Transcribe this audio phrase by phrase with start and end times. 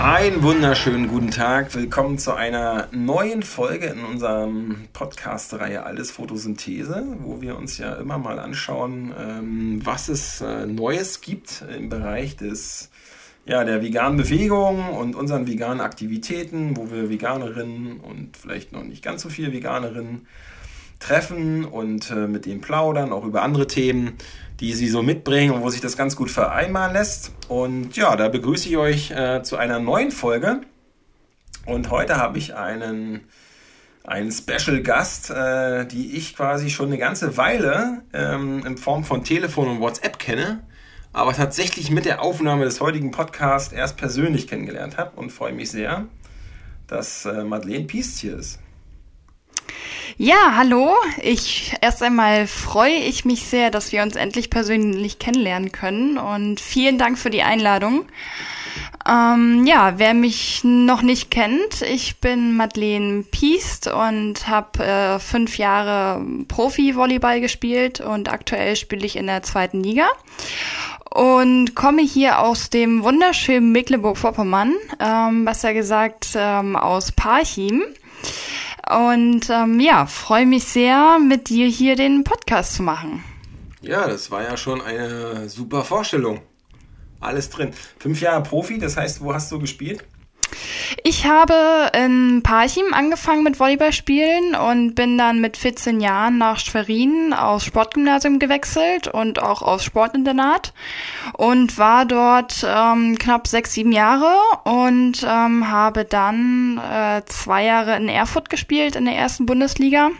[0.00, 1.74] Einen wunderschönen guten Tag.
[1.74, 8.16] Willkommen zu einer neuen Folge in unserem Podcast-Reihe Alles Photosynthese, wo wir uns ja immer
[8.16, 12.90] mal anschauen, ähm, was es äh, Neues gibt im Bereich des,
[13.44, 19.02] ja, der veganen Bewegung und unseren veganen Aktivitäten, wo wir Veganerinnen und vielleicht noch nicht
[19.02, 20.28] ganz so viele Veganerinnen
[21.00, 24.12] treffen und äh, mit denen plaudern, auch über andere Themen
[24.60, 27.32] die sie so mitbringen und wo sich das ganz gut vereinbaren lässt.
[27.48, 30.62] Und ja, da begrüße ich euch äh, zu einer neuen Folge.
[31.64, 33.20] Und heute habe ich einen,
[34.04, 39.22] einen Special Gast, äh, die ich quasi schon eine ganze Weile ähm, in Form von
[39.22, 40.64] Telefon und WhatsApp kenne,
[41.12, 45.70] aber tatsächlich mit der Aufnahme des heutigen Podcasts erst persönlich kennengelernt habe und freue mich
[45.70, 46.06] sehr,
[46.86, 48.58] dass äh, Madeleine Piest hier ist.
[50.16, 50.94] Ja, hallo.
[51.22, 56.60] Ich erst einmal freue ich mich sehr, dass wir uns endlich persönlich kennenlernen können und
[56.60, 58.04] vielen Dank für die Einladung.
[59.08, 65.56] Ähm, ja, wer mich noch nicht kennt, ich bin Madeleine Piest und habe äh, fünf
[65.56, 70.08] Jahre Profi-Volleyball gespielt und aktuell spiele ich in der zweiten Liga
[71.10, 77.82] und komme hier aus dem wunderschönen Mecklenburg-Vorpommern, ähm, besser gesagt ähm, aus Parchim.
[78.88, 83.22] Und ähm, ja, freue mich sehr, mit dir hier den Podcast zu machen.
[83.82, 86.40] Ja, das war ja schon eine super Vorstellung.
[87.20, 87.72] Alles drin.
[87.98, 90.04] Fünf Jahre Profi, das heißt, wo hast du gespielt?
[91.04, 97.32] Ich habe in Parchim angefangen mit Volleyballspielen und bin dann mit 14 Jahren nach Schwerin
[97.32, 100.72] aufs Sportgymnasium gewechselt und auch aufs Sportinternat
[101.34, 107.96] und war dort ähm, knapp sechs, sieben Jahre und ähm, habe dann äh, zwei Jahre
[107.96, 110.10] in Erfurt gespielt in der ersten Bundesliga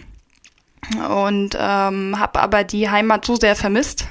[0.96, 4.06] und ähm, habe aber die Heimat so sehr vermisst,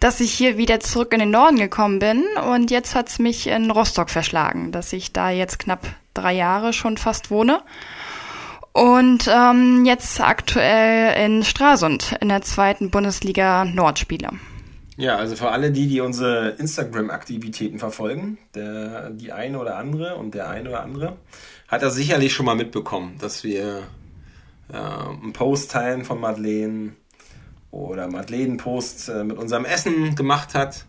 [0.00, 3.70] dass ich hier wieder zurück in den Norden gekommen bin und jetzt hat's mich in
[3.70, 7.60] Rostock verschlagen, dass ich da jetzt knapp drei Jahre schon fast wohne
[8.72, 14.30] und ähm, jetzt aktuell in Stralsund in der zweiten Bundesliga Nord spiele.
[14.96, 20.34] Ja, also für alle die, die unsere Instagram-Aktivitäten verfolgen, der, die eine oder andere und
[20.34, 21.16] der eine oder andere,
[21.68, 23.82] hat er sicherlich schon mal mitbekommen, dass wir
[24.72, 26.92] äh, einen Post teilen von Madeleine
[27.70, 30.84] oder Madeleine Post äh, mit unserem Essen gemacht hat.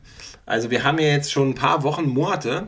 [0.46, 2.68] Also wir haben ja jetzt schon ein paar Wochen, Monate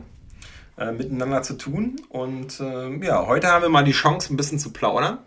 [0.76, 4.58] äh, miteinander zu tun und äh, ja, heute haben wir mal die Chance, ein bisschen
[4.58, 5.18] zu plaudern.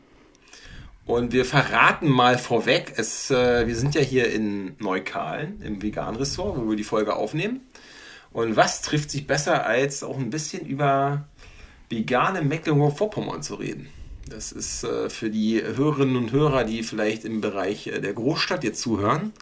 [1.06, 6.58] Und wir verraten mal vorweg, es, äh, wir sind ja hier in Neukalen im Vegan-Ressort,
[6.58, 7.62] wo wir die Folge aufnehmen.
[8.32, 11.26] Und was trifft sich besser, als auch ein bisschen über
[11.90, 13.90] vegane Mecklenburg-Vorpommern zu reden?
[14.32, 18.64] Das ist äh, für die Hörerinnen und Hörer, die vielleicht im Bereich äh, der Großstadt
[18.64, 19.34] jetzt zuhören,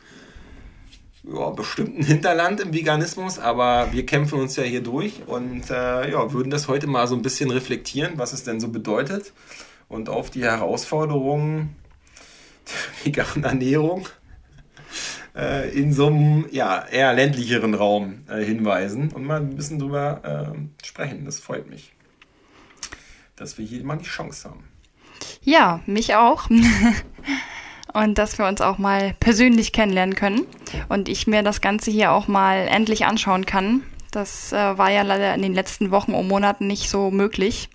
[1.24, 6.10] ja, bestimmt ein Hinterland im Veganismus, aber wir kämpfen uns ja hier durch und äh,
[6.12, 9.32] ja, würden das heute mal so ein bisschen reflektieren, was es denn so bedeutet
[9.90, 11.76] und auf die Herausforderungen
[12.66, 14.08] der veganen Ernährung
[15.36, 20.56] äh, in so einem ja, eher ländlicheren Raum äh, hinweisen und mal ein bisschen drüber
[20.56, 21.26] äh, sprechen.
[21.26, 21.94] Das freut mich,
[23.36, 24.69] dass wir hier mal die Chance haben.
[25.44, 26.50] Ja, mich auch.
[27.94, 30.46] und dass wir uns auch mal persönlich kennenlernen können
[30.90, 33.84] und ich mir das Ganze hier auch mal endlich anschauen kann.
[34.12, 37.70] Das äh, war ja leider in den letzten Wochen und Monaten nicht so möglich.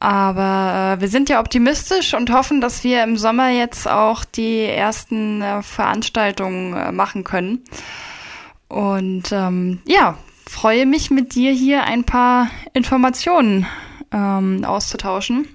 [0.00, 4.62] Aber äh, wir sind ja optimistisch und hoffen, dass wir im Sommer jetzt auch die
[4.62, 7.64] ersten äh, Veranstaltungen äh, machen können.
[8.68, 13.66] Und ähm, ja, freue mich mit dir hier ein paar Informationen
[14.12, 15.48] ähm, auszutauschen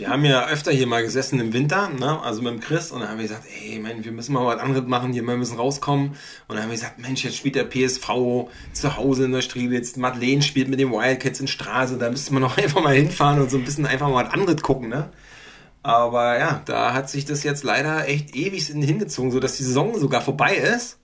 [0.00, 2.20] wir haben ja öfter hier mal gesessen im Winter, ne?
[2.22, 4.58] also mit dem Chris, und dann haben wir gesagt, ey, Mann, wir müssen mal was
[4.58, 6.08] anderes machen, hier, wir müssen rauskommen.
[6.08, 6.16] Und
[6.48, 10.40] dann haben wir gesagt, Mensch, jetzt spielt der PSV zu Hause in der Strielitz, Madeleine
[10.40, 13.58] spielt mit den Wildcats in Straße, da müsste man noch einfach mal hinfahren und so
[13.58, 15.10] ein bisschen einfach mal was anderes gucken, ne?
[15.82, 20.22] Aber ja, da hat sich das jetzt leider echt ewig hingezogen, sodass die Saison sogar
[20.22, 20.98] vorbei ist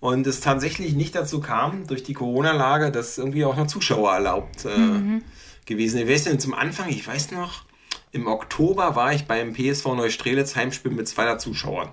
[0.00, 4.64] und es tatsächlich nicht dazu kam, durch die Corona-Lage, dass irgendwie auch noch Zuschauer erlaubt
[4.64, 5.22] äh, mhm.
[5.64, 6.02] gewesen.
[6.04, 6.88] Wer ist denn zum Anfang?
[6.88, 7.64] Ich weiß noch,
[8.12, 11.88] im Oktober war ich beim PSV Neustrelitz Heimspiel mit 200 Zuschauern.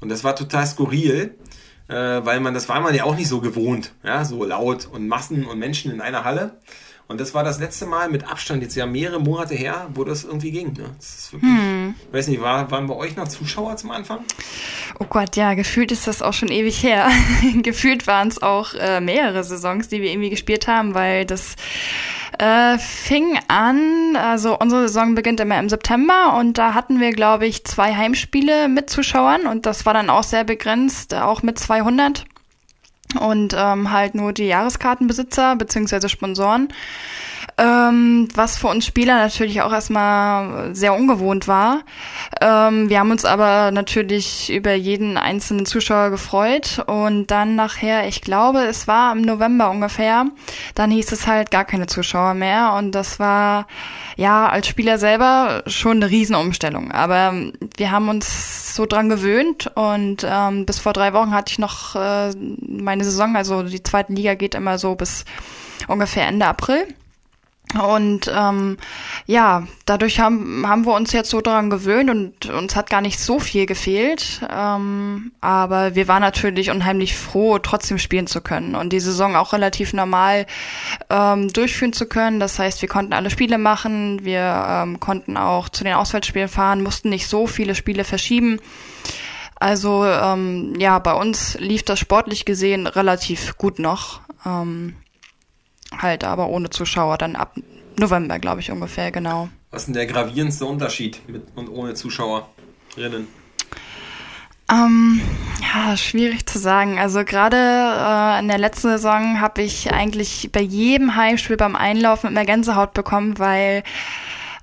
[0.00, 1.38] Und das war total skurril,
[1.88, 5.06] äh, weil man, das war man ja auch nicht so gewohnt, ja, so laut und
[5.08, 6.58] Massen und Menschen in einer Halle.
[7.06, 10.22] Und das war das letzte Mal mit Abstand, jetzt ja mehrere Monate her, wo das
[10.22, 10.74] irgendwie ging.
[10.74, 10.90] Ne?
[10.96, 11.94] Das wirklich, hm.
[12.06, 14.20] Ich weiß nicht, war, waren bei euch noch Zuschauer zum Anfang?
[15.00, 17.10] Oh Gott, ja, gefühlt ist das auch schon ewig her.
[17.62, 21.56] gefühlt waren es auch äh, mehrere Saisons, die wir irgendwie gespielt haben, weil das
[22.40, 27.46] äh, fing an, also unsere Saison beginnt immer im September und da hatten wir, glaube
[27.46, 32.24] ich, zwei Heimspiele mit Zuschauern und das war dann auch sehr begrenzt, auch mit 200.
[33.20, 36.68] und ähm, halt nur die Jahreskartenbesitzer beziehungsweise Sponsoren.
[37.60, 41.82] Ähm, was für uns Spieler natürlich auch erstmal sehr ungewohnt war.
[42.40, 48.22] Ähm, wir haben uns aber natürlich über jeden einzelnen Zuschauer gefreut und dann nachher, ich
[48.22, 50.24] glaube, es war im November ungefähr,
[50.74, 53.66] dann hieß es halt gar keine Zuschauer mehr und das war
[54.16, 56.92] ja als Spieler selber schon eine Riesenumstellung.
[56.92, 57.34] Aber
[57.76, 61.94] wir haben uns so dran gewöhnt und ähm, bis vor drei Wochen hatte ich noch
[61.94, 62.30] äh,
[62.66, 65.26] meine Saison, also die zweite Liga geht immer so bis
[65.88, 66.86] ungefähr Ende April.
[67.78, 68.78] Und ähm,
[69.26, 73.20] ja, dadurch haben, haben wir uns jetzt so daran gewöhnt und uns hat gar nicht
[73.20, 74.40] so viel gefehlt.
[74.50, 79.52] Ähm, aber wir waren natürlich unheimlich froh, trotzdem spielen zu können und die Saison auch
[79.52, 80.46] relativ normal
[81.10, 82.40] ähm, durchführen zu können.
[82.40, 86.82] Das heißt, wir konnten alle Spiele machen, wir ähm, konnten auch zu den Auswärtsspielen fahren,
[86.82, 88.58] mussten nicht so viele Spiele verschieben.
[89.60, 94.22] Also ähm, ja, bei uns lief das sportlich gesehen relativ gut noch.
[94.44, 94.96] Ähm,
[95.96, 97.54] halt aber ohne Zuschauer, dann ab
[97.98, 99.48] November, glaube ich, ungefähr, genau.
[99.70, 103.28] Was ist denn der gravierendste Unterschied mit und ohne Zuschauerinnen?
[104.70, 105.20] Ähm,
[105.62, 106.98] ja, schwierig zu sagen.
[106.98, 112.30] Also gerade äh, in der letzten Saison habe ich eigentlich bei jedem Heimspiel beim Einlaufen
[112.30, 113.82] immer Gänsehaut bekommen, weil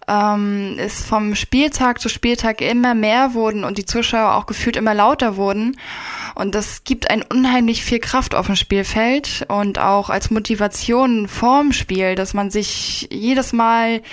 [0.08, 4.94] ähm, es vom Spieltag zu Spieltag immer mehr wurden und die Zuschauer auch gefühlt immer
[4.94, 5.78] lauter wurden.
[6.38, 11.72] Und das gibt ein unheimlich viel Kraft auf dem Spielfeld und auch als Motivation vorm
[11.72, 14.04] Spiel, dass man sich jedes Mal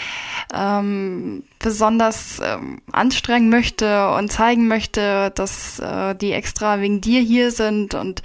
[0.55, 7.50] ähm, besonders ähm, anstrengen möchte und zeigen möchte, dass äh, die extra wegen dir hier
[7.50, 8.23] sind und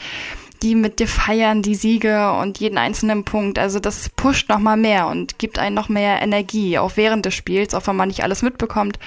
[0.64, 3.60] die mit dir feiern, die Siege und jeden einzelnen Punkt.
[3.60, 7.36] Also das pusht noch mal mehr und gibt einen noch mehr Energie, auch während des
[7.36, 8.98] Spiels, auch wenn man nicht alles mitbekommt.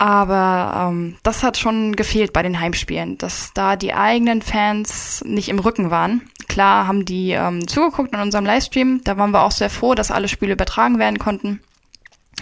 [0.00, 5.50] Aber ähm, das hat schon gefehlt bei den Heimspielen, dass da die eigenen Fans nicht
[5.50, 6.22] im Rücken waren.
[6.48, 9.02] Klar haben die ähm, zugeguckt in unserem Livestream.
[9.04, 11.60] Da waren wir auch sehr froh, dass alle Spiele übertragen werden konnten.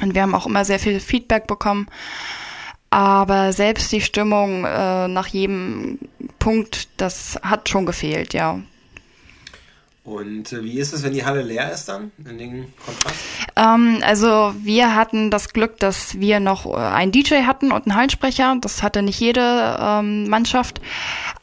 [0.01, 1.89] Und wir haben auch immer sehr viel Feedback bekommen.
[2.91, 5.99] Aber selbst die Stimmung äh, nach jedem
[6.39, 8.61] Punkt, das hat schon gefehlt, ja.
[10.09, 13.15] Und äh, wie ist es, wenn die Halle leer ist dann in den Kontrast?
[13.57, 17.95] Ähm, also wir hatten das Glück, dass wir noch äh, einen DJ hatten und einen
[17.95, 18.57] Hallensprecher.
[18.61, 20.81] Das hatte nicht jede ähm, Mannschaft.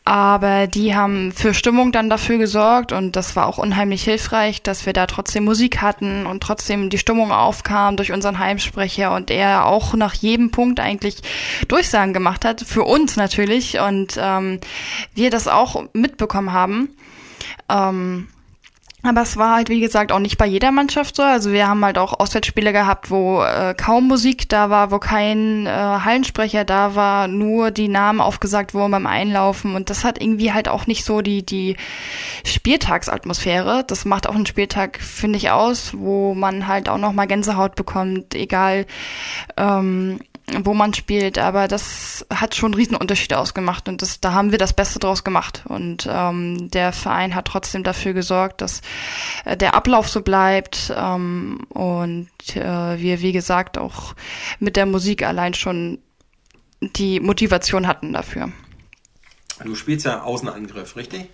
[0.04, 4.86] Aber die haben für Stimmung dann dafür gesorgt und das war auch unheimlich hilfreich, dass
[4.88, 9.66] wir da trotzdem Musik hatten und trotzdem die Stimmung aufkam durch unseren Heimsprecher und er
[9.66, 11.18] auch nach jedem Punkt eigentlich
[11.68, 14.60] Durchsagen gemacht hat, für uns natürlich und ähm,
[15.14, 16.90] wir das auch mitbekommen haben.
[17.70, 18.28] Ähm,
[19.08, 21.24] aber es war halt, wie gesagt, auch nicht bei jeder Mannschaft so.
[21.24, 25.66] Also wir haben halt auch Auswärtsspiele gehabt, wo äh, kaum Musik da war, wo kein
[25.66, 29.76] äh, Hallensprecher da war, nur die Namen aufgesagt wurden beim Einlaufen.
[29.76, 31.78] Und das hat irgendwie halt auch nicht so die, die
[32.46, 33.84] Spieltagsatmosphäre.
[33.86, 38.36] Das macht auch einen Spieltag, finde ich, aus, wo man halt auch nochmal Gänsehaut bekommt,
[38.36, 38.86] egal
[39.58, 40.20] ähm,
[40.64, 44.74] wo man spielt, aber das hat schon Riesenunterschiede ausgemacht und das, da haben wir das
[44.74, 45.64] Beste draus gemacht.
[45.68, 48.82] Und ähm, der Verein hat trotzdem dafür gesorgt, dass
[49.46, 54.16] äh, der Ablauf so bleibt ähm, und äh, wir, wie gesagt, auch
[54.60, 56.00] mit der Musik allein schon
[56.82, 58.52] die Motivation hatten dafür.
[59.64, 61.30] Du spielst ja Außenangriff, richtig?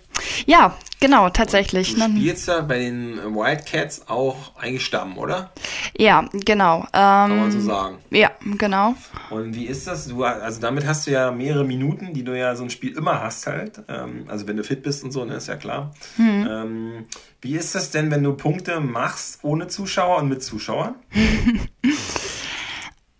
[0.46, 1.94] Ja, genau, tatsächlich.
[1.94, 5.52] Du spielst ja bei den Wildcats auch eigentlich Stamm, oder?
[5.96, 6.80] Ja, genau.
[6.80, 7.98] Ähm, Kann man so sagen.
[8.10, 8.94] Ja, genau.
[9.30, 10.08] Und wie ist das?
[10.08, 13.22] Du, also damit hast du ja mehrere Minuten, die du ja so ein Spiel immer
[13.22, 13.82] hast halt.
[13.88, 15.94] Ähm, also wenn du fit bist und so, ne, ist ja klar.
[16.16, 16.48] Mhm.
[16.50, 17.04] Ähm,
[17.40, 20.94] wie ist das denn, wenn du Punkte machst ohne Zuschauer und mit Zuschauern?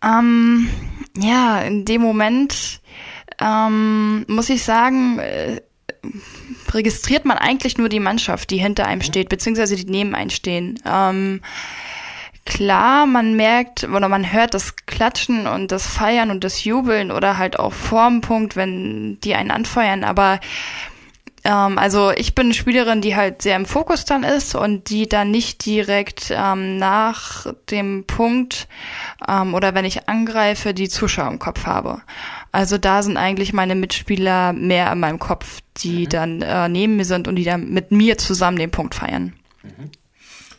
[0.04, 0.68] ähm,
[1.16, 2.80] ja, in dem Moment
[3.40, 5.60] ähm, muss ich sagen, äh,
[6.74, 10.78] registriert man eigentlich nur die Mannschaft, die hinter einem steht, beziehungsweise die neben einem stehen.
[10.86, 11.40] Ähm,
[12.44, 17.38] klar, man merkt oder man hört das Klatschen und das Feiern und das Jubeln oder
[17.38, 20.40] halt auch vorm Punkt, wenn die einen anfeuern, aber
[21.44, 25.08] ähm, also ich bin eine Spielerin, die halt sehr im Fokus dann ist und die
[25.08, 28.68] dann nicht direkt ähm, nach dem Punkt
[29.28, 32.02] ähm, oder wenn ich angreife, die Zuschauer im Kopf habe.
[32.50, 36.08] Also da sind eigentlich meine Mitspieler mehr in meinem Kopf, die mhm.
[36.08, 39.32] dann äh, neben mir sind und die dann mit mir zusammen den Punkt feiern.
[39.62, 39.90] Mhm.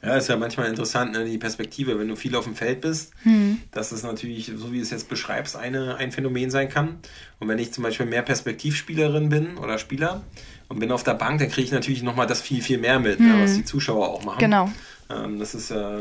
[0.03, 3.13] Ja, ist ja manchmal interessant, ne, die Perspektive, wenn du viel auf dem Feld bist,
[3.23, 3.59] mhm.
[3.71, 6.97] dass es natürlich, so wie du es jetzt beschreibst, eine, ein Phänomen sein kann.
[7.39, 10.23] Und wenn ich zum Beispiel mehr Perspektivspielerin bin oder Spieler
[10.67, 13.21] und bin auf der Bank, dann kriege ich natürlich nochmal das viel, viel mehr mit,
[13.21, 13.27] mhm.
[13.29, 14.39] ne, was die Zuschauer auch machen.
[14.39, 14.69] Genau.
[15.13, 15.99] Ähm, das ist ja.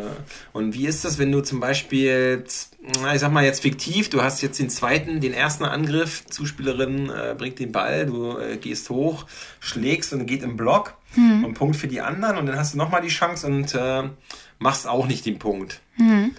[0.52, 4.42] und wie ist das, wenn du zum Beispiel, ich sag mal jetzt fiktiv, du hast
[4.42, 9.26] jetzt den zweiten, den ersten Angriff, Zuspielerin äh, bringt den Ball, du äh, gehst hoch,
[9.60, 11.44] schlägst und geht im Block mhm.
[11.44, 14.04] und Punkt für die anderen und dann hast du nochmal die Chance und äh,
[14.58, 15.80] machst auch nicht den Punkt.
[15.96, 16.32] Mhm.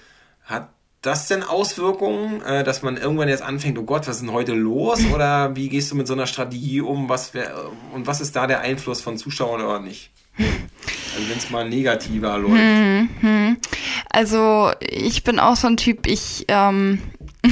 [0.44, 0.70] Hat
[1.04, 4.54] das denn Auswirkungen, äh, dass man irgendwann jetzt anfängt, oh Gott, was ist denn heute
[4.54, 5.02] los?
[5.14, 7.10] Oder wie gehst du mit so einer Strategie um?
[7.10, 7.54] Was wär,
[7.94, 10.12] und was ist da der Einfluss von Zuschauern oder nicht?
[10.38, 12.56] Also wenn es mal negativer läuft.
[12.56, 13.58] Hm, hm.
[14.10, 17.00] Also ich bin auch so ein Typ, ich ähm,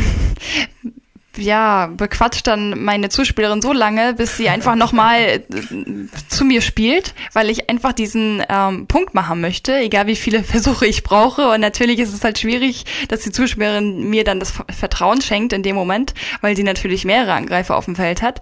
[1.37, 5.41] ja, bequatscht dann meine Zuspielerin so lange, bis sie einfach nochmal äh,
[6.27, 10.85] zu mir spielt, weil ich einfach diesen ähm, Punkt machen möchte, egal wie viele Versuche
[10.85, 11.49] ich brauche.
[11.49, 15.63] Und natürlich ist es halt schwierig, dass die Zuspielerin mir dann das Vertrauen schenkt in
[15.63, 18.41] dem Moment, weil sie natürlich mehrere Angreifer auf dem Feld hat.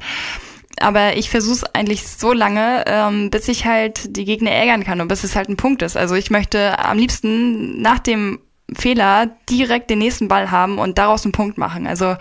[0.80, 5.02] Aber ich versuche es eigentlich so lange, ähm, bis ich halt die Gegner ärgern kann
[5.02, 5.98] und bis es halt ein Punkt ist.
[5.98, 8.40] Also ich möchte am liebsten nach dem
[8.78, 11.88] Fehler direkt den nächsten Ball haben und daraus einen Punkt machen.
[11.88, 12.16] Also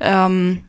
[0.00, 0.64] ähm,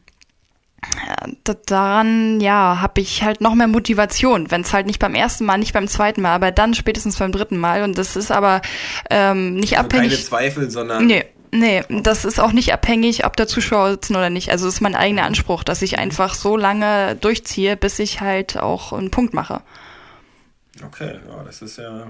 [1.66, 5.58] daran, ja, habe ich halt noch mehr Motivation, wenn es halt nicht beim ersten Mal,
[5.58, 7.84] nicht beim zweiten Mal, aber dann spätestens beim dritten Mal.
[7.84, 8.62] Und das ist aber
[9.10, 10.12] ähm, nicht also abhängig.
[10.12, 11.06] Keine Zweifel, sondern.
[11.06, 11.26] Nee.
[11.52, 14.52] Nee, das ist auch nicht abhängig, ob da Zuschauer sitzen oder nicht.
[14.52, 18.58] Also es ist mein eigener Anspruch, dass ich einfach so lange durchziehe, bis ich halt
[18.58, 19.62] auch einen Punkt mache.
[20.86, 22.10] Okay, ja, das ist ja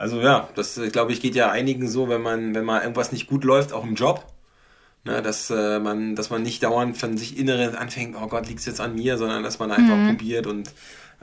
[0.00, 3.26] also ja, das glaube ich geht ja einigen so, wenn man, wenn mal irgendwas nicht
[3.26, 4.24] gut läuft, auch im Job.
[5.04, 8.60] Ne, dass äh, man, dass man nicht dauernd von sich inneren anfängt, oh Gott, liegt
[8.60, 10.08] es jetzt an mir, sondern dass man einfach mhm.
[10.08, 10.72] probiert und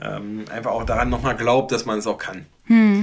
[0.00, 2.46] ähm, einfach auch daran nochmal glaubt, dass man es auch kann.
[2.66, 2.97] Mhm.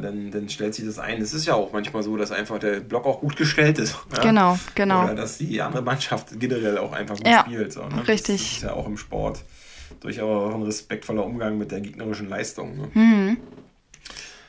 [0.00, 1.20] Dann, dann stellt sich das ein.
[1.20, 3.96] Es ist ja auch manchmal so, dass einfach der Block auch gut gestellt ist.
[4.16, 4.22] Ja?
[4.22, 5.04] Genau, genau.
[5.04, 7.72] Oder dass die andere Mannschaft generell auch einfach gut ja, spielt.
[7.72, 8.06] So, ne?
[8.08, 8.40] Richtig.
[8.40, 9.44] Das ist ja auch im Sport
[10.00, 12.76] durchaus ein respektvoller Umgang mit der gegnerischen Leistung.
[12.76, 12.88] Ne?
[12.94, 13.36] Mhm.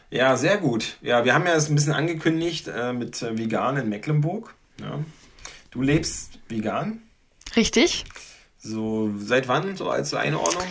[0.09, 0.97] Ja, sehr gut.
[1.01, 4.53] Ja, wir haben ja das ein bisschen angekündigt äh, mit äh, Vegan in Mecklenburg.
[4.79, 4.99] Ja.
[5.71, 7.01] Du lebst vegan?
[7.55, 8.03] Richtig.
[8.63, 10.63] So, seit wann so als Einordnung?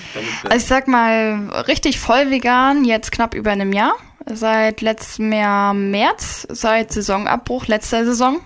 [0.44, 3.94] also ich sag mal, richtig voll vegan, jetzt knapp über einem Jahr.
[4.26, 8.40] Seit letztem Jahr März, seit Saisonabbruch letzter Saison.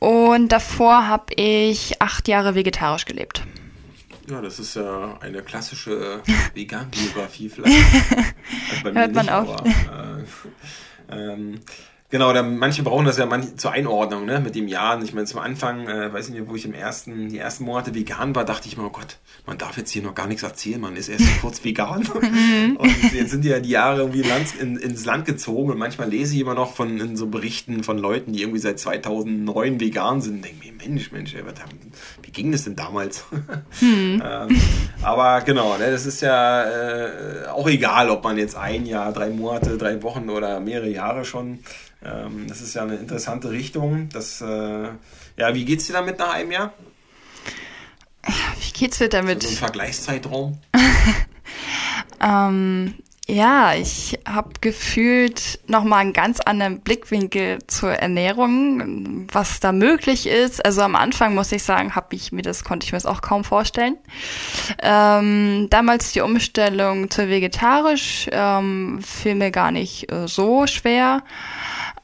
[0.00, 3.42] Und davor habe ich acht Jahre vegetarisch gelebt.
[4.28, 6.20] Ja, das ist ja eine klassische
[6.54, 7.76] Vegan-Biografie vielleicht.
[8.84, 9.64] Also Hört man auch.
[9.64, 9.70] äh,
[11.10, 11.60] ähm,
[12.08, 15.02] Genau, da, manche brauchen das ja manche, zur Einordnung, ne, mit dem Jahren.
[15.02, 17.94] Ich meine, zum Anfang, äh, weiß ich nicht, wo ich im ersten, die ersten Monate
[17.94, 20.80] vegan war, dachte ich mir, oh Gott, man darf jetzt hier noch gar nichts erzählen,
[20.80, 22.06] man ist erst kurz vegan.
[22.78, 26.34] Und jetzt sind ja die Jahre irgendwie Land, in, ins Land gezogen und manchmal lese
[26.34, 30.36] ich immer noch von in so Berichten von Leuten, die irgendwie seit 2009 vegan sind
[30.36, 31.42] und denke mir, Mensch, Mensch, ey,
[32.22, 33.24] wie ging das denn damals?
[33.80, 34.22] Mhm.
[34.24, 34.60] ähm,
[35.02, 39.30] aber genau, ne, das ist ja äh, auch egal, ob man jetzt ein Jahr, drei
[39.30, 41.60] Monate, drei Wochen oder mehrere Jahre schon
[42.06, 44.08] ähm, das ist ja eine interessante Richtung.
[44.10, 44.88] Das, äh,
[45.36, 46.72] ja, wie geht's dir damit nach einem Jahr?
[48.24, 49.42] Wie geht's dir damit?
[49.42, 50.58] So ein Vergleichszeitraum?
[52.20, 52.94] ähm,
[53.28, 60.64] ja, ich habe gefühlt nochmal einen ganz anderen Blickwinkel zur Ernährung, was da möglich ist.
[60.64, 63.22] Also am Anfang muss ich sagen, habe ich mir das konnte ich mir das auch
[63.22, 63.96] kaum vorstellen.
[64.80, 71.24] Ähm, damals die Umstellung zu vegetarisch ähm, fiel mir gar nicht äh, so schwer.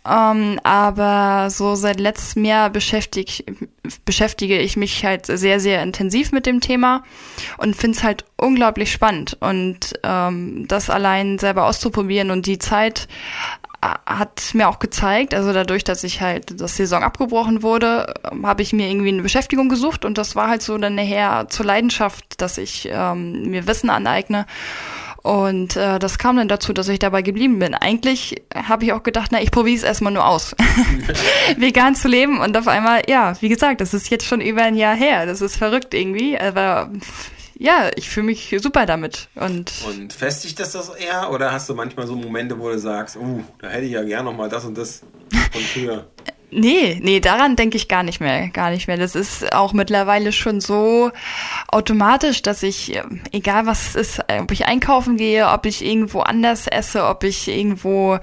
[0.09, 3.45] Ähm, aber so seit letztem Jahr beschäftige,
[4.05, 7.05] beschäftige ich mich halt sehr, sehr intensiv mit dem Thema
[7.59, 9.37] und finde es halt unglaublich spannend.
[9.41, 13.07] Und ähm, das allein selber auszuprobieren und die Zeit
[13.81, 18.45] äh, hat mir auch gezeigt, also dadurch, dass ich halt das Saison abgebrochen wurde, ähm,
[18.45, 21.67] habe ich mir irgendwie eine Beschäftigung gesucht und das war halt so dann nachher zur
[21.67, 24.47] Leidenschaft, dass ich ähm, mir Wissen aneigne
[25.23, 27.75] und äh, das kam dann dazu, dass ich dabei geblieben bin.
[27.75, 30.57] Eigentlich habe ich auch gedacht, na, ich probiere es erstmal nur aus,
[31.57, 32.41] vegan zu leben.
[32.41, 35.25] Und auf einmal, ja, wie gesagt, das ist jetzt schon über ein Jahr her.
[35.27, 36.37] Das ist verrückt irgendwie.
[36.37, 36.91] Aber
[37.57, 39.29] ja, ich fühle mich super damit.
[39.37, 41.31] Und, und festigt das das eher?
[41.31, 44.25] Oder hast du manchmal so Momente, wo du sagst, uh, da hätte ich ja gern
[44.25, 45.03] noch mal das und das
[45.53, 46.07] von früher?
[46.55, 48.99] Nee, nee, daran denke ich gar nicht mehr, gar nicht mehr.
[48.99, 51.11] Das ist auch mittlerweile schon so
[51.69, 53.01] automatisch, dass ich,
[53.33, 57.49] egal was es ist, ob ich einkaufen gehe, ob ich irgendwo anders esse, ob ich
[57.49, 58.19] irgendwo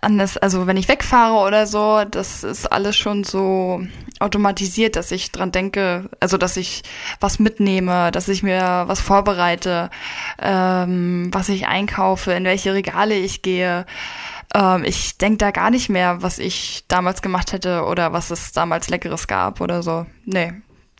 [0.00, 3.80] anders, also wenn ich wegfahre oder so, das ist alles schon so
[4.18, 6.82] automatisiert, dass ich dran denke, also dass ich
[7.20, 9.90] was mitnehme, dass ich mir was vorbereite,
[10.40, 13.86] ähm, was ich einkaufe, in welche Regale ich gehe.
[14.54, 18.52] Ähm, ich denke da gar nicht mehr, was ich damals gemacht hätte oder was es
[18.52, 20.06] damals Leckeres gab oder so.
[20.24, 20.52] Nee,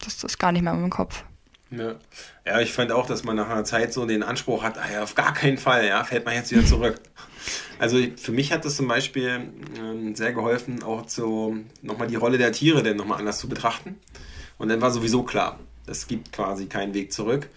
[0.04, 1.24] das ist gar nicht mehr in meinem Kopf.
[1.70, 1.96] Ja.
[2.44, 5.02] ja, ich fand auch, dass man nach einer Zeit so den Anspruch hat, ah ja,
[5.02, 7.00] auf gar keinen Fall, ja, fällt man jetzt wieder zurück.
[7.78, 12.38] Also für mich hat das zum Beispiel ähm, sehr geholfen, auch so nochmal die Rolle
[12.38, 14.00] der Tiere denn nochmal anders zu betrachten.
[14.56, 17.50] Und dann war sowieso klar, es gibt quasi keinen Weg zurück,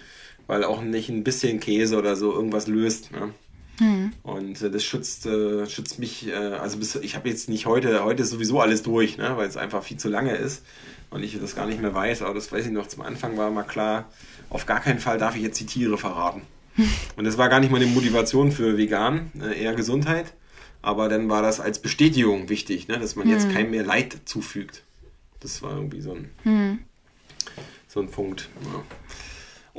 [0.45, 3.11] weil auch nicht ein bisschen Käse oder so irgendwas löst.
[3.13, 3.33] Ne?
[3.79, 4.13] Mhm.
[4.23, 8.03] Und äh, das schützt, äh, schützt mich, äh, also bis, ich habe jetzt nicht heute,
[8.03, 9.33] heute ist sowieso alles durch, ne?
[9.35, 10.63] weil es einfach viel zu lange ist
[11.09, 13.49] und ich das gar nicht mehr weiß, aber das weiß ich noch, zum Anfang war
[13.51, 14.09] mal klar,
[14.49, 16.41] auf gar keinen Fall darf ich jetzt die Tiere verraten.
[17.17, 20.33] Und das war gar nicht meine Motivation für vegan, äh, eher Gesundheit.
[20.81, 22.97] Aber dann war das als Bestätigung wichtig, ne?
[22.99, 23.33] dass man hm.
[23.33, 24.83] jetzt keinem mehr Leid zufügt.
[25.41, 26.79] Das war irgendwie so ein, hm.
[27.87, 28.49] so ein Punkt.
[28.63, 28.83] Ja.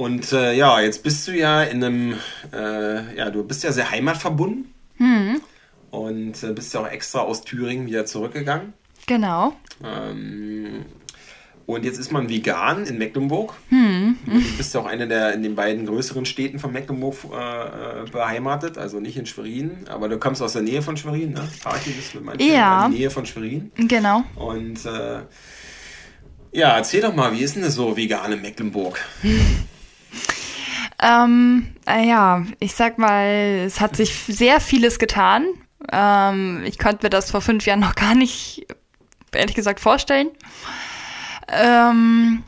[0.00, 2.14] Und äh, ja, jetzt bist du ja in einem,
[2.54, 4.72] äh, ja, du bist ja sehr heimatverbunden.
[4.96, 5.42] Hm.
[5.90, 8.72] Und äh, bist ja auch extra aus Thüringen wieder zurückgegangen.
[9.06, 9.52] Genau.
[9.84, 10.86] Ähm,
[11.66, 13.52] und jetzt ist man vegan in Mecklenburg.
[13.68, 14.16] Hm.
[14.24, 18.78] Du bist ja auch eine der in den beiden größeren Städten von Mecklenburg äh, beheimatet,
[18.78, 21.46] also nicht in Schwerin, aber du kommst aus der Nähe von Schwerin, ne?
[21.62, 22.86] Party bist mit manchen ja.
[22.86, 23.70] in der Nähe von Schwerin.
[23.76, 24.24] Genau.
[24.36, 25.18] Und äh,
[26.52, 28.98] ja, erzähl doch mal, wie ist denn das so vegan in Mecklenburg?
[31.02, 35.46] ähm, äh, ja, ich sag mal, es hat sich sehr vieles getan.
[35.90, 38.66] Ähm, ich konnte mir das vor fünf Jahren noch gar nicht,
[39.32, 40.28] ehrlich gesagt, vorstellen.
[41.48, 42.44] Ähm,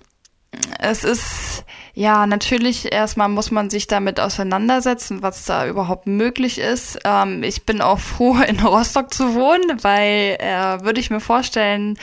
[0.79, 6.99] es ist, ja, natürlich erstmal muss man sich damit auseinandersetzen, was da überhaupt möglich ist.
[7.05, 11.99] Ähm, ich bin auch froh, in Rostock zu wohnen, weil äh, würde ich mir vorstellen,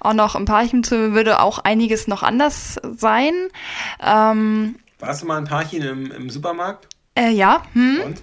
[0.00, 3.32] auch noch im Parchim zu, würde auch einiges noch anders sein.
[4.04, 6.88] Ähm, Warst du mal in Parchim im, im Supermarkt?
[7.14, 7.62] Äh, ja.
[7.72, 8.00] Hm.
[8.04, 8.22] Und?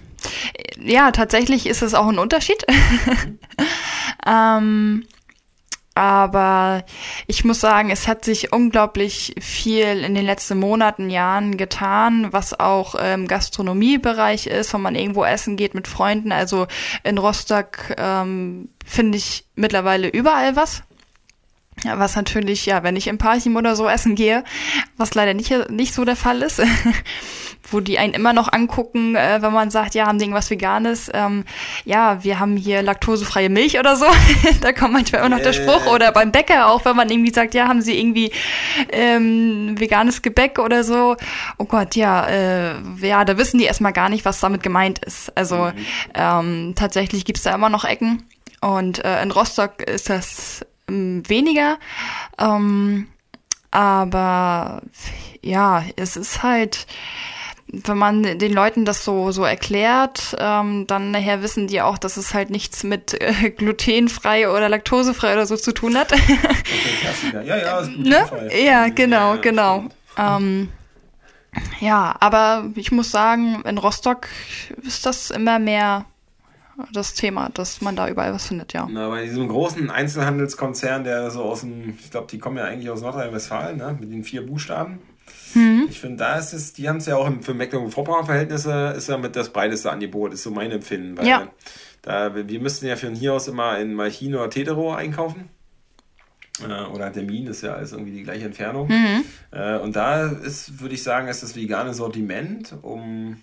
[0.78, 2.64] Ja, tatsächlich ist es auch ein Unterschied.
[2.68, 3.38] Mhm.
[4.26, 5.06] ähm,
[5.94, 6.84] aber
[7.28, 12.58] ich muss sagen, es hat sich unglaublich viel in den letzten Monaten, Jahren getan, was
[12.58, 16.32] auch im Gastronomiebereich ist, wenn man irgendwo essen geht mit Freunden.
[16.32, 16.66] Also
[17.04, 20.82] in Rostock ähm, finde ich mittlerweile überall was.
[21.82, 24.44] Was natürlich, ja, wenn ich im Parchim oder so essen gehe,
[24.96, 26.62] was leider nicht, nicht so der Fall ist,
[27.70, 31.10] wo die einen immer noch angucken, äh, wenn man sagt, ja, haben die irgendwas Veganes?
[31.12, 31.44] Ähm,
[31.84, 34.06] ja, wir haben hier laktosefreie Milch oder so.
[34.60, 35.86] da kommt manchmal immer noch der Spruch.
[35.86, 38.30] Oder beim Bäcker auch, wenn man irgendwie sagt, ja, haben sie irgendwie
[38.90, 41.16] ähm, veganes Gebäck oder so.
[41.58, 45.36] Oh Gott, ja, äh, ja, da wissen die erstmal gar nicht, was damit gemeint ist.
[45.36, 45.72] Also mhm.
[46.14, 48.22] ähm, tatsächlich gibt's da immer noch Ecken.
[48.60, 51.78] Und äh, in Rostock ist das weniger.
[52.38, 53.08] Ähm,
[53.70, 54.82] aber
[55.42, 56.86] ja, es ist halt,
[57.66, 62.16] wenn man den Leuten das so so erklärt, ähm, dann nachher wissen die auch, dass
[62.16, 66.12] es halt nichts mit äh, glutenfrei oder laktosefrei oder so zu tun hat.
[66.12, 68.50] Okay, ja, ja, ne?
[68.64, 69.84] Ja, genau, ja, genau.
[70.16, 70.68] Ähm,
[71.80, 74.28] ja, aber ich muss sagen, in Rostock
[74.82, 76.04] ist das immer mehr
[76.92, 78.88] das Thema, dass man da überall was findet, ja.
[78.90, 82.90] Na, bei diesem großen Einzelhandelskonzern, der so aus dem, ich glaube, die kommen ja eigentlich
[82.90, 84.98] aus Nordrhein-Westfalen, ne, mit den vier Buchstaben.
[85.54, 85.86] Mhm.
[85.88, 89.36] Ich finde, da ist es, die haben es ja auch für Mecklenburg-Vorpommern-Verhältnisse, ist ja mit
[89.36, 91.16] das breiteste Angebot, ist so mein Empfinden.
[91.16, 91.48] Weil ja.
[92.02, 95.48] Da, wir müssten ja von hier aus immer in Malchin oder Tetero einkaufen.
[96.62, 98.88] Äh, oder Termin ist ja alles irgendwie die gleiche Entfernung.
[98.88, 99.24] Mhm.
[99.50, 103.38] Äh, und da ist, würde ich sagen, ist das vegane Sortiment, um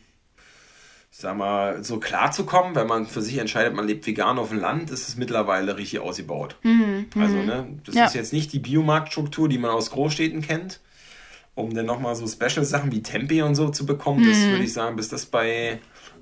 [1.11, 4.39] ich sag mal, so klar zu kommen, wenn man für sich entscheidet, man lebt vegan
[4.39, 6.55] auf dem Land, ist es mittlerweile richtig ausgebaut.
[6.63, 7.45] Mhm, also, mhm.
[7.45, 8.05] ne, das ja.
[8.05, 10.79] ist jetzt nicht die Biomarktstruktur, die man aus Großstädten kennt.
[11.53, 14.29] Um dann nochmal so Special-Sachen wie Tempe und so zu bekommen, mhm.
[14.29, 15.79] das würde ich sagen, bis das bei,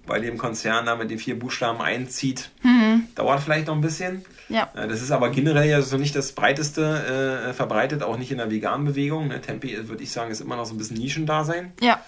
[0.08, 3.04] bei dem Konzern da mit den vier Buchstaben einzieht, mhm.
[3.14, 4.26] dauert vielleicht noch ein bisschen.
[4.50, 4.72] Ja.
[4.76, 8.40] Äh, das ist aber generell ja so nicht das breiteste äh, verbreitet, auch nicht in
[8.40, 9.28] der veganen Bewegung.
[9.28, 9.40] Ne?
[9.40, 11.74] Tempe, würde ich sagen, ist immer noch so ein bisschen Nischendasein.
[11.80, 12.02] Ja.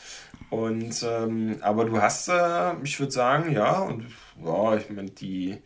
[0.52, 4.06] Und ähm, aber du hast, äh, ich würde sagen, ja, und
[4.44, 5.58] ja, ich meine, die,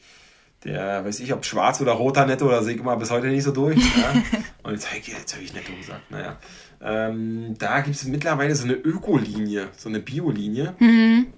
[0.63, 3.43] der, weiß ich, ob schwarz oder roter Netto, da sehe ich immer bis heute nicht
[3.43, 3.77] so durch.
[3.97, 4.13] ja.
[4.61, 6.37] Und jetzt, jetzt habe ich Netto gesagt, naja.
[6.83, 10.75] Ähm, da gibt es mittlerweile so eine Ökolinie, so eine Biolinie.
[10.77, 11.33] Mhm.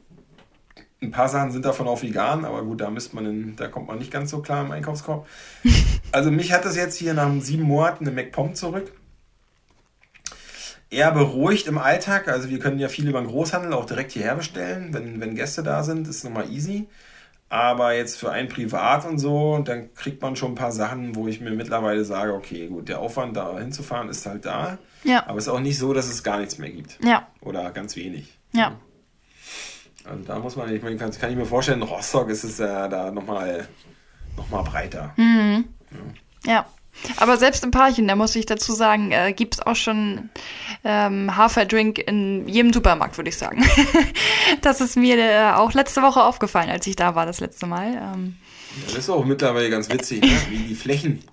[1.02, 3.88] Ein paar Sachen sind davon auch vegan, aber gut, da müsste man in, da kommt
[3.88, 5.26] man nicht ganz so klar im Einkaufskorb.
[6.14, 8.94] Also mich hat das jetzt hier nach sieben Monaten eine MacPom zurück
[10.90, 12.28] eher beruhigt im Alltag.
[12.28, 15.64] Also wir können ja viel über den Großhandel auch direkt hierher bestellen, wenn, wenn Gäste
[15.64, 16.88] da sind, ist nochmal easy.
[17.50, 21.28] Aber jetzt für ein Privat und so, dann kriegt man schon ein paar Sachen, wo
[21.28, 24.78] ich mir mittlerweile sage, okay, gut, der Aufwand da hinzufahren ist halt da.
[25.04, 25.26] Ja.
[25.28, 27.00] Aber es ist auch nicht so, dass es gar nichts mehr gibt.
[27.04, 27.28] Ja.
[27.40, 28.38] Oder ganz wenig.
[28.52, 28.78] Ja.
[30.04, 32.58] Also da muss man, ich meine, kann, kann ich mir vorstellen, in Rostock ist es
[32.58, 33.68] ja da nochmal
[34.36, 35.14] noch mal breiter.
[35.16, 35.66] Mhm.
[36.46, 36.52] Ja.
[36.52, 36.66] ja.
[37.18, 40.30] Aber selbst im Parchen, da muss ich dazu sagen, äh, gibt's auch schon
[40.88, 43.62] ähm, Haferdrink in jedem Supermarkt, würde ich sagen.
[44.62, 47.90] das ist mir äh, auch letzte Woche aufgefallen, als ich da war, das letzte Mal.
[47.90, 48.36] Ähm,
[48.78, 50.32] ja, das ist auch mittlerweile ganz witzig, ne?
[50.50, 51.24] wie die Flächen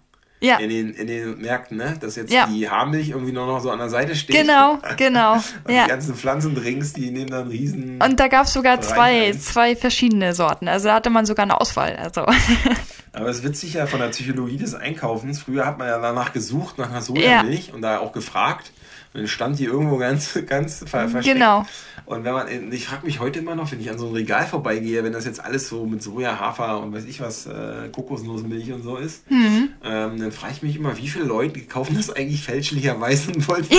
[0.40, 0.56] ja.
[0.56, 1.96] in, den, in den Märkten, ne?
[2.00, 2.48] dass jetzt ja.
[2.48, 4.34] die Haarmilch irgendwie nur noch so an der Seite steht.
[4.34, 5.34] Genau, genau.
[5.34, 5.84] Und ja.
[5.84, 8.00] die ganzen Pflanzendrinks, die nehmen dann riesen.
[8.02, 10.66] Und da gab es sogar zwei, zwei verschiedene Sorten.
[10.66, 11.94] Also da hatte man sogar eine Auswahl.
[11.94, 12.22] Also.
[13.12, 15.40] Aber es ist witzig ja von der Psychologie des Einkaufens.
[15.40, 17.74] Früher hat man ja danach gesucht, nach einer Sojamilch ja.
[17.74, 18.72] und da auch gefragt.
[19.14, 21.24] Dann stand die irgendwo ganz, ganz versteckt.
[21.24, 21.64] Genau.
[22.04, 24.44] Und wenn man, ich frage mich heute immer noch, wenn ich an so ein Regal
[24.44, 28.72] vorbeigehe, wenn das jetzt alles so mit Soja, Hafer und weiß ich was, äh, Kokosnussmilch
[28.72, 29.70] und so ist, mhm.
[29.84, 33.66] ähm, dann frage ich mich immer, wie viele Leute kaufen das eigentlich fälschlicherweise und wollen
[33.70, 33.76] die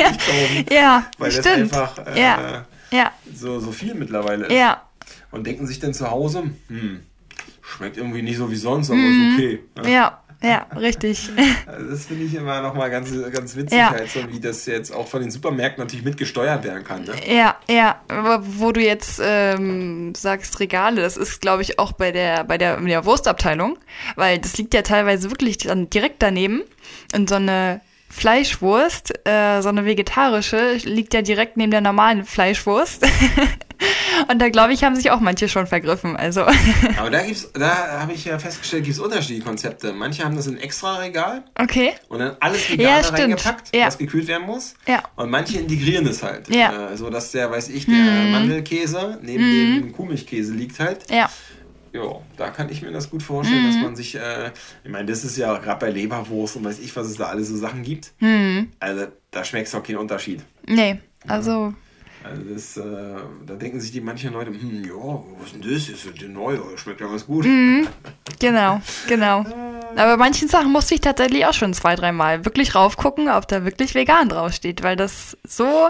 [0.00, 0.08] ja.
[0.08, 0.66] nicht kaufen.
[0.72, 1.72] Ja, weil stimmt.
[1.72, 2.66] das einfach äh, ja.
[2.90, 3.12] Ja.
[3.34, 4.52] So, so viel mittlerweile ist.
[4.52, 4.82] Ja.
[5.30, 7.00] Und denken sich dann zu Hause, hm,
[7.60, 9.28] schmeckt irgendwie nicht so wie sonst, aber mhm.
[9.28, 9.58] ist okay.
[9.76, 9.88] Ja.
[9.88, 10.21] ja.
[10.42, 11.30] Ja, richtig.
[11.66, 13.90] Also das finde ich immer nochmal ganz, ganz witzig, ja.
[13.90, 17.04] halt so, wie das jetzt auch von den Supermärkten natürlich mitgesteuert werden kann.
[17.04, 17.12] Ne?
[17.26, 18.00] Ja, ja.
[18.08, 22.58] Aber wo du jetzt ähm, sagst Regale, das ist, glaube ich, auch bei der, bei
[22.58, 23.78] der, der Wurstabteilung,
[24.16, 26.62] weil das liegt ja teilweise wirklich dann direkt daneben.
[27.14, 27.80] Und so eine
[28.12, 33.04] Fleischwurst, äh, so eine vegetarische, liegt ja direkt neben der normalen Fleischwurst.
[34.30, 36.14] Und da glaube ich, haben sich auch manche schon vergriffen.
[36.16, 36.42] Also.
[36.98, 39.94] Aber da gibt's, da habe ich ja festgestellt, gibt es unterschiedliche Konzepte.
[39.94, 41.42] Manche haben das in extra Regal.
[41.58, 41.94] Okay.
[42.10, 43.86] Und dann alles Vegane ja, reingepackt, ja.
[43.86, 44.74] was gekühlt werden muss.
[44.86, 45.02] Ja.
[45.16, 46.54] Und manche integrieren es halt.
[46.54, 46.92] Ja.
[46.92, 48.32] Äh, so dass der, weiß ich, der hm.
[48.32, 49.80] Mandelkäse neben hm.
[49.80, 51.10] dem Kuhmilchkäse liegt halt.
[51.10, 51.30] Ja.
[51.92, 53.72] Ja, da kann ich mir das gut vorstellen, mhm.
[53.72, 54.50] dass man sich, äh,
[54.82, 57.48] ich meine, das ist ja gerade bei Leberwurst und weiß ich, was es da alles
[57.48, 58.12] so Sachen gibt.
[58.18, 58.68] Mhm.
[58.80, 60.42] Also da schmeckt es auch keinen Unterschied.
[60.66, 61.74] Nee, also
[62.24, 65.88] also das, äh, da denken sich die manchen Leute, hm, ja, was ist denn das?
[65.88, 66.56] Ist das neu?
[66.76, 67.44] Schmeckt ja ganz gut.
[67.44, 67.88] Mhm,
[68.38, 69.44] genau, genau.
[69.96, 73.64] Aber bei manchen Sachen musste ich tatsächlich auch schon zwei, dreimal wirklich raufgucken, ob da
[73.64, 75.88] wirklich vegan draufsteht, weil das so,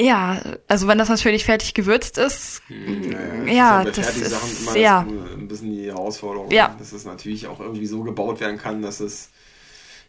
[0.00, 4.76] ja, also wenn das natürlich fertig gewürzt ist, ja, ja das, das ist, Sachen immer
[4.76, 5.00] ja.
[5.00, 6.74] ein bisschen die Herausforderung, ja.
[6.78, 9.30] dass es natürlich auch irgendwie so gebaut werden kann, dass es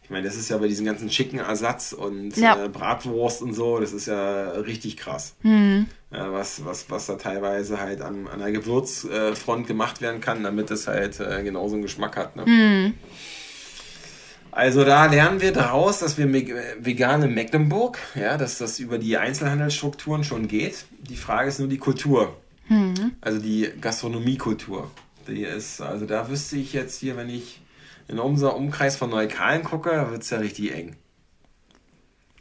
[0.10, 2.65] ich meine, das ist ja bei diesem ganzen schicken Ersatz und ja.
[2.65, 5.36] äh, Bratwurst und so, das ist ja richtig krass.
[5.43, 5.86] Mhm.
[6.12, 10.71] Ja, was, was, was da teilweise halt an, an der Gewürzfront gemacht werden kann, damit
[10.71, 12.36] es halt äh, genauso einen Geschmack hat.
[12.36, 12.45] Ne?
[12.47, 12.93] Mhm.
[14.52, 20.24] Also da lernen wir daraus, dass wir vegane Mecklenburg, ja, dass das über die Einzelhandelsstrukturen
[20.24, 20.86] schon geht.
[21.02, 22.36] Die Frage ist nur die Kultur.
[22.68, 23.14] Mhm.
[23.22, 24.90] Also die Gastronomiekultur.
[25.28, 27.62] Die ist, also da wüsste ich jetzt hier, wenn ich
[28.08, 30.96] in unser Umkreis von Neukalen gucke, wird es ja richtig eng.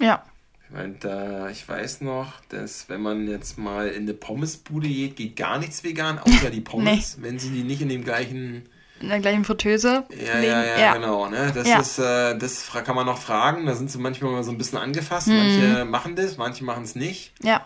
[0.01, 0.25] Ja.
[0.65, 5.17] Ich, mein, da, ich weiß noch, dass wenn man jetzt mal in eine Pommesbude geht,
[5.17, 7.25] geht gar nichts vegan, außer die Pommes, nee.
[7.25, 8.69] wenn sie die nicht in dem gleichen
[9.01, 10.05] in der gleichen Fritteuse.
[10.11, 11.29] Ja, ja, ja, ja, genau.
[11.29, 11.53] Ne?
[11.55, 11.81] Das ja.
[11.81, 13.67] ist, äh, das kann man noch fragen.
[13.67, 15.29] Da sind sie manchmal mal so ein bisschen angefasst.
[15.29, 15.37] Mhm.
[15.37, 17.33] Manche machen das, manche machen es nicht.
[17.43, 17.65] Ja.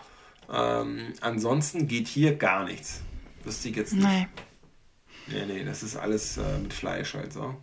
[0.51, 3.01] Ähm, ansonsten geht hier gar nichts.
[3.43, 4.05] Wüsste ich jetzt nicht.
[4.05, 4.27] Nee.
[5.27, 7.55] Nee, nee, das ist alles äh, mit Fleisch halt so.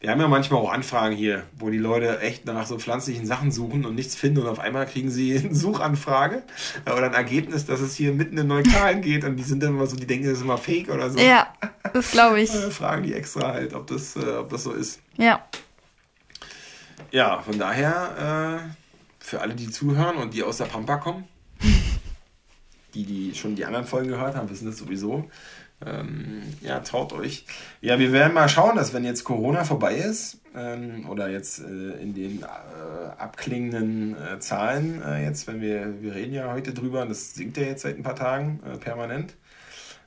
[0.00, 3.50] Wir haben ja manchmal auch Anfragen hier, wo die Leute echt nach so pflanzlichen Sachen
[3.50, 6.42] suchen und nichts finden und auf einmal kriegen sie eine Suchanfrage
[6.84, 9.86] oder ein Ergebnis, dass es hier mitten in Neukalen geht und die sind dann immer
[9.86, 11.18] so, die denken, das ist immer fake oder so.
[11.18, 11.52] Ja,
[11.92, 12.50] das glaube ich.
[12.70, 15.00] fragen die extra halt, ob das, äh, ob das so ist.
[15.16, 15.44] Ja.
[17.10, 18.74] Ja, von daher, äh,
[19.18, 21.24] für alle, die zuhören und die aus der Pampa kommen,
[22.94, 25.30] die, die schon die anderen Folgen gehört haben, wissen das sowieso.
[25.84, 27.44] Ähm, ja, traut euch.
[27.80, 32.02] Ja, wir werden mal schauen, dass wenn jetzt Corona vorbei ist ähm, oder jetzt äh,
[32.02, 32.44] in den äh,
[33.16, 37.62] abklingenden äh, Zahlen, äh, jetzt, wenn wir, wir reden ja heute drüber, das sinkt ja
[37.62, 39.34] jetzt seit ein paar Tagen äh, permanent,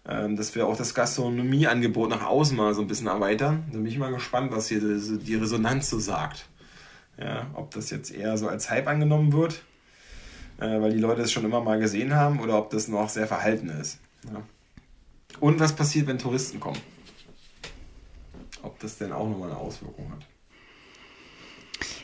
[0.06, 3.64] ähm, dass wir auch das Gastronomieangebot nach außen mal so ein bisschen erweitern.
[3.72, 6.50] Da bin ich mal gespannt, was hier die, die Resonanz so sagt.
[7.18, 9.62] Ja, ob das jetzt eher so als Hype angenommen wird,
[10.60, 13.28] äh, weil die Leute es schon immer mal gesehen haben, oder ob das noch sehr
[13.28, 14.00] verhalten ist.
[14.26, 14.42] Ja.
[15.39, 16.80] Und was passiert, wenn Touristen kommen?
[18.63, 20.26] Ob das denn auch nochmal eine Auswirkung hat?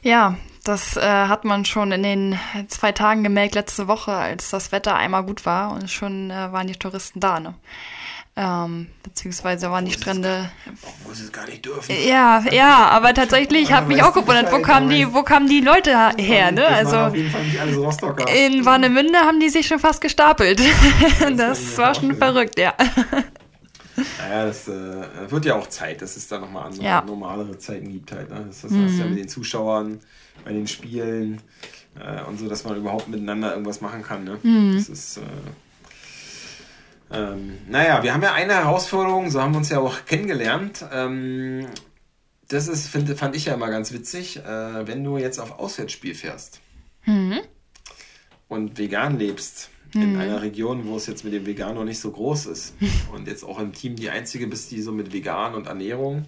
[0.02, 4.72] Ja, das äh, hat man schon in den zwei Tagen gemerkt letzte Woche, als das
[4.72, 7.40] Wetter einmal gut war und schon äh, waren die Touristen da.
[7.40, 7.56] Ne?
[8.40, 10.52] Ähm, beziehungsweise waren die Strände.
[11.04, 11.96] Wo sie es gar nicht dürfen.
[12.08, 15.90] Ja, ja, aber tatsächlich habe mich auch gewundert, wo kamen die, wo kamen die Leute
[16.18, 16.68] her, ne?
[16.68, 16.98] Also
[18.36, 20.62] in Warnemünde haben die sich schon fast gestapelt.
[21.36, 22.76] das war schon verrückt, ja.
[24.20, 27.02] Naja, das äh, wird ja auch Zeit, dass es da nochmal andere, ja.
[27.02, 28.30] normalere Zeiten gibt halt.
[28.30, 28.44] Ne?
[28.48, 28.86] Das, das mhm.
[28.86, 30.00] heißt ja mit den Zuschauern,
[30.46, 31.42] bei den Spielen
[32.00, 34.24] äh, und so, dass man überhaupt miteinander irgendwas machen kann.
[34.24, 34.38] Ne?
[34.44, 34.76] Mhm.
[34.76, 35.22] Das ist äh,
[37.12, 40.86] ähm, naja, wir haben ja eine Herausforderung, so haben wir uns ja auch kennengelernt.
[40.92, 41.66] Ähm,
[42.50, 46.16] das ist, find, fand ich ja immer ganz witzig, äh, wenn du jetzt auf Auswärtsspiel
[46.16, 46.62] fährst
[47.06, 47.40] Mhm.
[48.48, 52.12] und vegan lebst, in einer Region, wo es jetzt mit dem Vegan noch nicht so
[52.12, 52.76] groß ist.
[53.14, 56.26] Und jetzt auch im Team die einzige bist, die so mit Vegan und Ernährung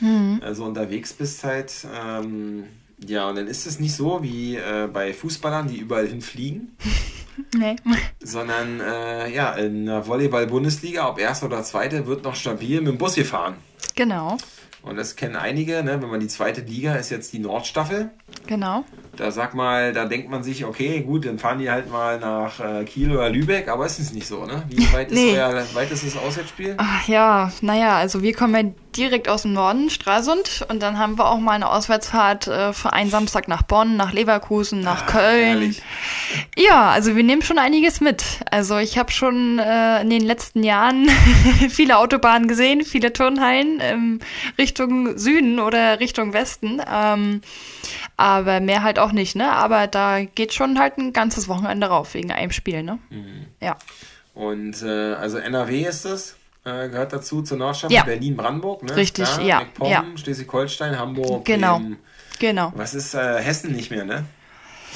[0.00, 2.64] äh, so unterwegs bist halt, ähm,
[3.04, 6.76] ja, und dann ist es nicht so wie äh, bei Fußballern, die überall hinfliegen,
[7.56, 7.76] Nee.
[8.22, 12.98] sondern äh, ja, in der Volleyball-Bundesliga, ob erste oder zweite, wird noch stabil mit dem
[12.98, 13.54] Bus gefahren.
[13.94, 14.36] Genau.
[14.82, 16.00] Und das kennen einige, ne?
[16.00, 18.10] wenn man die zweite Liga ist jetzt die Nordstaffel.
[18.46, 18.84] Genau.
[19.16, 22.60] Da sag mal, da denkt man sich, okay, gut, dann fahren die halt mal nach
[22.60, 24.62] äh, Kiel oder Lübeck, aber es ist nicht so, ne?
[24.68, 25.32] Wie weit ist Nee.
[25.32, 26.74] euer weitestes Auswärtsspiel?
[26.78, 31.18] Ach ja, naja, also wir kommen ja direkt aus dem Norden, Stralsund, und dann haben
[31.18, 35.10] wir auch mal eine Auswärtsfahrt äh, für einen Samstag nach Bonn, nach Leverkusen, nach Ah,
[35.10, 35.44] Köln.
[35.44, 35.82] herrlich.
[36.56, 38.24] Ja, also wir nehmen schon einiges mit.
[38.50, 41.08] Also ich habe schon äh, in den letzten Jahren
[41.68, 44.18] viele Autobahnen gesehen, viele Turnhallen ähm,
[44.58, 46.80] Richtung Süden oder Richtung Westen.
[46.90, 47.42] Ähm,
[48.16, 49.52] aber mehr halt auch nicht, ne?
[49.52, 52.98] Aber da geht schon halt ein ganzes Wochenende rauf wegen einem Spiel, ne?
[53.10, 53.46] Mhm.
[53.60, 53.76] Ja.
[54.34, 58.04] Und äh, also NRW ist es, äh, gehört dazu zur Nordstaffel, Ja.
[58.04, 58.96] Berlin-Brandenburg, ne?
[58.96, 60.04] Richtig, Klar, ja, ja.
[60.16, 61.78] Schleswig-Holstein, Hamburg, Genau.
[61.78, 61.98] Bremen.
[62.38, 62.72] Genau.
[62.76, 64.24] Was ist äh, Hessen nicht mehr, ne?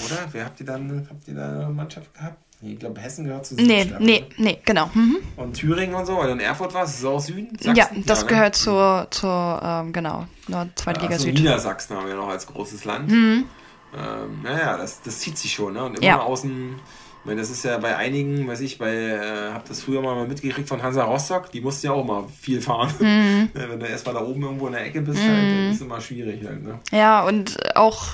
[0.06, 0.18] Oder?
[0.32, 2.36] Wer habt ihr dann, habt ihr da eine Mannschaft gehabt?
[2.64, 4.26] Ich glaube, Hessen gehört zu Nee, Südstaffel, nee, ne?
[4.44, 4.88] nee, genau.
[4.94, 5.16] Mhm.
[5.36, 7.48] Und Thüringen und so, weil du in Erfurt ist es auch Süden?
[7.58, 7.74] Sachsen?
[7.74, 8.26] Ja, das ne?
[8.28, 11.34] gehört zur, zur ähm, genau, Nord Zweitliga also Süd.
[11.34, 11.40] Mhm.
[11.40, 13.10] Niedersachsen haben wir noch als großes Land.
[13.10, 13.44] Ähm,
[14.44, 15.84] naja, das, das zieht sich schon, ne?
[15.84, 16.20] Und immer Ja.
[16.20, 16.76] außen,
[17.24, 20.68] meine, das ist ja bei einigen, weiß ich, bei, äh, hab das früher mal mitgekriegt
[20.68, 22.92] von Hansa Rostock, die mussten ja auch mal viel fahren.
[22.98, 23.32] Mhm.
[23.54, 25.82] Ne, Wenn du erstmal da oben irgendwo in der Ecke bist, halt, dann ist es
[25.82, 26.78] immer schwierig halt, ne?
[26.90, 28.06] Ja, und auch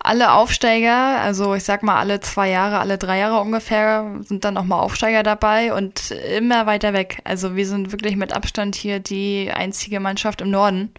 [0.00, 4.54] alle Aufsteiger, also ich sag mal alle zwei Jahre, alle drei Jahre ungefähr, sind dann
[4.54, 7.20] nochmal Aufsteiger dabei und immer weiter weg.
[7.24, 10.92] Also wir sind wirklich mit Abstand hier die einzige Mannschaft im Norden.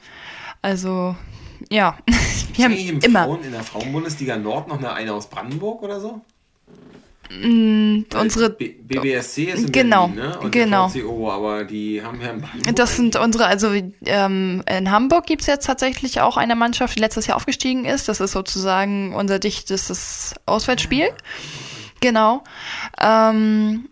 [0.62, 1.16] Also
[1.70, 1.98] ja,
[2.54, 6.22] wir haben immer Frauen, in der Frauenbundesliga Nord noch eine, eine aus Brandenburg oder so?
[7.30, 10.40] Weil unsere B BBSC ist in Genau, Berlin, ne?
[10.40, 10.90] Und genau.
[10.90, 12.76] VCO, aber die haben ja in Brandenburg.
[12.76, 13.72] Das sind unsere, also
[14.06, 18.10] ähm, in Hamburg gibt's jetzt tatsächlich auch eine Mannschaft, die letztes Jahr aufgestiegen ist.
[18.10, 21.10] Das ist sozusagen unser dichtestes Auswärtsspiel.
[22.02, 22.44] Genau.
[23.00, 23.90] Ähm,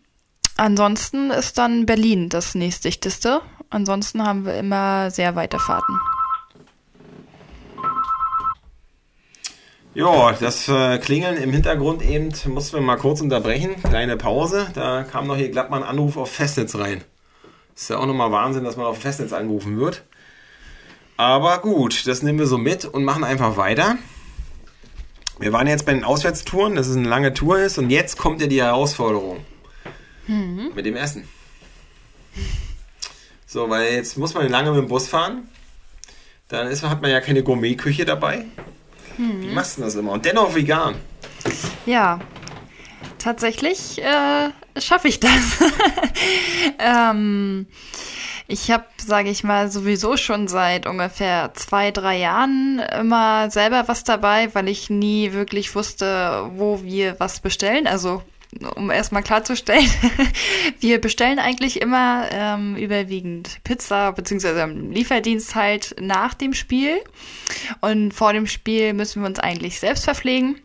[0.56, 3.42] ansonsten ist dann Berlin das nächstdichteste.
[3.70, 5.94] Ansonsten haben wir immer sehr weite Fahrten.
[9.98, 13.82] Ja, das äh, Klingeln im Hintergrund eben mussten wir mal kurz unterbrechen.
[13.82, 14.68] Kleine Pause.
[14.76, 17.04] Da kam noch hier glatt mal ein Anruf auf Festnetz rein.
[17.76, 20.04] Ist ja auch nochmal Wahnsinn, dass man auf Festnetz angerufen wird.
[21.18, 23.98] Aber gut, das nehmen wir so mit und machen einfach weiter.
[25.40, 28.40] Wir waren jetzt bei den Auswärtstouren, dass es eine lange Tour ist und jetzt kommt
[28.40, 29.44] ja die Herausforderung
[30.76, 31.28] mit dem Essen.
[33.48, 35.50] So, weil jetzt muss man lange mit dem Bus fahren.
[36.50, 38.46] Dann ist, hat man ja keine Gourmetküche dabei.
[39.18, 40.12] Wie machst du das immer?
[40.14, 40.96] Und dennoch vegan.
[41.86, 42.20] Ja,
[43.18, 44.50] tatsächlich äh,
[44.80, 45.60] schaffe ich das.
[46.80, 47.68] ähm,
[48.48, 54.04] ich habe, sage ich mal, sowieso schon seit ungefähr zwei, drei Jahren immer selber was
[54.04, 57.88] dabei, weil ich nie wirklich wusste, wo wir was bestellen.
[57.88, 58.24] Also
[58.76, 59.90] um erstmal klarzustellen,
[60.80, 66.98] wir bestellen eigentlich immer ähm, überwiegend Pizza beziehungsweise Lieferdienst halt nach dem Spiel.
[67.82, 70.60] Und vor dem Spiel müssen wir uns eigentlich selbst verpflegen.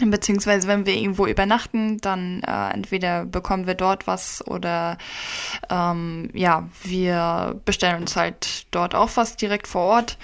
[0.00, 4.96] Beziehungsweise wenn wir irgendwo übernachten, dann äh, entweder bekommen wir dort was oder
[5.70, 10.18] ähm, ja, wir bestellen uns halt dort auch was direkt vor Ort.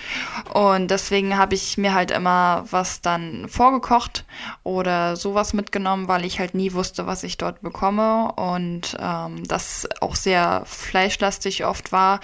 [0.54, 4.24] Und deswegen habe ich mir halt immer was dann vorgekocht
[4.64, 9.86] oder sowas mitgenommen, weil ich halt nie wusste, was ich dort bekomme und ähm, das
[10.00, 12.20] auch sehr fleischlastig oft war.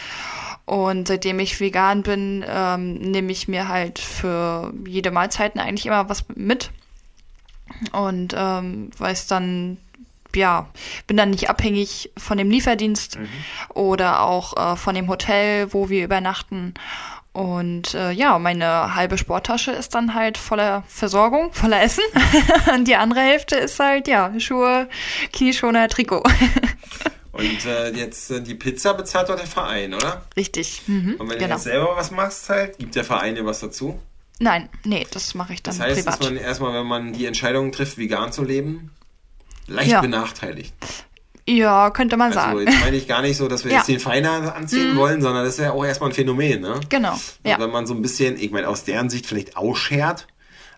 [0.65, 6.09] Und seitdem ich vegan bin, ähm, nehme ich mir halt für jede Mahlzeiten eigentlich immer
[6.09, 6.71] was mit
[7.93, 9.79] und ähm, weiß dann
[10.37, 10.69] ja,
[11.07, 13.19] bin dann nicht abhängig von dem Lieferdienst
[13.73, 16.75] oder auch äh, von dem Hotel, wo wir übernachten.
[17.33, 22.05] Und äh, ja, meine halbe Sporttasche ist dann halt voller Versorgung, voller Essen.
[22.75, 24.89] Und die andere Hälfte ist halt, ja, Schuhe,
[25.33, 26.23] Knieschoner, Trikot.
[27.33, 30.23] Und äh, jetzt äh, die Pizza bezahlt doch der Verein, oder?
[30.37, 30.83] Richtig.
[30.87, 31.55] Mhm, Und wenn du genau.
[31.57, 33.99] jetzt selber was machst, halt, gibt der Verein dir was dazu.
[34.41, 36.35] Nein, nee, das mache ich dann Das heißt, dass privat.
[36.35, 38.91] man erstmal, wenn man die Entscheidung trifft, vegan zu leben,
[39.67, 40.01] leicht Ja.
[40.01, 40.75] benachteiligt.
[41.47, 42.59] Ja, könnte man Also sagen.
[42.67, 43.77] jetzt meine ich gar nicht so, dass wir Ja.
[43.77, 43.81] Mhm.
[43.81, 46.81] jetzt den Verein anziehen wollen, sondern das ist ja auch erstmal ein Phänomen, ne?
[46.89, 47.59] Genau, ja.
[47.59, 50.27] Wenn man so ein bisschen, ich meine, aus deren Sicht vielleicht ausschert,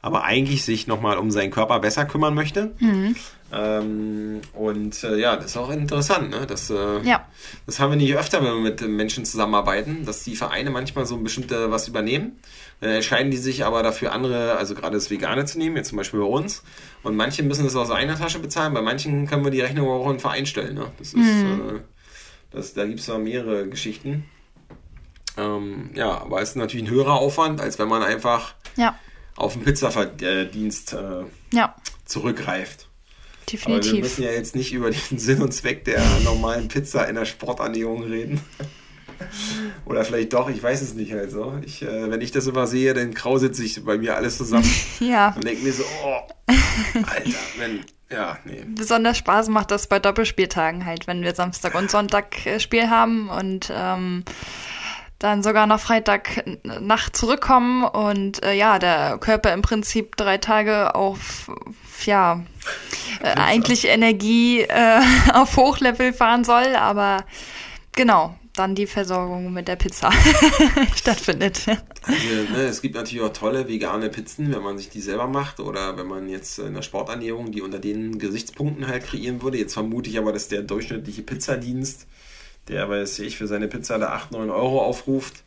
[0.03, 2.73] aber eigentlich sich nochmal um seinen Körper besser kümmern möchte.
[2.79, 3.17] Mhm.
[3.53, 6.31] Ähm, und äh, ja, das ist auch interessant.
[6.31, 6.47] Ne?
[6.47, 7.25] Das, äh, Ja.
[7.65, 11.15] das haben wir nicht öfter, wenn wir mit Menschen zusammenarbeiten, dass die Vereine manchmal so
[11.15, 12.39] ein bestimmte was übernehmen.
[12.81, 15.99] Dann entscheiden die sich aber dafür andere, also gerade das Vegane zu nehmen, jetzt zum
[15.99, 16.63] Beispiel bei uns.
[17.03, 20.07] Und manche müssen das aus eigener Tasche bezahlen, bei manchen können wir die Rechnung auch
[20.07, 20.75] in den Verein stellen.
[20.75, 20.87] Ne?
[20.99, 21.81] Das ist, äh,
[22.51, 24.25] das, da gibt es ja mehrere Geschichten.
[25.39, 28.99] Ähm, ja, aber es ist natürlich ein höherer Aufwand, als wenn man einfach Ja.
[29.37, 31.75] Auf den Pizzaverdienst äh, Ja.
[32.05, 32.89] zurückgreift.
[33.49, 34.01] Aber wir Definitiv.
[34.03, 38.03] müssen ja jetzt nicht über den Sinn und Zweck der normalen Pizza in der Sporternährung
[38.03, 38.41] reden.
[39.87, 41.59] Oder vielleicht doch, ich weiß es nicht halt so.
[41.65, 44.69] Ich, äh, wenn ich das immer sehe, dann krauselt sich bei mir alles zusammen
[45.01, 45.33] Ja.
[45.35, 46.21] und denke mir so, oh,
[47.07, 48.63] Alter, wenn, ja, nee.
[48.69, 53.29] Besonders Spaß macht das bei Doppelspieltagen halt, wenn wir Samstag und Sonntag äh, Spiel haben
[53.31, 54.25] und ähm,
[55.19, 60.39] dann sogar noch Freitag n- Nacht zurückkommen und äh, ja, der Körper im Prinzip drei
[60.39, 61.51] Tage auf
[62.05, 62.43] ja
[63.23, 65.01] äh, eigentlich Energie äh,
[65.33, 67.25] auf Hochlevel fahren soll, aber
[67.93, 70.11] genau, dann die Versorgung mit der Pizza
[70.97, 71.63] stattfindet.
[72.03, 75.61] Also, ne, es gibt natürlich auch tolle vegane Pizzen, wenn man sich die selber macht
[75.61, 79.59] oder wenn man jetzt in der Sporternährung die unter den Gesichtspunkten halt kreieren würde.
[79.59, 82.07] Jetzt vermute ich aber, dass der durchschnittliche Pizzadienst,
[82.69, 85.45] der, weiß ich, für seine Pizza da 8, 9 Euro aufruft,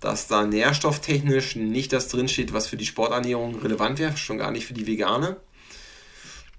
[0.00, 4.66] dass da nährstofftechnisch nicht das drinsteht, was für die Sporternährung relevant wäre, schon gar nicht
[4.66, 5.36] für die vegane.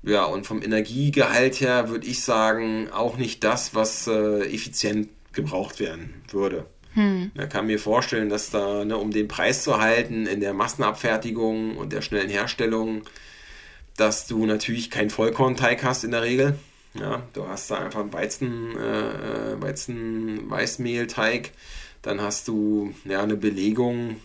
[0.04, 5.80] Ja, und vom Energiegehalt her würde ich sagen, auch nicht das, was äh, effizient gebraucht
[5.80, 6.66] werden würde.
[7.36, 11.78] Man kann mir vorstellen, dass da, ne, um den Preis zu halten in der Massenabfertigung
[11.78, 13.04] und der schnellen Herstellung,
[13.96, 16.58] dass du natürlich keinen Vollkornteig hast in der Regel.
[16.94, 21.52] Ja, du hast da einfach einen Weizen, äh, Weizen, Weißmehlteig.
[22.02, 24.18] Dann hast du ja eine Belegung.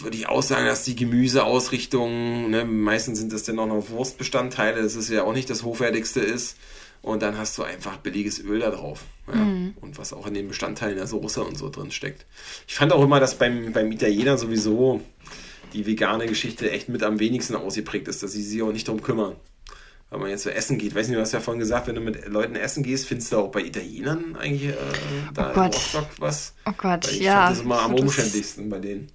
[0.00, 4.82] Würde ich auch sagen, dass die Gemüseausrichtung, ne, meistens sind das dann auch noch Wurstbestandteile,
[4.82, 6.58] das ist ja auch nicht das hochwertigste ist.
[7.00, 9.04] Und dann hast du einfach billiges Öl da drauf.
[9.32, 9.40] Ja?
[9.80, 12.26] Und was auch in den Bestandteilen der Soße und so drin steckt.
[12.66, 15.00] Ich fand auch immer, dass beim, beim Italiener sowieso
[15.72, 19.02] die vegane Geschichte echt mit am wenigsten ausgeprägt ist, dass sie sich auch nicht darum
[19.02, 19.36] kümmern.
[20.10, 22.00] Wenn man jetzt so essen geht, weiß nicht, du hast ja vorhin gesagt, wenn du
[22.00, 24.74] mit Leuten essen gehst, findest du auch bei Italienern eigentlich äh,
[25.34, 25.66] da Oh Gott.
[25.66, 26.54] im Rostock was?
[26.64, 27.44] Oh Gott, Weil ich ja.
[27.46, 29.08] fand das immer am umständlichsten bei denen.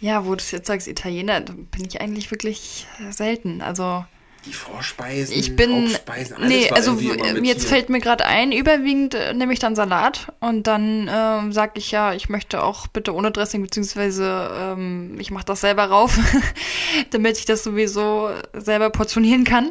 [0.00, 3.62] Ja, wo du es jetzt sagst, Italiener, da bin ich eigentlich wirklich selten.
[3.62, 4.04] Also
[4.44, 5.84] Die Vorspeisen, ich bin.
[5.84, 7.68] Hauptspeisen, alles Nee, also jetzt hier.
[7.68, 11.92] fällt mir gerade ein, überwiegend äh, nehme ich dann Salat und dann ähm, sage ich
[11.92, 16.18] ja, ich möchte auch bitte ohne Dressing, beziehungsweise ähm, ich mache das selber rauf,
[17.10, 19.70] damit ich das sowieso selber portionieren kann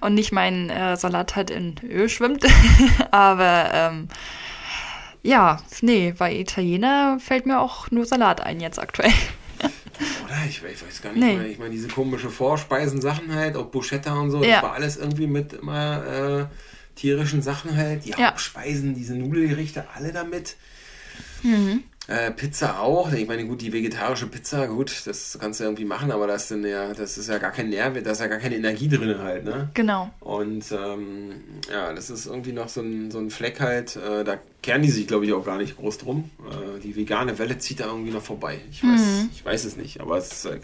[0.00, 2.44] und nicht mein äh, Salat halt in Öl schwimmt.
[3.12, 4.08] Aber ähm,
[5.22, 9.12] ja, nee, bei Italiener fällt mir auch nur Salat ein jetzt aktuell.
[10.24, 10.36] Oder?
[10.48, 11.36] Ich, weiß- ich weiß gar nicht Nee.
[11.36, 11.46] mehr.
[11.46, 14.54] Ich meine, diese komische Vorspeisen-Sachen halt, auch Bruschetta und so, Ja.
[14.54, 16.46] das war alles irgendwie mit immer äh,
[16.94, 18.04] tierischen Sachen halt.
[18.04, 18.28] Die Ja.
[18.30, 20.56] Hauptspeisen, diese Nudelgerichte, alle damit.
[21.42, 21.84] Mhm.
[22.06, 23.12] Äh, Pizza auch.
[23.12, 26.50] Ich meine, gut, die vegetarische Pizza, gut, das kannst du irgendwie machen, aber das ist,
[26.52, 29.18] dann ja, das ist ja gar kein Nährwert, da ist ja gar keine Energie drin
[29.18, 29.68] halt, ne?
[29.74, 30.10] Genau.
[30.20, 31.34] Und ähm,
[31.70, 34.90] ja, das ist irgendwie noch so ein, so ein Fleck halt, äh, da kehren die
[34.90, 36.30] sich, glaube ich, auch gar nicht groß drum.
[36.46, 38.60] Äh, die vegane Welle zieht da irgendwie noch vorbei.
[38.70, 39.00] Ich weiß,
[39.32, 40.60] ich weiß es nicht, aber es äh,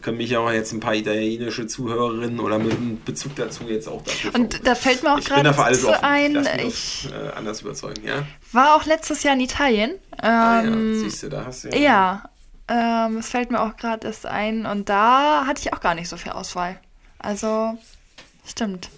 [0.00, 4.00] können mich auch jetzt ein paar italienische Zuhörerinnen oder mit einem Bezug dazu jetzt auch
[4.04, 6.02] dafür Und da fällt mir auch gerade offen.
[6.02, 8.26] ein, ich uns, äh, anders überzeugen, ja?
[8.52, 9.90] war auch letztes Jahr in Italien.
[10.16, 12.30] Ah, ja, Ähm, siehst du, da hast du Ja,
[12.68, 16.08] ähm, es fällt mir auch gerade erst ein und da hatte ich auch gar nicht
[16.08, 16.80] so viel Auswahl.
[17.18, 17.76] Also,
[18.46, 18.88] stimmt.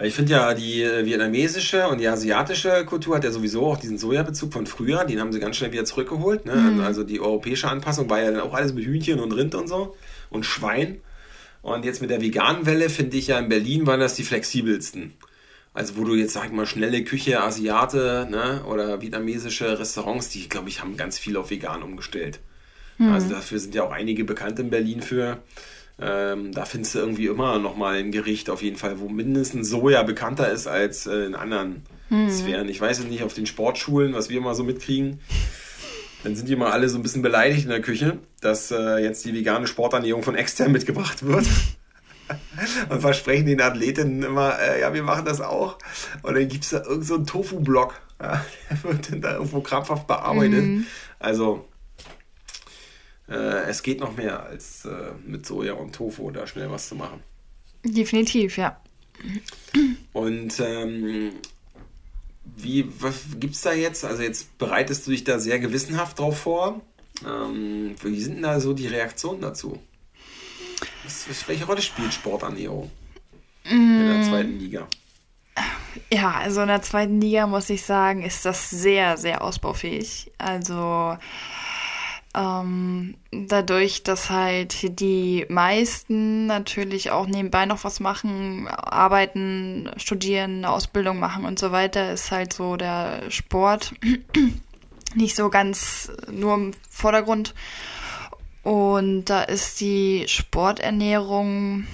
[0.00, 3.76] Weil ich finde ja, die äh, vietnamesische und die asiatische Kultur hat ja sowieso auch
[3.76, 5.04] diesen Sojabezug von früher.
[5.04, 6.46] Den haben sie ganz schnell wieder zurückgeholt.
[6.46, 6.54] Ne?
[6.82, 9.94] Also die europäische Anpassung war ja dann auch alles mit Hühnchen und Rind und so
[10.30, 11.02] und Schwein.
[11.60, 15.12] Und jetzt mit der veganen Welle finde ich ja in Berlin waren das die flexibelsten.
[15.74, 18.64] Also wo du jetzt, sag ich mal, schnelle Küche, Asiate ne?
[18.64, 22.40] oder vietnamesische Restaurants, die, glaube ich, haben ganz viel auf vegan umgestellt.
[23.00, 25.42] Also dafür sind ja auch einige bekannt in Berlin für.
[26.00, 30.02] Ähm, da findest du irgendwie immer nochmal ein Gericht auf jeden Fall, wo mindestens Soja
[30.02, 31.82] bekannter ist als äh, in anderen
[32.28, 32.68] Sphären.
[32.68, 35.20] Ich weiß es nicht, auf den Sportschulen, was wir immer so mitkriegen,
[36.24, 39.24] dann sind die immer alle so ein bisschen beleidigt in der Küche, dass äh, jetzt
[39.24, 41.46] die vegane Sporternährung von extern mitgebracht wird.
[42.88, 45.78] Und versprechen den Athletinnen immer, äh, ja, wir machen das auch.
[46.22, 47.94] Und dann gibt es da irgend so einen Tofu-Block.
[48.20, 50.84] Ja, der wird dann da irgendwo krampfhaft bearbeitet.
[51.18, 51.66] Also,
[53.30, 56.96] äh, es geht noch mehr als äh, mit Soja und Tofu da schnell was zu
[56.96, 57.22] machen.
[57.84, 58.80] Definitiv, ja.
[60.12, 61.32] Und ähm,
[62.56, 64.04] wie was gibt's da jetzt?
[64.04, 66.80] Also jetzt bereitest du dich da sehr gewissenhaft drauf vor.
[67.26, 69.80] Ähm, wie sind denn da so die Reaktionen dazu?
[71.04, 72.90] Was, welche Rolle spielt Sporternährung?
[73.64, 74.88] in der zweiten Liga?
[76.12, 80.30] Ja, also in der zweiten Liga muss ich sagen, ist das sehr, sehr ausbaufähig.
[80.38, 81.16] Also
[82.34, 90.70] ähm, dadurch, dass halt die meisten natürlich auch nebenbei noch was machen, arbeiten, studieren, eine
[90.70, 93.94] Ausbildung machen und so weiter, ist halt so der Sport
[95.14, 97.54] nicht so ganz nur im Vordergrund.
[98.62, 101.86] Und da ist die Sporternährung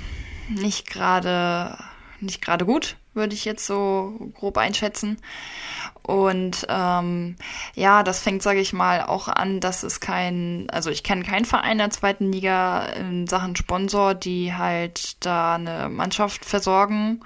[0.49, 1.79] nicht gerade
[2.21, 5.19] nicht gerade gut, würde ich jetzt so grob einschätzen.
[6.03, 7.37] Und ähm,
[7.75, 11.45] ja, das fängt, sage ich mal, auch an, dass es kein, also ich kenne keinen
[11.45, 17.23] Verein der zweiten Liga in Sachen Sponsor, die halt da eine Mannschaft versorgen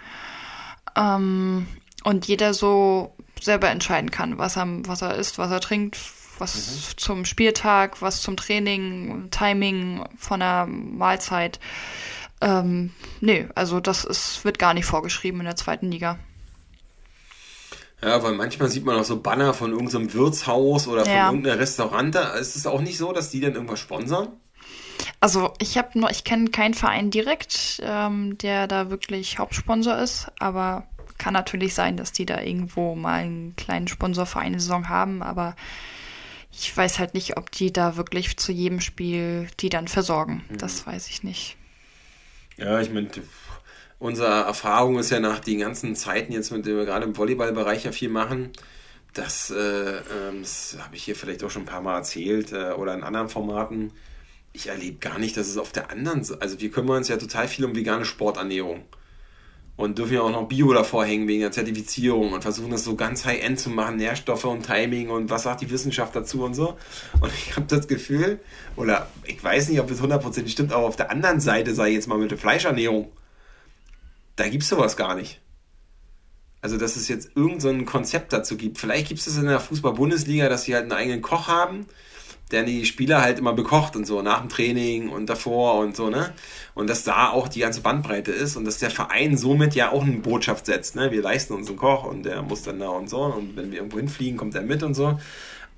[0.96, 1.66] ähm,
[2.04, 5.98] und jeder so selber entscheiden kann, was er, was er isst, was er trinkt,
[6.38, 6.98] was mhm.
[6.98, 11.60] zum Spieltag, was zum Training, Timing von der Mahlzeit.
[12.40, 16.18] Ähm, nee, also das ist, wird gar nicht vorgeschrieben in der zweiten Liga.
[18.02, 21.26] Ja, weil manchmal sieht man auch so Banner von irgendeinem Wirtshaus oder von ja.
[21.26, 22.14] irgendeinem Restaurant.
[22.40, 24.28] Ist es auch nicht so, dass die dann irgendwas sponsern?
[25.20, 30.28] Also ich habe nur, ich kenne keinen Verein direkt, ähm, der da wirklich Hauptsponsor ist,
[30.38, 30.86] aber
[31.18, 35.22] kann natürlich sein, dass die da irgendwo mal einen kleinen Sponsor für eine Saison haben,
[35.22, 35.54] aber
[36.50, 40.42] ich weiß halt nicht, ob die da wirklich zu jedem Spiel die dann versorgen.
[40.48, 40.58] Mhm.
[40.58, 41.56] Das weiß ich nicht.
[42.60, 43.08] Ja, ich meine,
[43.98, 47.84] unsere Erfahrung ist ja nach den ganzen Zeiten jetzt, mit dem wir gerade im Volleyballbereich
[47.84, 48.50] ja viel machen,
[49.14, 52.72] das, äh, ähm, das habe ich hier vielleicht auch schon ein paar Mal erzählt äh,
[52.72, 53.92] oder in anderen Formaten.
[54.52, 57.16] Ich erlebe gar nicht, dass es auf der anderen Seite, also wir kümmern uns ja
[57.16, 58.84] total viel um vegane Sporternährung
[59.80, 62.96] und dürfen ja auch noch Bio davor hängen wegen der Zertifizierung und versuchen das so
[62.96, 66.76] ganz high-end zu machen, Nährstoffe und Timing und was sagt die Wissenschaft dazu und so.
[67.20, 68.40] Und ich habe das Gefühl,
[68.76, 72.08] oder ich weiß nicht, ob es hundertprozentig stimmt, aber auf der anderen Seite, sei jetzt
[72.08, 73.10] mal mit der Fleischernährung,
[74.36, 75.40] da gibt es sowas gar nicht.
[76.62, 78.76] Also, dass es jetzt irgendein so Konzept dazu gibt.
[78.76, 81.86] Vielleicht gibt es das in der Fußball-Bundesliga, dass sie halt einen eigenen Koch haben
[82.50, 86.10] der die Spieler halt immer bekocht und so, nach dem Training und davor und so,
[86.10, 86.32] ne?
[86.74, 90.02] Und dass da auch die ganze Bandbreite ist und dass der Verein somit ja auch
[90.02, 91.10] eine Botschaft setzt, ne?
[91.10, 93.78] Wir leisten uns einen Koch und der muss dann da und so und wenn wir
[93.78, 95.18] irgendwo hinfliegen, kommt er mit und so.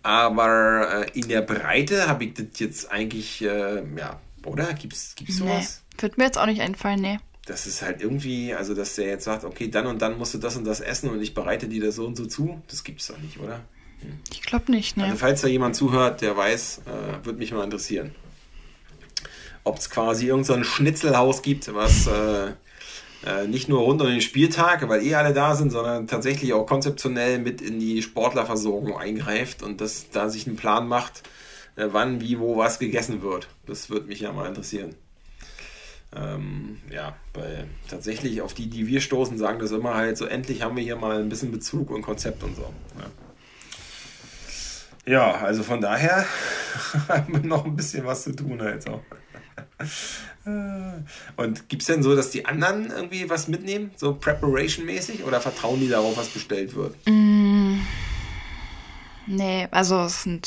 [0.02, 4.72] Aber äh, in der Breite habe ich das jetzt eigentlich, äh, ja, oder?
[4.74, 5.82] Gibt's, gibt's sowas?
[5.94, 7.18] Nee, wird mir jetzt auch nicht einfallen, nee.
[7.46, 10.38] Das ist halt irgendwie, also dass der jetzt sagt, okay, dann und dann musst du
[10.38, 13.08] das und das essen und ich bereite dir das so und so zu, das gibt's
[13.08, 13.60] doch nicht, oder?
[14.30, 15.04] Ich glaube nicht, ne?
[15.04, 18.14] Also falls da jemand zuhört, der weiß, äh, würde mich mal interessieren.
[19.64, 22.52] Ob es quasi irgendein so Schnitzelhaus gibt, was äh,
[23.24, 26.66] äh, nicht nur rund um den Spieltag, weil eh alle da sind, sondern tatsächlich auch
[26.66, 31.22] konzeptionell mit in die Sportlerversorgung eingreift und das da sich einen Plan macht,
[31.76, 33.48] äh, wann, wie, wo was gegessen wird.
[33.66, 34.96] Das würde mich ja mal interessieren.
[36.14, 40.62] Ähm, ja, weil tatsächlich auf die, die wir stoßen, sagen das immer halt so, endlich
[40.62, 42.62] haben wir hier mal ein bisschen Bezug und Konzept und so.
[42.98, 43.06] Ja.
[45.04, 46.24] Ja, also von daher
[47.08, 49.02] haben wir noch ein bisschen was zu tun halt auch.
[51.36, 55.80] Und gibt es denn so, dass die anderen irgendwie was mitnehmen, so Preparation-mäßig, oder vertrauen
[55.80, 56.96] die darauf, was bestellt wird?
[57.06, 57.80] Mm,
[59.26, 60.46] nee, also es sind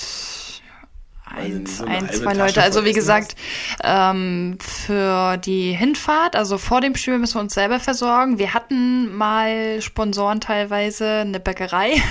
[1.26, 2.61] eins, so ein, zwei Leute.
[2.61, 3.36] Also wie gesagt,
[3.84, 8.39] ähm, für die Hinfahrt, also vor dem Spiel müssen wir uns selber versorgen.
[8.39, 12.01] Wir hatten mal Sponsoren teilweise, eine Bäckerei,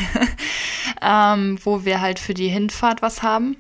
[1.03, 3.57] ähm, wo wir halt für die Hinfahrt was haben.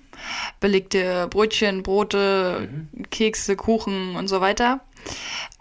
[0.60, 3.10] Belegte Brötchen, Brote, mhm.
[3.10, 4.80] Kekse, Kuchen und so weiter.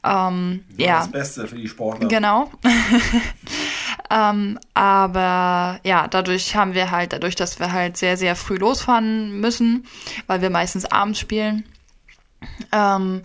[0.04, 1.00] Ähm, ja.
[1.00, 2.08] Das Beste für die Sportler.
[2.08, 2.52] Genau.
[4.12, 9.40] ähm, aber ja, dadurch haben wir halt, dadurch, dass wir halt sehr, sehr früh losfahren
[9.40, 9.86] müssen,
[10.28, 11.64] weil wir meistens abends spielen,
[12.72, 13.24] ähm,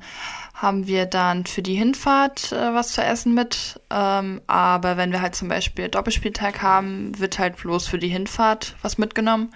[0.55, 3.81] haben wir dann für die Hinfahrt äh, was zu essen mit.
[3.91, 8.77] Ähm, aber wenn wir halt zum Beispiel Doppelspieltag haben, wird halt bloß für die Hinfahrt
[8.83, 9.53] was mitgenommen.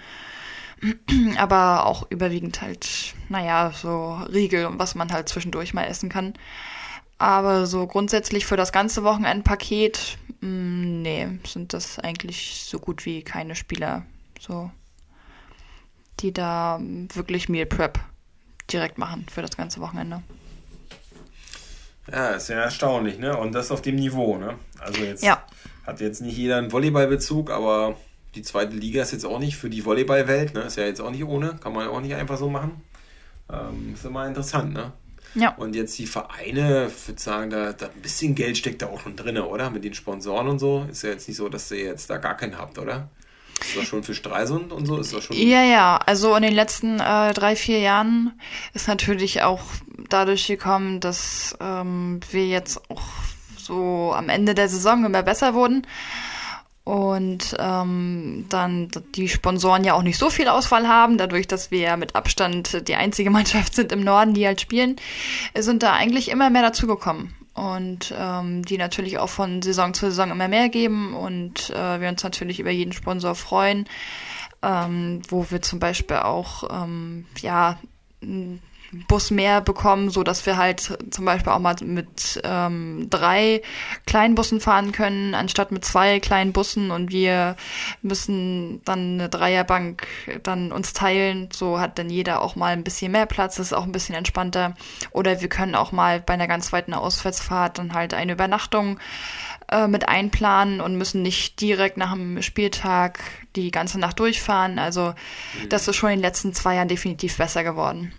[1.37, 6.33] aber auch überwiegend halt, naja, so Riegel und was man halt zwischendurch mal essen kann.
[7.23, 13.05] Aber so grundsätzlich für das ganze Wochenendpaket, mh, mm, nee, sind das eigentlich so gut
[13.05, 14.05] wie keine Spieler,
[14.41, 14.69] so,
[16.19, 16.81] die da
[17.13, 17.97] wirklich Meal Prep
[18.69, 20.21] direkt machen für das ganze Wochenende.
[22.11, 23.37] Ja, ist ja erstaunlich, ne?
[23.37, 24.55] Und das auf dem Niveau, ne?
[24.81, 25.45] Also jetzt ja.
[25.87, 27.95] hat jetzt nicht jeder einen Volleyballbezug, aber
[28.35, 30.63] die zweite Liga ist jetzt auch nicht für die Volleyballwelt, ne?
[30.63, 32.81] Ist ja jetzt auch nicht ohne, kann man auch nicht einfach so machen.
[33.49, 34.91] Ähm, ist immer interessant, ne?
[35.35, 35.55] Ja.
[35.55, 39.01] Und jetzt die Vereine, ich würde sagen, da, da ein bisschen Geld steckt da auch
[39.01, 39.69] schon drin, oder?
[39.69, 40.85] Mit den Sponsoren und so.
[40.91, 43.09] Ist ja jetzt nicht so, dass ihr jetzt da gar keinen habt, oder?
[43.61, 44.97] Ist das schon für Streisund und so?
[44.97, 45.97] Ist das schon ja, ja.
[46.05, 48.33] Also in den letzten äh, drei, vier Jahren
[48.73, 49.61] ist natürlich auch
[50.09, 53.01] dadurch gekommen, dass ähm, wir jetzt auch
[53.57, 55.87] so am Ende der Saison immer besser wurden
[56.83, 61.79] und ähm, dann die Sponsoren ja auch nicht so viel Auswahl haben, dadurch, dass wir
[61.79, 64.97] ja mit Abstand die einzige Mannschaft sind im Norden, die halt spielen,
[65.57, 67.33] sind da eigentlich immer mehr dazugekommen.
[67.53, 72.09] Und ähm, die natürlich auch von Saison zu Saison immer mehr geben und äh, wir
[72.09, 73.85] uns natürlich über jeden Sponsor freuen,
[74.63, 77.77] ähm, wo wir zum Beispiel auch ähm, ja
[79.07, 83.61] Bus mehr bekommen, so dass wir halt zum Beispiel auch mal mit ähm, drei
[84.05, 87.55] kleinen Bussen fahren können, anstatt mit zwei kleinen Bussen und wir
[88.01, 90.07] müssen dann eine Dreierbank
[90.43, 91.49] dann uns teilen.
[91.51, 94.75] So hat dann jeder auch mal ein bisschen mehr Platz, ist auch ein bisschen entspannter.
[95.11, 98.99] Oder wir können auch mal bei einer ganz weiten Auswärtsfahrt dann halt eine Übernachtung
[99.71, 103.19] äh, mit einplanen und müssen nicht direkt nach dem Spieltag
[103.55, 104.79] die ganze Nacht durchfahren.
[104.79, 105.13] Also
[105.69, 108.13] das ist schon in den letzten zwei Jahren definitiv besser geworden.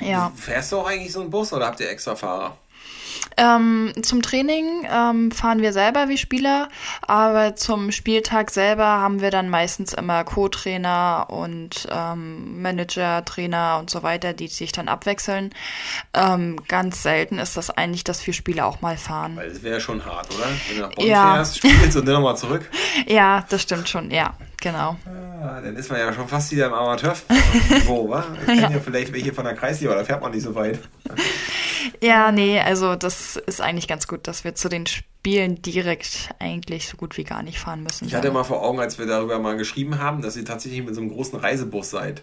[0.00, 0.32] Ja.
[0.36, 2.56] Fährst du auch eigentlich so einen Bus oder habt ihr extra Fahrer?
[3.36, 6.68] Ähm, zum Training ähm, fahren wir selber wie Spieler,
[7.02, 13.90] aber zum Spieltag selber haben wir dann meistens immer Co-Trainer und ähm, Manager, Trainer und
[13.90, 15.54] so weiter, die sich dann abwechseln.
[16.12, 19.36] Ähm, ganz selten ist das eigentlich, dass wir Spieler auch mal fahren.
[19.36, 20.46] Weil es wäre schon hart, oder?
[20.68, 21.34] Wenn du nach Bonn ja.
[21.34, 22.68] fährst, spielst und dann nochmal zurück.
[23.06, 24.34] ja, das stimmt schon, ja.
[24.60, 24.96] Genau.
[25.40, 27.16] Ah, dann ist man ja schon fast wieder im Amateur.
[27.86, 28.24] Wo, wa?
[28.40, 28.70] Ich kenne ja.
[28.70, 30.78] ja vielleicht welche von der Kreisliga, da fährt man nicht so weit.
[32.02, 36.88] Ja, nee, also das ist eigentlich ganz gut, dass wir zu den Spielen direkt eigentlich
[36.88, 38.06] so gut wie gar nicht fahren müssen.
[38.06, 40.94] Ich hatte mal vor Augen, als wir darüber mal geschrieben haben, dass ihr tatsächlich mit
[40.94, 42.22] so einem großen Reisebus seid.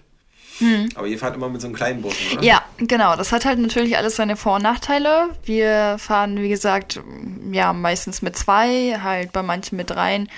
[0.60, 0.90] Hm.
[0.96, 2.44] Aber ihr fahrt immer mit so einem kleinen Bus, oder?
[2.44, 3.16] Ja, genau.
[3.16, 5.30] Das hat halt natürlich alles seine Vor- und Nachteile.
[5.44, 7.00] Wir fahren, wie gesagt,
[7.52, 10.30] ja, meistens mit zwei, halt bei manchen mit dreien.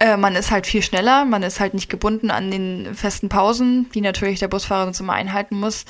[0.00, 3.90] Äh, man ist halt viel schneller, man ist halt nicht gebunden an den festen Pausen,
[3.94, 5.84] die natürlich der Busfahrer sonst immer einhalten muss.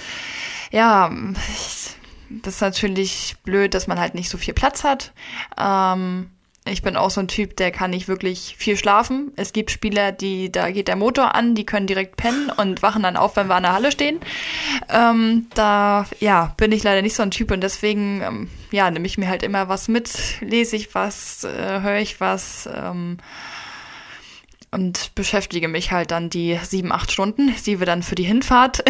[0.71, 1.11] Ja,
[1.49, 1.97] ich,
[2.43, 5.13] das ist natürlich blöd, dass man halt nicht so viel Platz hat.
[5.59, 6.31] Ähm,
[6.65, 9.33] ich bin auch so ein Typ, der kann nicht wirklich viel schlafen.
[9.35, 13.03] Es gibt Spieler, die, da geht der Motor an, die können direkt pennen und wachen
[13.03, 14.21] dann auf, wenn wir an der Halle stehen.
[14.89, 19.07] Ähm, da, ja, bin ich leider nicht so ein Typ und deswegen, ähm, ja, nehme
[19.07, 23.19] ich mir halt immer was mit, lese ich was, äh, höre ich was, ähm,
[24.71, 28.85] und beschäftige mich halt dann die sieben, acht Stunden, die wir dann für die Hinfahrt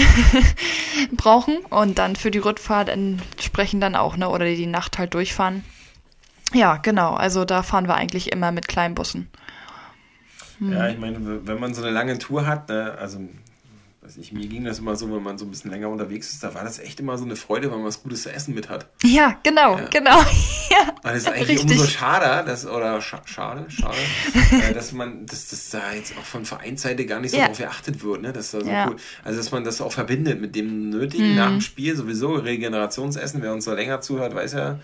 [1.13, 5.15] brauchen und dann für die Rückfahrt entsprechend dann auch, ne, oder die, die Nacht halt
[5.15, 5.65] durchfahren.
[6.53, 9.29] Ja, genau, also da fahren wir eigentlich immer mit Kleinbussen.
[10.59, 10.73] Hm.
[10.73, 13.21] Ja, ich meine, wenn man so eine lange Tour hat, ne, also
[14.03, 16.43] weiß ich, mir ging das immer so, wenn man so ein bisschen länger unterwegs ist,
[16.43, 18.69] da war das echt immer so eine Freude, weil man was Gutes zu essen mit
[18.69, 18.89] hat.
[19.05, 19.85] Ja, genau, ja.
[19.85, 20.19] genau.
[20.71, 21.79] ja, und das ist eigentlich richtig.
[21.79, 23.97] umso schade, dass, oder scha schade, schade,
[24.69, 27.45] äh, dass man, dass das da jetzt auch von Vereinsseite gar nicht so ja.
[27.45, 28.33] darauf geachtet wird, ne?
[28.33, 28.89] Dass da so ja.
[28.89, 31.37] cool, also dass man das auch verbindet mit dem Nötigen mhm.
[31.37, 34.81] nach dem Spiel, sowieso Regenerationsessen, wer uns da länger zuhört, weiß ja,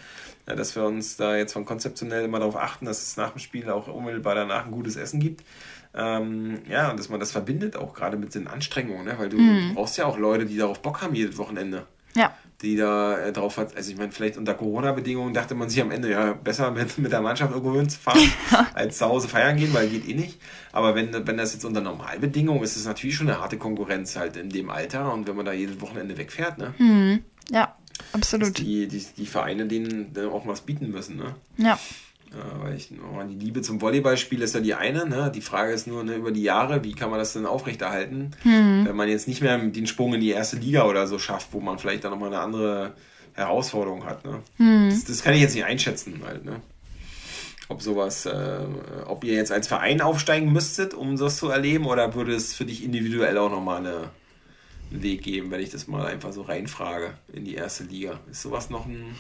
[0.57, 3.71] dass wir uns da jetzt von konzeptionell immer darauf achten, dass es nach dem Spiel
[3.71, 5.45] auch unmittelbar danach ein gutes Essen gibt.
[5.95, 9.15] Ähm, ja, und dass man das verbindet auch gerade mit den Anstrengungen, ne?
[9.19, 9.75] weil du mhm.
[9.75, 11.87] brauchst ja auch Leute, die darauf Bock haben jedes Wochenende.
[12.15, 12.35] Ja.
[12.63, 15.91] Die da äh, drauf hat, also ich meine, vielleicht unter Corona-Bedingungen dachte man sich am
[15.91, 18.31] Ende, ja, besser mit, mit der Mannschaft irgendwo hinzufahren,
[18.75, 20.41] als zu Hause feiern gehen, weil geht eh nicht.
[20.73, 24.17] Aber wenn, wenn das jetzt unter Normalbedingungen ist, ist es natürlich schon eine harte Konkurrenz
[24.17, 26.75] halt in dem Alter und wenn man da jedes Wochenende wegfährt, ne?
[26.79, 27.25] Mhm.
[27.51, 27.75] Ja,
[28.13, 28.59] absolut.
[28.59, 31.35] Die, die, die Vereine denen auch was bieten müssen, ne?
[31.57, 31.79] Ja.
[32.31, 35.07] Ja, weil ich, oh, die Liebe zum Volleyballspiel ist ja die eine.
[35.07, 35.33] Ne?
[35.35, 38.85] Die Frage ist nur ne, über die Jahre, wie kann man das denn aufrechterhalten, mhm.
[38.85, 41.61] wenn man jetzt nicht mehr den Sprung in die erste Liga oder so schafft, wo
[41.61, 42.93] man vielleicht dann nochmal eine andere
[43.33, 44.25] Herausforderung hat.
[44.27, 44.43] Ne?
[44.59, 44.91] Mhm.
[44.91, 46.45] Das, das, kann ich jetzt nicht einschätzen halt.
[46.45, 46.61] Ne?
[47.69, 48.59] Ob sowas, äh,
[49.07, 52.65] ob ihr jetzt als Verein aufsteigen müsstet, um das zu erleben, oder würde es für
[52.67, 54.11] dich individuell auch nochmal eine,
[54.91, 58.21] Weg geben, wenn ich das mal einfach so reinfrage in die erste Liga?
[58.31, 59.15] Ist sowas noch ein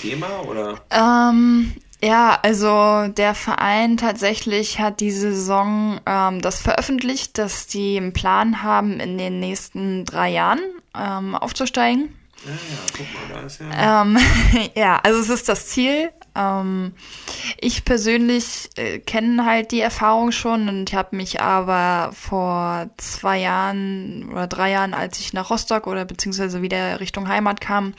[0.00, 0.80] Thema oder?
[0.90, 1.72] Ähm,
[2.02, 8.62] ja, also der Verein tatsächlich hat diese Saison ähm, das veröffentlicht, dass die einen Plan
[8.62, 10.60] haben, in den nächsten drei Jahren
[10.98, 12.14] ähm, aufzusteigen.
[12.44, 12.58] Ja, ja,
[12.96, 14.02] guck mal, da ist ja.
[14.02, 14.18] Ähm,
[14.74, 16.10] ja, also es ist das Ziel.
[16.34, 16.92] Ähm,
[17.60, 23.38] ich persönlich äh, kenne halt die Erfahrung schon und ich habe mich aber vor zwei
[23.38, 27.94] Jahren oder drei Jahren, als ich nach Rostock oder beziehungsweise wieder Richtung Heimat kam,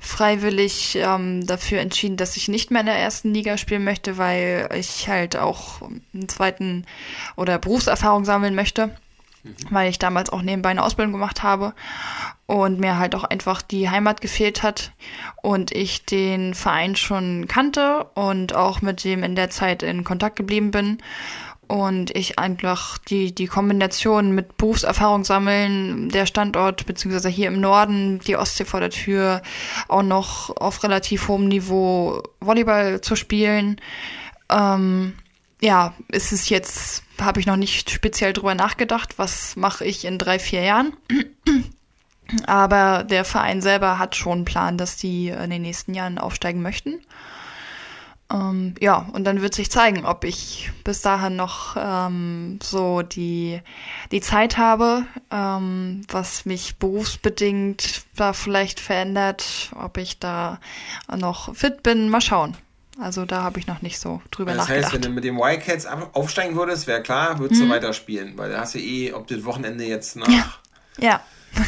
[0.00, 4.68] freiwillig ähm, dafür entschieden, dass ich nicht mehr in der ersten Liga spielen möchte, weil
[4.74, 6.86] ich halt auch einen zweiten
[7.36, 8.90] oder Berufserfahrung sammeln möchte.
[9.70, 11.74] Weil ich damals auch nebenbei eine Ausbildung gemacht habe
[12.46, 14.92] und mir halt auch einfach die Heimat gefehlt hat
[15.42, 20.36] und ich den Verein schon kannte und auch mit dem in der Zeit in Kontakt
[20.36, 20.98] geblieben bin
[21.68, 28.20] und ich einfach die, die Kombination mit Berufserfahrung sammeln, der Standort, beziehungsweise hier im Norden,
[28.20, 29.42] die Ostsee vor der Tür,
[29.88, 33.80] auch noch auf relativ hohem Niveau Volleyball zu spielen.
[34.48, 35.14] Ähm,
[35.60, 40.18] ja, ist es jetzt, habe ich noch nicht speziell drüber nachgedacht, was mache ich in
[40.18, 40.96] drei, vier Jahren.
[42.46, 46.60] Aber der Verein selber hat schon einen Plan, dass die in den nächsten Jahren aufsteigen
[46.60, 47.00] möchten.
[48.32, 53.60] Ähm, ja, und dann wird sich zeigen, ob ich bis dahin noch ähm, so die,
[54.10, 60.58] die Zeit habe, ähm, was mich berufsbedingt da vielleicht verändert, ob ich da
[61.16, 62.08] noch fit bin.
[62.08, 62.56] Mal schauen.
[62.98, 64.84] Also da habe ich noch nicht so drüber das nachgedacht.
[64.84, 67.68] Das heißt, wenn du mit dem Wildcats aufsteigen würdest, wäre klar, würdest mhm.
[67.68, 70.52] du weiterspielen, weil da hast du eh, ob das Wochenende jetzt nach ja.
[70.98, 71.20] ja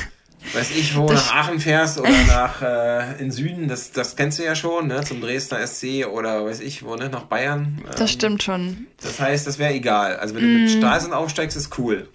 [0.54, 4.38] weiß ich wo, das nach Aachen fährst oder nach äh, in Süden, das, das kennst
[4.38, 5.02] du ja schon, ne?
[5.04, 7.08] Zum Dresdner SC oder weiß ich wo, ne?
[7.08, 7.80] Nach Bayern.
[7.84, 8.86] Ähm, das stimmt schon.
[9.02, 10.16] Das heißt, das wäre egal.
[10.16, 10.54] Also wenn mm.
[10.54, 10.78] du mit mm.
[10.78, 12.08] Straßen aufsteigst, ist cool.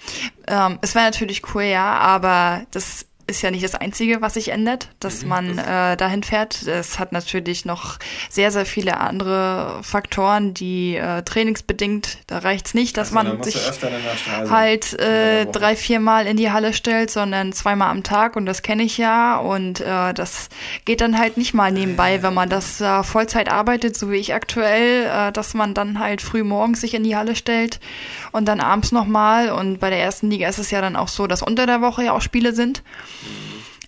[0.48, 4.50] Ähm, es wäre natürlich cool, ja, aber das ist ja nicht das Einzige, was sich
[4.50, 6.68] ändert, dass mhm, man das äh, dahin fährt.
[6.68, 7.98] Es hat natürlich noch
[8.30, 13.72] sehr, sehr viele andere Faktoren, die äh, trainingsbedingt, da reicht's nicht, dass also, man sich
[14.50, 18.62] halt äh, drei, vier Mal in die Halle stellt, sondern zweimal am Tag und das
[18.62, 20.50] kenne ich ja und äh, das
[20.86, 24.36] geht dann halt nicht mal nebenbei, wenn man das äh, Vollzeit arbeitet, so wie ich
[24.36, 27.80] aktuell, äh, dass man dann halt früh morgens sich in die Halle stellt
[28.32, 31.26] und dann abends nochmal und bei der ersten Liga ist es ja dann auch so,
[31.26, 32.84] dass unter der Woche ja auch Spiele sind.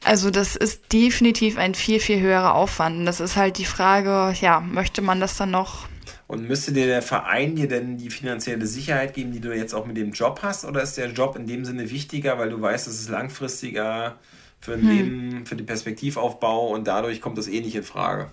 [0.04, 3.00] Also das ist definitiv ein viel, viel höherer Aufwand.
[3.00, 5.88] Und das ist halt die Frage, ja, möchte man das dann noch?
[6.28, 9.86] Und müsste dir der Verein dir denn die finanzielle Sicherheit geben, die du jetzt auch
[9.86, 10.66] mit dem Job hast?
[10.66, 14.18] Oder ist der Job in dem Sinne wichtiger, weil du weißt, es ist langfristiger
[14.60, 14.90] für ein hm.
[14.90, 18.32] Leben, für den Perspektivaufbau und dadurch kommt das eh nicht in Frage?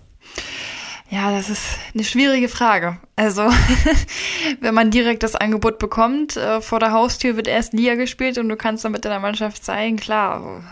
[1.10, 2.98] Ja, das ist eine schwierige Frage.
[3.16, 3.42] Also,
[4.60, 8.48] wenn man direkt das Angebot bekommt, äh, vor der Haustür wird erst Liga gespielt und
[8.48, 10.64] du kannst dann mit deiner Mannschaft sein, klar,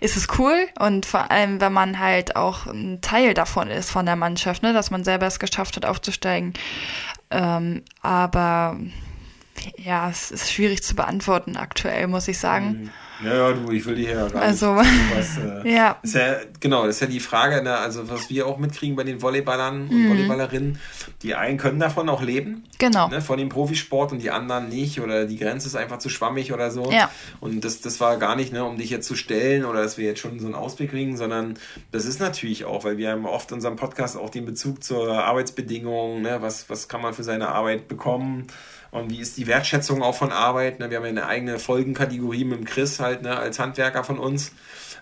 [0.00, 0.68] ist es cool.
[0.78, 4.72] Und vor allem, wenn man halt auch ein Teil davon ist, von der Mannschaft, ne,
[4.72, 6.54] dass man selber es geschafft hat, aufzusteigen.
[7.30, 8.78] Ähm, aber
[9.76, 12.82] ja, es ist schwierig zu beantworten aktuell, muss ich sagen.
[12.82, 12.90] Mhm.
[13.24, 14.90] Ja, ja, du, ich will dir ja gar also, nicht.
[15.14, 15.96] Was, äh, ja.
[16.02, 16.36] Ist ja.
[16.60, 19.88] Genau, das ist ja die Frage, ne, also was wir auch mitkriegen bei den Volleyballern
[19.88, 20.08] und mhm.
[20.10, 20.78] Volleyballerinnen.
[21.22, 22.64] Die einen können davon auch leben.
[22.78, 23.08] Genau.
[23.08, 25.00] Ne, von dem Profisport und die anderen nicht.
[25.00, 26.90] Oder die Grenze ist einfach zu schwammig oder so.
[26.92, 27.10] Ja.
[27.40, 30.06] Und das, das war gar nicht, ne, um dich jetzt zu stellen oder dass wir
[30.06, 31.58] jetzt schon so einen Ausblick kriegen, sondern
[31.90, 35.24] das ist natürlich auch, weil wir haben oft in unserem Podcast auch den Bezug zur
[35.24, 38.46] Arbeitsbedingung, ne, was, was kann man für seine Arbeit bekommen
[38.90, 40.78] und wie ist die Wertschätzung auch von Arbeit?
[40.78, 40.90] Ne?
[40.90, 44.52] Wir haben ja eine eigene Folgenkategorie mit dem Chris halt ne, als Handwerker von uns.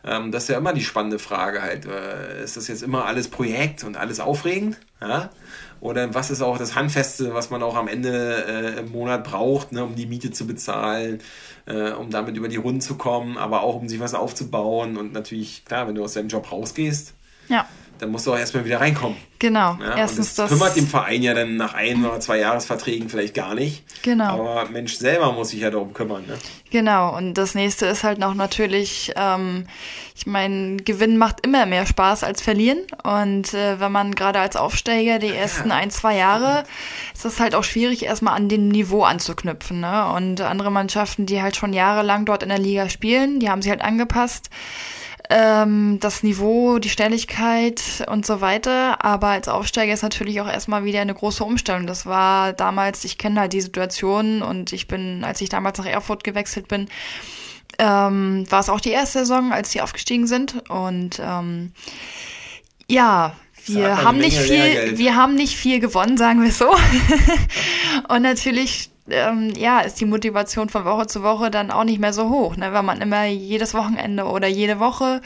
[0.05, 1.87] Ähm, das ist ja immer die spannende Frage halt.
[1.87, 4.78] Äh, ist das jetzt immer alles Projekt und alles aufregend?
[5.01, 5.30] Ja?
[5.80, 9.72] Oder was ist auch das Handfeste, was man auch am Ende äh, im Monat braucht,
[9.72, 11.20] ne, um die Miete zu bezahlen,
[11.66, 14.97] äh, um damit über die Runden zu kommen, aber auch um sich was aufzubauen.
[14.97, 17.14] Und natürlich, klar, wenn du aus deinem Job rausgehst,
[17.49, 17.66] ja
[17.99, 19.16] dann musst du auch erstmal wieder reinkommen.
[19.38, 19.76] Genau.
[19.80, 23.34] Ja, Erstens das, das kümmert dem Verein ja dann nach ein oder zwei Jahresverträgen vielleicht
[23.34, 23.84] gar nicht.
[24.03, 24.24] Genau.
[24.24, 26.24] Aber Mensch selber muss sich ja darum kümmern.
[26.26, 26.34] Ne?
[26.70, 27.14] Genau.
[27.14, 29.66] Und das nächste ist halt noch natürlich, ähm,
[30.14, 32.78] ich meine, Gewinn macht immer mehr Spaß als verlieren.
[33.03, 35.76] Und äh, wenn man gerade als Aufsteiger die ersten ja.
[35.76, 36.64] ein, zwei Jahre,
[37.12, 39.80] ist das halt auch schwierig, erstmal an dem Niveau anzuknüpfen.
[39.80, 40.11] Ne?
[40.12, 43.70] Und andere Mannschaften, die halt schon jahrelang dort in der Liga spielen, die haben sich
[43.70, 44.51] halt angepasst
[45.30, 49.04] ähm, das Niveau, die Schnelligkeit und so weiter.
[49.04, 51.86] Aber als Aufsteiger ist natürlich auch erstmal wieder eine große Umstellung.
[51.86, 55.86] Das war damals, ich kenne halt die Situation und ich bin, als ich damals nach
[55.86, 56.88] Erfurt gewechselt bin,
[57.78, 60.70] ähm, war es auch die erste Saison, als sie aufgestiegen sind.
[60.70, 61.72] Und ähm,
[62.88, 63.34] ja,
[63.66, 66.70] wir haben nicht viel, wir haben nicht viel gewonnen, sagen wir so.
[68.08, 72.12] und natürlich ähm, ja, ist die Motivation von Woche zu Woche dann auch nicht mehr
[72.12, 72.72] so hoch, ne?
[72.72, 75.20] wenn man immer jedes Wochenende oder jede Woche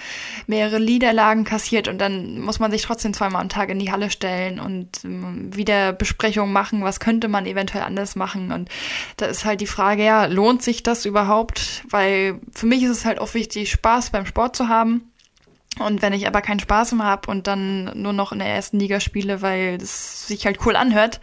[0.47, 4.11] mehrere Liederlagen kassiert und dann muss man sich trotzdem zweimal am Tag in die Halle
[4.11, 8.69] stellen und ähm, wieder Besprechungen machen, was könnte man eventuell anders machen und
[9.17, 11.83] da ist halt die Frage, ja, lohnt sich das überhaupt?
[11.89, 15.11] Weil für mich ist es halt auch wichtig, Spaß beim Sport zu haben.
[15.79, 18.79] Und wenn ich aber keinen Spaß mehr habe und dann nur noch in der ersten
[18.79, 21.21] Liga spiele, weil es sich halt cool anhört,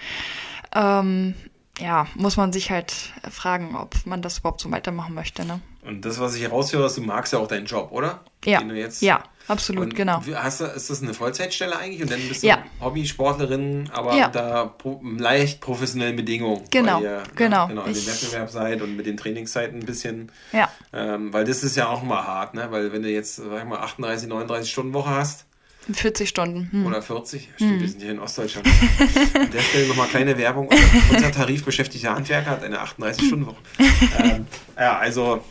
[0.74, 1.36] ähm,
[1.80, 2.93] ja, muss man sich halt
[3.30, 5.45] fragen, ob man das überhaupt so weitermachen möchte.
[5.45, 5.61] Ne?
[5.88, 8.21] Und das, was ich heraushöre, ist, du magst ja auch deinen Job, oder?
[8.45, 8.61] Ja.
[8.99, 10.21] ja, absolut, genau.
[10.36, 12.01] Hast du, ist das eine Vollzeitstelle eigentlich?
[12.01, 12.63] Und dann bist du ja.
[12.80, 14.28] Hobbysportlerin, aber ja.
[14.28, 14.75] unter
[15.17, 16.63] leicht professionellen Bedingungen.
[16.69, 17.63] Genau, ihr, genau.
[17.63, 20.32] Ja, genau, an dem Wettbewerb seid und mit den Trainingszeiten ein bisschen.
[20.51, 20.69] Ja.
[20.93, 22.67] Ähm, weil das ist ja auch mal hart, ne?
[22.69, 25.47] Weil wenn du jetzt, sag ich mal, 38, 39 Stunden Woche hast,
[25.94, 26.70] 40 Stunden.
[26.72, 26.86] Hm.
[26.86, 27.50] Oder 40?
[27.56, 27.80] Stimmt, hm.
[27.80, 28.68] wir sind hier in Ostdeutschland.
[29.34, 30.70] An der Stelle nochmal kleine Werbung.
[31.12, 33.58] Unser tarifbeschäftigter Handwerker hat eine 38-Stunden-Woche.
[34.20, 34.46] ähm,
[34.78, 35.44] ja, also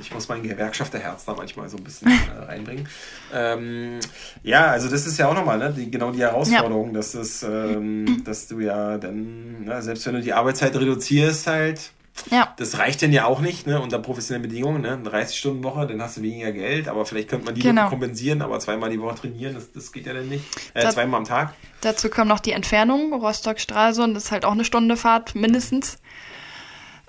[0.00, 2.88] ich muss mein Gewerkschafterherz da manchmal so ein bisschen äh, reinbringen.
[3.32, 4.00] Ähm,
[4.42, 6.94] ja, also das ist ja auch nochmal ne, die, genau die Herausforderung, ja.
[6.94, 11.90] dass, das, ähm, dass du ja dann, ne, selbst wenn du die Arbeitszeit reduzierst, halt,
[12.30, 12.54] ja.
[12.56, 15.00] Das reicht denn ja auch nicht, ne, unter professionellen Bedingungen, ne?
[15.04, 17.88] 30-Stunden-Woche, dann hast du weniger Geld, aber vielleicht könnte man die genau.
[17.88, 20.44] kompensieren, aber zweimal die Woche trainieren, das, das geht ja dann nicht.
[20.74, 21.54] Äh, da, zweimal am Tag.
[21.80, 25.98] Dazu kommt noch die Entfernung, Rostock-Stralsund ist halt auch eine Stunde Fahrt mindestens.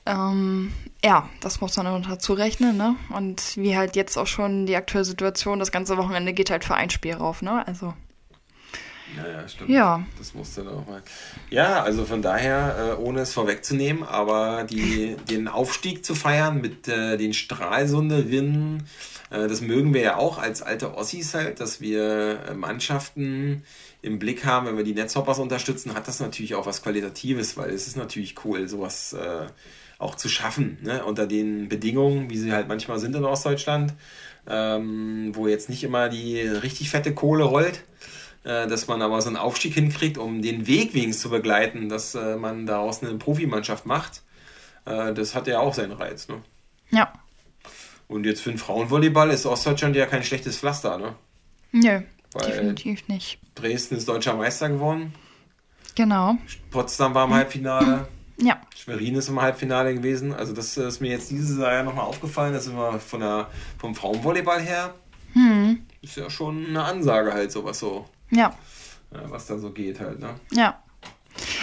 [0.06, 2.96] Ähm, ja, das muss man noch dazu rechnen, ne?
[3.10, 6.76] Und wie halt jetzt auch schon die aktuelle Situation, das ganze Wochenende geht halt für
[6.76, 7.66] ein Spiel rauf, ne?
[7.68, 7.94] Also.
[9.18, 9.70] Ja, ja, stimmt.
[9.70, 10.04] Ja.
[10.18, 11.02] Das musste dann auch mal.
[11.50, 16.88] Ja, also von daher, äh, ohne es vorwegzunehmen, aber die, den Aufstieg zu feiern mit
[16.88, 18.84] äh, den Stralsunderinnen,
[19.30, 23.64] äh, das mögen wir ja auch als alte Ossis halt, dass wir äh, Mannschaften
[24.02, 27.72] im Blick haben, wenn wir die Netzhoppers unterstützen, hat das natürlich auch was Qualitatives, weil
[27.72, 29.48] es ist natürlich cool, sowas äh,
[29.98, 31.04] auch zu schaffen, ne?
[31.04, 33.94] unter den Bedingungen, wie sie halt manchmal sind in Ostdeutschland,
[34.48, 37.84] ähm, wo jetzt nicht immer die richtig fette Kohle rollt,
[38.68, 42.36] dass man aber so einen Aufstieg hinkriegt, um den Weg wenigstens zu begleiten, dass äh,
[42.36, 44.24] man daraus eine Profimannschaft macht.
[44.86, 46.28] Äh, das hat ja auch seinen Reiz.
[46.28, 46.42] Ne?
[46.90, 47.14] Ja.
[48.08, 51.16] Und jetzt für den Frauenvolleyball ist Ostdeutschland ja kein schlechtes Pflaster, ne?
[51.72, 52.02] Nö,
[52.34, 53.40] Weil definitiv nicht.
[53.54, 55.14] Dresden ist deutscher Meister geworden.
[55.96, 56.38] Genau.
[56.72, 58.08] Potsdam war im Halbfinale.
[58.42, 58.62] Ja.
[58.74, 60.34] Schwerin ist im Halbfinale gewesen.
[60.34, 64.62] Also das ist mir jetzt dieses Jahr nochmal aufgefallen, dass wir von der, vom Frauenvolleyball
[64.62, 64.94] her
[65.34, 65.82] hm.
[66.02, 68.06] ist ja schon eine Ansage halt sowas so.
[68.32, 68.56] Ja.
[69.12, 70.36] Was da so geht halt, ne?
[70.52, 70.82] Ja.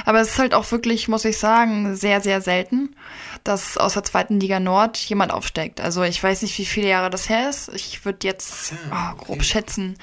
[0.04, 2.96] Aber es ist halt auch wirklich, muss ich sagen, sehr, sehr selten,
[3.44, 5.80] dass aus der zweiten Liga Nord jemand aufsteigt.
[5.80, 7.68] Also ich weiß nicht, wie viele Jahre das her ist.
[7.74, 9.96] Ich würde jetzt ja, oh, grob schätzen,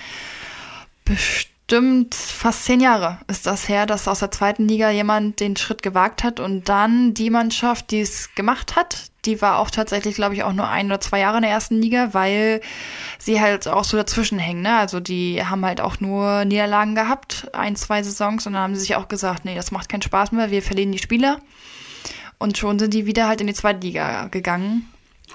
[1.06, 5.56] bestimmt bestimmt fast zehn Jahre ist das her, dass aus der zweiten Liga jemand den
[5.56, 10.16] Schritt gewagt hat und dann die Mannschaft, die es gemacht hat, die war auch tatsächlich,
[10.16, 12.62] glaube ich, auch nur ein oder zwei Jahre in der ersten Liga, weil
[13.18, 14.62] sie halt auch so dazwischen hängen.
[14.62, 14.78] Ne?
[14.78, 18.82] Also die haben halt auch nur Niederlagen gehabt, ein, zwei Saisons, und dann haben sie
[18.82, 21.40] sich auch gesagt, nee, das macht keinen Spaß mehr, wir verlieren die Spieler.
[22.38, 24.90] Und schon sind die wieder halt in die zweite Liga gegangen.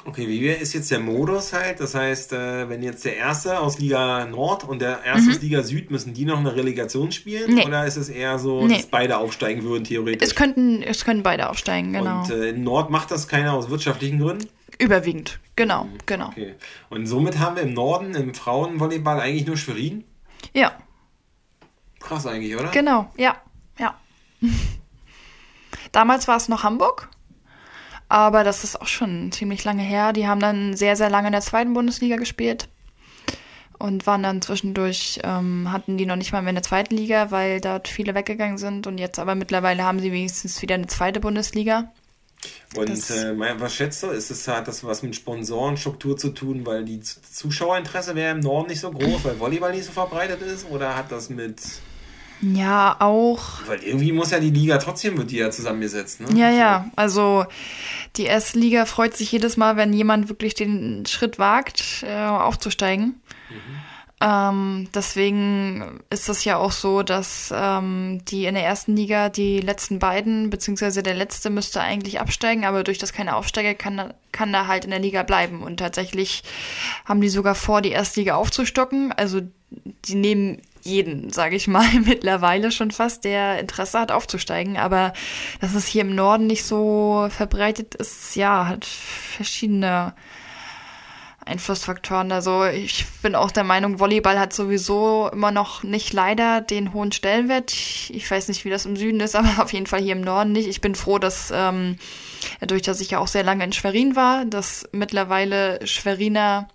[0.05, 1.81] Okay, wie ist jetzt der Modus halt?
[1.81, 5.31] Das heißt, äh, wenn jetzt der Erste aus Liga Nord und der Erste mhm.
[5.31, 7.55] aus Liga Süd, müssen die noch eine Relegation spielen?
[7.55, 7.67] Nee.
[7.67, 8.77] Oder ist es eher so, nee.
[8.77, 10.29] dass beide aufsteigen würden, theoretisch?
[10.29, 12.23] Es könnten, es können beide aufsteigen, genau.
[12.23, 14.49] Und äh, in Nord macht das keiner aus wirtschaftlichen Gründen?
[14.79, 15.99] Überwiegend, genau, mhm.
[16.07, 16.29] genau.
[16.29, 16.55] Okay.
[16.89, 20.05] Und somit haben wir im Norden, im Frauenvolleyball eigentlich nur Schwerin?
[20.55, 20.73] Ja.
[22.01, 22.69] Krass eigentlich, oder?
[22.69, 23.37] Genau, ja,
[23.79, 23.99] ja.
[25.93, 27.09] Damals war es noch Hamburg.
[28.09, 30.13] Aber das ist auch schon ziemlich lange her.
[30.13, 32.69] Die haben dann sehr, sehr lange in der zweiten Bundesliga gespielt
[33.79, 37.61] und waren dann zwischendurch, ähm, hatten die noch nicht mal mehr eine zweite Liga, weil
[37.61, 38.87] dort viele weggegangen sind.
[38.87, 41.93] Und jetzt aber mittlerweile haben sie wenigstens wieder eine zweite Bundesliga.
[42.77, 44.09] Und äh, was schätzt du?
[44.09, 48.69] Ist es, hat das was mit Sponsorenstruktur zu tun, weil die Zuschauerinteresse wäre im Norden
[48.69, 50.69] nicht so groß, weil Volleyball nicht so verbreitet ist?
[50.71, 51.61] Oder hat das mit
[52.41, 53.67] ja, auch.
[53.67, 56.29] Weil irgendwie muss ja die Liga trotzdem wird die ja zusammengesetzt, ne?
[56.39, 56.91] Ja, ja.
[56.97, 57.47] Also
[58.17, 63.21] die erste Liga freut sich jedes Mal, wenn jemand wirklich den Schritt wagt, äh, aufzusteigen.
[63.51, 63.79] Mhm.
[64.21, 69.61] Ähm, deswegen ist es ja auch so, dass ähm, die in der ersten Liga die
[69.61, 74.53] letzten beiden, beziehungsweise der letzte müsste eigentlich absteigen, aber durch das keine Aufsteiger kann, kann
[74.53, 75.63] da halt in der Liga bleiben.
[75.63, 76.43] Und tatsächlich
[77.05, 79.13] haben die sogar vor, die erste Liga aufzustocken.
[79.13, 84.77] Also die nehmen jeden, sage ich mal, mittlerweile schon fast, der Interesse hat aufzusteigen.
[84.77, 85.13] Aber
[85.61, 90.15] dass es hier im Norden nicht so verbreitet ist, ja, hat verschiedene
[91.49, 92.31] Einflussfaktoren.
[92.31, 97.11] Also ich bin auch der Meinung, Volleyball hat sowieso immer noch nicht leider den hohen
[97.11, 97.73] Stellenwert.
[97.73, 100.53] Ich weiß nicht, wie das im Süden ist, aber auf jeden Fall hier im Norden
[100.53, 100.69] nicht.
[100.69, 101.97] Ich bin froh, dass ähm,
[102.61, 106.69] dadurch, dass ich ja auch sehr lange in Schwerin war, dass mittlerweile Schweriner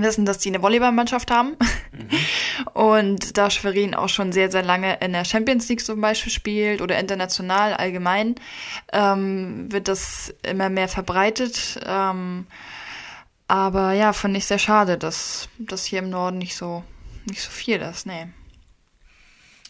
[0.00, 1.56] wissen, dass die eine Volleyballmannschaft haben.
[1.92, 2.72] Mhm.
[2.72, 6.80] Und da Schwerin auch schon sehr, sehr lange in der Champions League zum Beispiel spielt
[6.80, 8.36] oder international allgemein,
[8.92, 11.80] ähm, wird das immer mehr verbreitet.
[11.84, 12.46] Ähm,
[13.48, 16.82] aber ja, fand ich sehr schade, dass das hier im Norden nicht so,
[17.26, 18.06] nicht so viel ist.
[18.06, 18.28] Nee.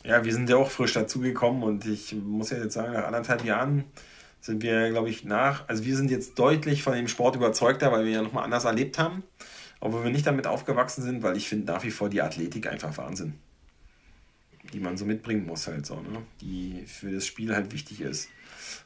[0.04, 3.44] Ja, wir sind ja auch frisch dazugekommen und ich muss ja jetzt sagen, nach anderthalb
[3.44, 3.84] Jahren
[4.40, 8.04] sind wir, glaube ich, nach, also wir sind jetzt deutlich von dem Sport überzeugter, weil
[8.04, 9.22] wir ja nochmal anders erlebt haben
[9.82, 12.96] obwohl wir nicht damit aufgewachsen sind, weil ich finde nach wie vor die Athletik einfach
[12.98, 13.34] Wahnsinn.
[14.72, 16.22] die man so mitbringen muss, halt so, ne?
[16.40, 18.28] die für das Spiel halt wichtig ist.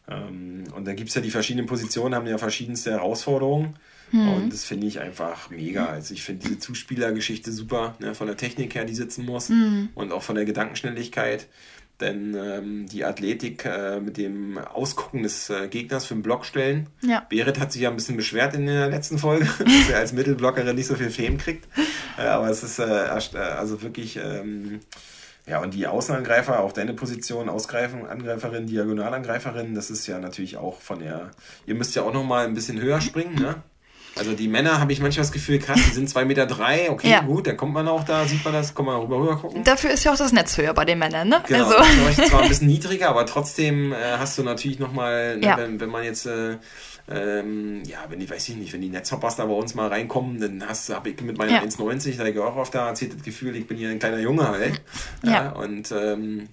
[0.09, 3.76] Ähm, und da gibt es ja die verschiedenen Positionen, haben ja verschiedenste Herausforderungen.
[4.11, 4.28] Hm.
[4.28, 5.84] Und das finde ich einfach mega.
[5.84, 8.14] Also ich finde diese Zuspielergeschichte super, ne?
[8.14, 9.90] von der Technik her, die sitzen muss hm.
[9.94, 11.47] und auch von der Gedankenschnelligkeit.
[12.01, 16.88] Denn ähm, die Athletik äh, mit dem Ausgucken des äh, Gegners für den Block stellen.
[17.01, 17.26] Ja.
[17.28, 20.76] Berit hat sich ja ein bisschen beschwert in der letzten Folge, dass er als Mittelblockerin
[20.76, 21.66] nicht so viel Fame kriegt.
[22.18, 24.80] Äh, aber es ist äh, äh also wirklich, ähm,
[25.47, 30.80] ja, und die Außenangreifer, auch deine Position, Ausgreifen, Angreiferin, Diagonalangreiferin, das ist ja natürlich auch
[30.80, 31.30] von der,
[31.66, 33.62] ihr müsst ja auch nochmal ein bisschen höher springen, ne?
[34.19, 37.11] Also die Männer habe ich manchmal das Gefühl, krass, die sind 2,3 Meter, drei, okay,
[37.11, 37.21] ja.
[37.21, 39.62] gut, da kommt man auch da, sieht man das, kann man rüber, rüber gucken.
[39.62, 41.43] Dafür ist ja auch das Netz höher bei den Männern, ne?
[41.47, 41.77] Genau, also.
[42.07, 45.59] das ist zwar ein bisschen niedriger, aber trotzdem äh, hast du natürlich nochmal, ne, ja.
[45.59, 46.57] wenn, wenn man jetzt, äh,
[47.09, 50.41] ähm, ja, wenn die, weiß ich nicht, wenn die Netzhoppers da bei uns mal reinkommen,
[50.41, 51.61] dann hast habe ich mit meiner ja.
[51.61, 54.49] 1,90, da ich auch oft da erzählt das Gefühl, ich bin hier ein kleiner Junge
[54.49, 54.81] halt.
[55.23, 55.31] Ja.
[55.31, 56.49] ja und ähm,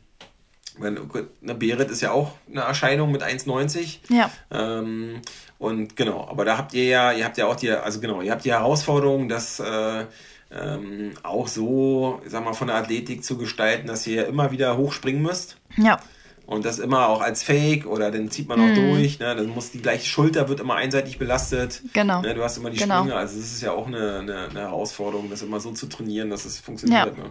[0.82, 4.00] eine Berit ist ja auch eine Erscheinung mit 1,90.
[4.10, 4.32] Ja.
[4.52, 5.22] Ähm,
[5.64, 8.34] und genau, aber da habt ihr ja, ihr habt ja auch die, also genau, ihr
[8.34, 10.06] habt die Herausforderung, das äh,
[10.52, 15.22] ähm, auch so, sag mal, von der Athletik zu gestalten, dass ihr immer wieder hochspringen
[15.22, 15.56] müsst.
[15.78, 16.02] Ja.
[16.46, 18.92] Und das immer auch als Fake oder dann zieht man auch mhm.
[18.92, 19.20] durch.
[19.20, 19.38] Ne?
[19.38, 21.82] Dann muss die gleiche Schulter wird immer einseitig belastet.
[21.94, 22.22] Genau.
[22.22, 22.34] Ne?
[22.34, 22.98] Du hast immer die genau.
[22.98, 23.16] Sprünge.
[23.16, 26.44] Also das ist ja auch eine, eine, eine, Herausforderung, das immer so zu trainieren, dass
[26.44, 27.06] es funktioniert.
[27.18, 27.24] Ja.
[27.24, 27.30] Ne?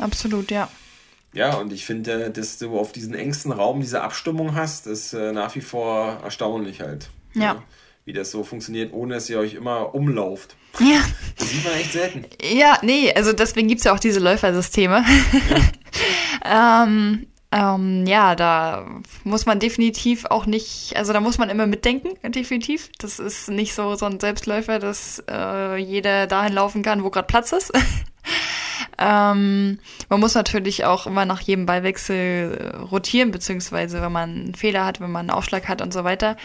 [0.00, 0.68] Absolut, ja.
[1.32, 5.30] Ja, und ich finde, dass du auf diesen engsten Raum diese Abstimmung hast, ist äh,
[5.30, 7.10] nach wie vor erstaunlich halt.
[7.34, 7.54] Ja.
[7.54, 7.62] Ne?
[8.04, 10.56] Wie das so funktioniert, ohne dass ihr euch immer umlauft.
[10.78, 11.00] Ja.
[11.38, 12.26] Das sieht man echt selten.
[12.42, 15.04] Ja, nee, also deswegen gibt es ja auch diese Läufersysteme.
[16.44, 16.84] Ja.
[16.84, 18.84] ähm, ähm, ja, da
[19.22, 22.90] muss man definitiv auch nicht, also da muss man immer mitdenken, definitiv.
[22.98, 27.28] Das ist nicht so, so ein Selbstläufer, dass äh, jeder dahin laufen kann, wo gerade
[27.28, 27.72] Platz ist.
[28.98, 29.78] Ähm,
[30.08, 34.84] man muss natürlich auch immer nach jedem Ballwechsel äh, rotieren, beziehungsweise wenn man einen Fehler
[34.84, 36.36] hat, wenn man einen Aufschlag hat und so weiter.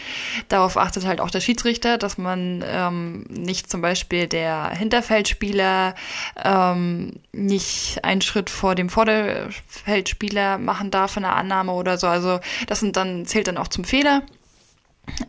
[0.48, 5.94] Darauf achtet halt auch der Schiedsrichter, dass man ähm, nicht zum Beispiel der Hinterfeldspieler
[6.42, 12.06] ähm, nicht einen Schritt vor dem Vorderfeldspieler machen darf in der Annahme oder so.
[12.06, 14.22] Also das sind dann, zählt dann auch zum Fehler.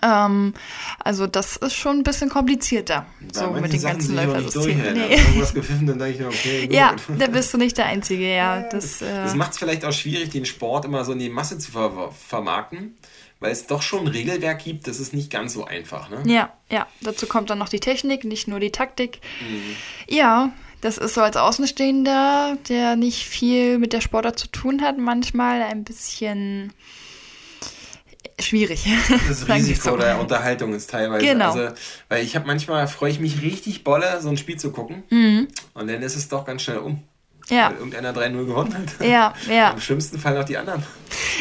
[0.01, 0.53] Ähm,
[0.99, 4.93] also das ist schon ein bisschen komplizierter, ja, so mit den ganzen Läufersystemen.
[4.93, 5.15] Nee.
[5.15, 6.75] Irgendwas gepfiffen, dann denke ich mir, okay, gut.
[6.75, 8.63] Ja, da bist du nicht der Einzige, ja.
[8.69, 11.57] Das, äh das macht es vielleicht auch schwierig, den Sport immer so in die Masse
[11.57, 12.97] zu ver vermarkten,
[13.39, 16.09] weil es doch schon ein Regelwerk gibt, das ist nicht ganz so einfach.
[16.09, 16.23] Ne?
[16.25, 16.87] Ja, ja.
[17.01, 19.19] Dazu kommt dann noch die Technik, nicht nur die Taktik.
[19.41, 19.75] Mhm.
[20.07, 20.51] Ja,
[20.81, 25.61] das ist so als Außenstehender, der nicht viel mit der Sportart zu tun hat, manchmal
[25.61, 26.73] ein bisschen
[28.39, 28.85] schwierig.
[29.27, 31.25] Das Risiko der Unterhaltung ist teilweise.
[31.25, 31.53] Genau.
[31.53, 31.75] Also,
[32.09, 35.03] weil ich habe manchmal freue ich mich richtig bolle, so ein Spiel zu gucken.
[35.09, 35.47] Mhm.
[35.73, 37.03] Und dann ist es doch ganz schnell um.
[37.49, 37.69] Ja.
[37.69, 39.05] Weil irgendeiner 3-0 gewonnen hat.
[39.05, 39.71] Ja, ja.
[39.71, 40.83] Im schlimmsten Fall noch die anderen.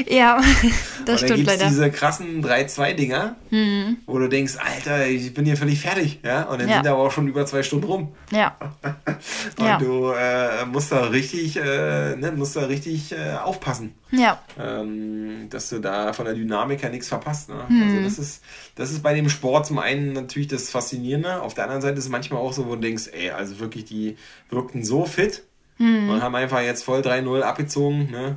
[0.08, 0.40] Ja,
[1.06, 1.68] das stimmt leider.
[1.68, 3.98] diese krassen 3-2-Dinger, mhm.
[4.06, 6.20] wo du denkst, Alter, ich bin hier völlig fertig.
[6.24, 6.44] Ja?
[6.44, 6.76] Und dann ja.
[6.76, 8.14] sind da aber auch schon über zwei Stunden rum.
[8.30, 8.56] Ja.
[9.58, 9.78] Und ja.
[9.78, 13.94] du äh, musst da richtig, äh, ne, musst da richtig äh, aufpassen.
[14.10, 14.40] Ja.
[14.58, 17.48] Ähm, dass du da von der Dynamik her nichts verpasst.
[17.48, 17.64] Ne?
[17.68, 17.82] Mhm.
[17.82, 18.42] Also das ist,
[18.74, 21.42] das ist bei dem Sport zum einen natürlich das Faszinierende.
[21.42, 23.84] Auf der anderen Seite ist es manchmal auch so, wo du denkst, ey, also wirklich,
[23.84, 24.16] die
[24.48, 25.44] wirkten so fit
[25.80, 26.10] mhm.
[26.10, 28.10] und haben einfach jetzt voll 3-0 abgezogen.
[28.10, 28.36] Ne?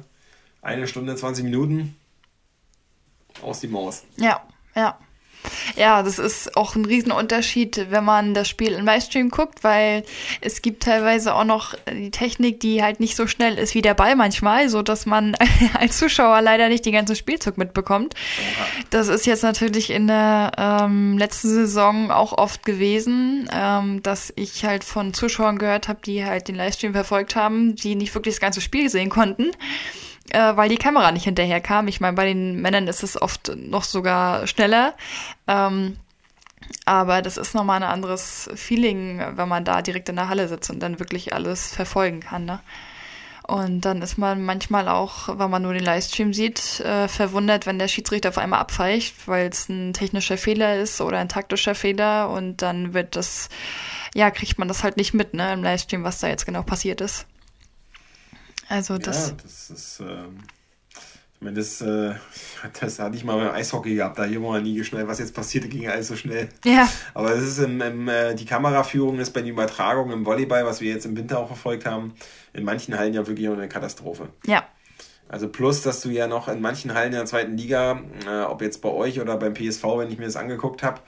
[0.61, 1.95] Eine Stunde, 20 Minuten.
[3.41, 4.03] Aus die Maus.
[4.17, 4.41] Ja,
[4.75, 4.97] ja.
[5.75, 10.03] Ja, das ist auch ein Riesenunterschied, wenn man das Spiel im Livestream guckt, weil
[10.41, 13.93] es gibt teilweise auch noch die Technik, die halt nicht so schnell ist wie der
[13.93, 15.35] Ball manchmal, so dass man
[15.79, 18.13] als Zuschauer leider nicht den ganzen Spielzug mitbekommt.
[18.89, 24.65] Das ist jetzt natürlich in der ähm, letzten Saison auch oft gewesen, ähm, dass ich
[24.65, 28.41] halt von Zuschauern gehört habe, die halt den Livestream verfolgt haben, die nicht wirklich das
[28.41, 29.51] ganze Spiel sehen konnten
[30.29, 31.87] äh, weil die Kamera nicht hinterher kam.
[31.87, 34.93] Ich meine, bei den Männern ist es oft noch sogar schneller.
[35.47, 35.97] Ähm,
[36.85, 40.69] aber das ist nochmal ein anderes Feeling, wenn man da direkt in der Halle sitzt
[40.69, 42.45] und dann wirklich alles verfolgen kann.
[42.45, 42.59] Ne?
[43.45, 47.77] Und dann ist man manchmal auch, wenn man nur den Livestream sieht, äh, verwundert, wenn
[47.77, 52.29] der Schiedsrichter auf einmal abweicht, weil es ein technischer Fehler ist oder ein taktischer Fehler
[52.29, 53.49] und dann wird das,
[54.15, 57.01] ja, kriegt man das halt nicht mit, ne, im Livestream, was da jetzt genau passiert
[57.01, 57.25] ist.
[58.69, 59.29] Also das.
[59.29, 59.99] Ja, das ist.
[59.99, 60.39] Ähm,
[61.35, 62.13] ich meine, das, äh,
[62.79, 64.17] das hatte ich mal beim Eishockey gehabt.
[64.17, 66.49] Da hier war nie geschnallt, was jetzt passierte, ging alles so schnell.
[66.63, 66.87] Ja.
[67.13, 70.79] Aber es ist im, im, äh, die Kameraführung ist bei den Übertragungen im Volleyball, was
[70.79, 72.13] wir jetzt im Winter auch verfolgt haben,
[72.53, 74.29] in manchen Hallen ja wirklich eine Katastrophe.
[74.45, 74.63] Ja.
[75.27, 78.61] Also plus, dass du ja noch in manchen Hallen in der zweiten Liga, äh, ob
[78.61, 81.01] jetzt bei euch oder beim PSV, wenn ich mir das angeguckt habe,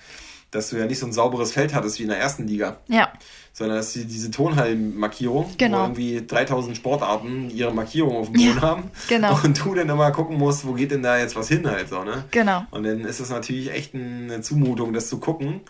[0.55, 2.77] dass du ja nicht so ein sauberes Feld hattest wie in der ersten Liga.
[2.87, 3.11] Ja.
[3.53, 5.79] Sondern dass die, diese Tonhallenmarkierung, Genau.
[5.79, 8.83] wo irgendwie 3000 Sportarten ihre Markierung auf dem Boden Ja, haben.
[9.07, 9.39] genau.
[9.43, 12.03] Und du dann immer gucken musst, wo geht denn da jetzt was hin halt so,
[12.03, 12.25] ne?
[12.31, 12.65] Genau.
[12.71, 15.61] Und dann ist es natürlich echt eine Zumutung, das zu gucken.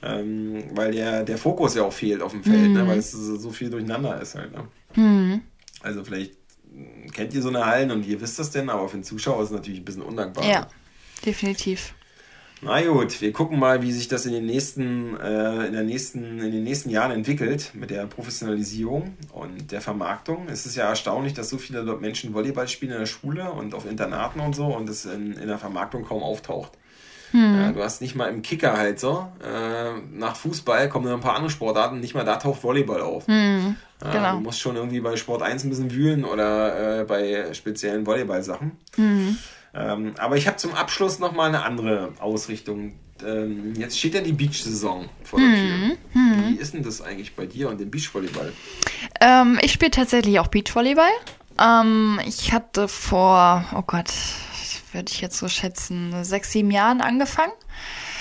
[0.00, 2.86] Ähm, weil der, der Fokus ja auch fehlt auf dem Feld, ne?
[2.86, 4.52] weil es so so viel durcheinander ist halt.
[4.52, 4.68] Ne?
[4.94, 5.40] Mhm.
[5.82, 6.34] Also vielleicht
[7.12, 9.48] kennt ihr so eine Hallen und ihr wisst das denn, aber für den Zuschauer ist
[9.50, 10.44] es natürlich ein bisschen undankbar.
[10.48, 10.68] Ja,
[11.26, 11.94] definitiv.
[12.60, 16.40] Na gut, wir gucken mal, wie sich das in den nächsten, äh, in der nächsten,
[16.40, 20.48] in den nächsten Jahren entwickelt mit der Professionalisierung und der Vermarktung.
[20.48, 23.88] Es ist ja erstaunlich, dass so viele Menschen Volleyball spielen in der Schule und auf
[23.88, 26.72] Internaten und so und es in, in der Vermarktung kaum auftaucht.
[27.32, 29.28] Ja, du hast nicht mal im Kicker halt so.
[29.44, 33.28] Äh, nach Fußball kommen dann ein paar andere Sportarten, nicht mal da taucht Volleyball auf.
[34.02, 34.32] Ja, genau.
[34.32, 38.72] Du musst schon irgendwie bei Sport 1 ein bisschen wühlen oder äh, bei speziellen Volleyball-Sachen.
[38.96, 39.36] Mhm.
[39.74, 42.94] Ähm, aber ich habe zum Abschluss nochmal eine andere Ausrichtung.
[43.24, 45.48] Ähm, jetzt steht ja die Beach-Saison vor der.
[45.48, 45.96] Tür.
[46.48, 48.52] Wie ist denn das eigentlich bei dir und dem Beachvolleyball?
[49.20, 51.10] Ähm, ich spiele tatsächlich auch Beachvolleyball.
[51.60, 54.12] Ähm, ich hatte vor, oh Gott,
[54.92, 57.52] würde ich jetzt so schätzen, sechs, sieben Jahren angefangen,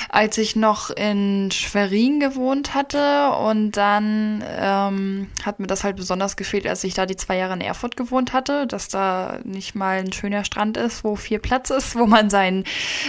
[0.10, 3.32] als ich noch in Schwerin gewohnt hatte.
[3.32, 7.53] Und dann ähm, hat mir das halt besonders gefehlt, als ich da die zwei Jahre
[7.53, 11.70] in Erfurt gewohnt hatte, dass da nicht mal ein schöner Strand ist, wo viel Platz
[11.70, 12.64] ist, wo man sein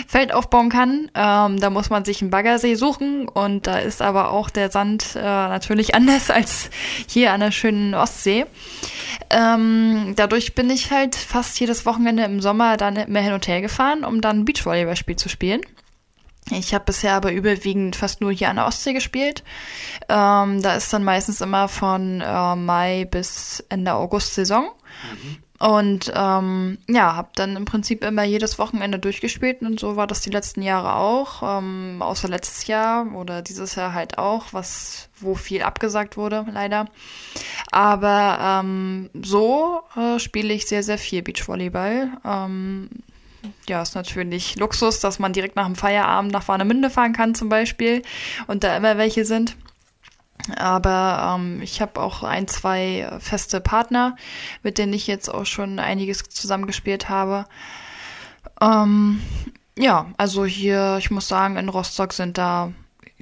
[0.07, 1.11] Feld aufbauen kann.
[1.15, 5.15] Ähm, da muss man sich einen Baggersee suchen und da ist aber auch der Sand
[5.17, 6.71] äh, natürlich anders als
[7.07, 8.47] hier an der schönen Ostsee.
[9.31, 13.61] Ähm, dadurch bin ich halt fast jedes Wochenende im Sommer dann immer hin und her
[13.61, 15.61] gefahren, um dann Beachvolleyballspiel zu spielen.
[16.51, 19.45] Ich habe bisher aber überwiegend fast nur hier an der Ostsee gespielt.
[20.09, 24.71] Ähm, da ist dann meistens immer von äh, Mai bis Ende August Saison.
[25.59, 30.21] Und ähm, ja, habe dann im Prinzip immer jedes Wochenende durchgespielt und so war das
[30.21, 35.35] die letzten Jahre auch, ähm, außer letztes Jahr oder dieses Jahr halt auch, was wo
[35.35, 36.87] viel abgesagt wurde leider.
[37.73, 42.13] Aber ähm, so äh, spiele ich sehr sehr viel Beachvolleyball.
[42.25, 42.89] Ähm,
[43.69, 47.49] ja, ist natürlich Luxus, dass man direkt nach dem Feierabend nach Warnemünde fahren kann zum
[47.49, 48.03] Beispiel
[48.47, 49.57] und da immer welche sind.
[50.57, 54.17] Aber ähm, ich habe auch ein, zwei feste Partner,
[54.63, 57.45] mit denen ich jetzt auch schon einiges zusammengespielt habe.
[58.61, 59.21] Ähm,
[59.77, 62.73] ja, also hier, ich muss sagen, in Rostock sind da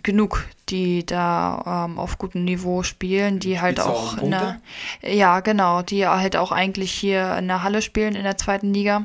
[0.03, 4.61] genug, die da ähm, auf gutem Niveau spielen, die halt du auch auch in der,
[5.03, 9.05] ja genau, die halt auch eigentlich hier in der Halle spielen in der zweiten Liga.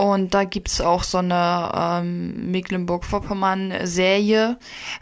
[0.00, 4.58] Und da gibt's auch so eine ähm, Mecklenburg-Vorpommern-Serie,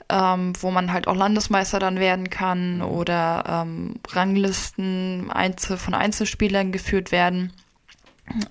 [0.08, 6.72] ähm, wo man halt auch Landesmeister dann werden kann oder ähm, Ranglisten Einzel von Einzelspielern
[6.72, 7.52] geführt werden.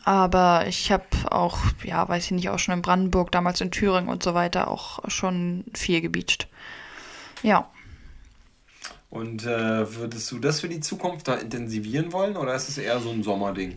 [0.06, 4.08] Aber ich habe auch, ja, weiß ich nicht, auch schon in Brandenburg, damals in Thüringen
[4.08, 6.48] und so weiter auch schon viel gebeacht.
[7.43, 7.70] Ja.
[9.10, 13.02] Und äh, würdest du das für die Zukunft da intensivieren wollen oder ist es eher
[13.02, 13.76] so ein Sommerding?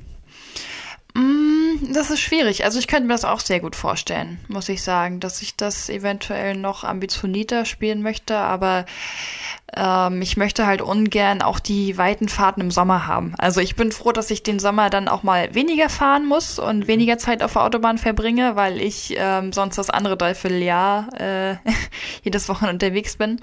[1.14, 1.59] Mm,
[1.92, 2.64] Das ist schwierig.
[2.64, 5.88] Also ich könnte mir das auch sehr gut vorstellen, muss ich sagen, dass ich das
[5.88, 8.86] eventuell noch ambitionierter spielen möchte, aber
[9.76, 13.34] ähm, ich möchte halt ungern auch die weiten Fahrten im Sommer haben.
[13.38, 16.86] Also ich bin froh, dass ich den Sommer dann auch mal weniger fahren muss und
[16.86, 21.56] weniger Zeit auf der Autobahn verbringe, weil ich ähm, sonst das andere Dreivierteljahr äh,
[22.22, 23.40] jedes Wochenende unterwegs bin.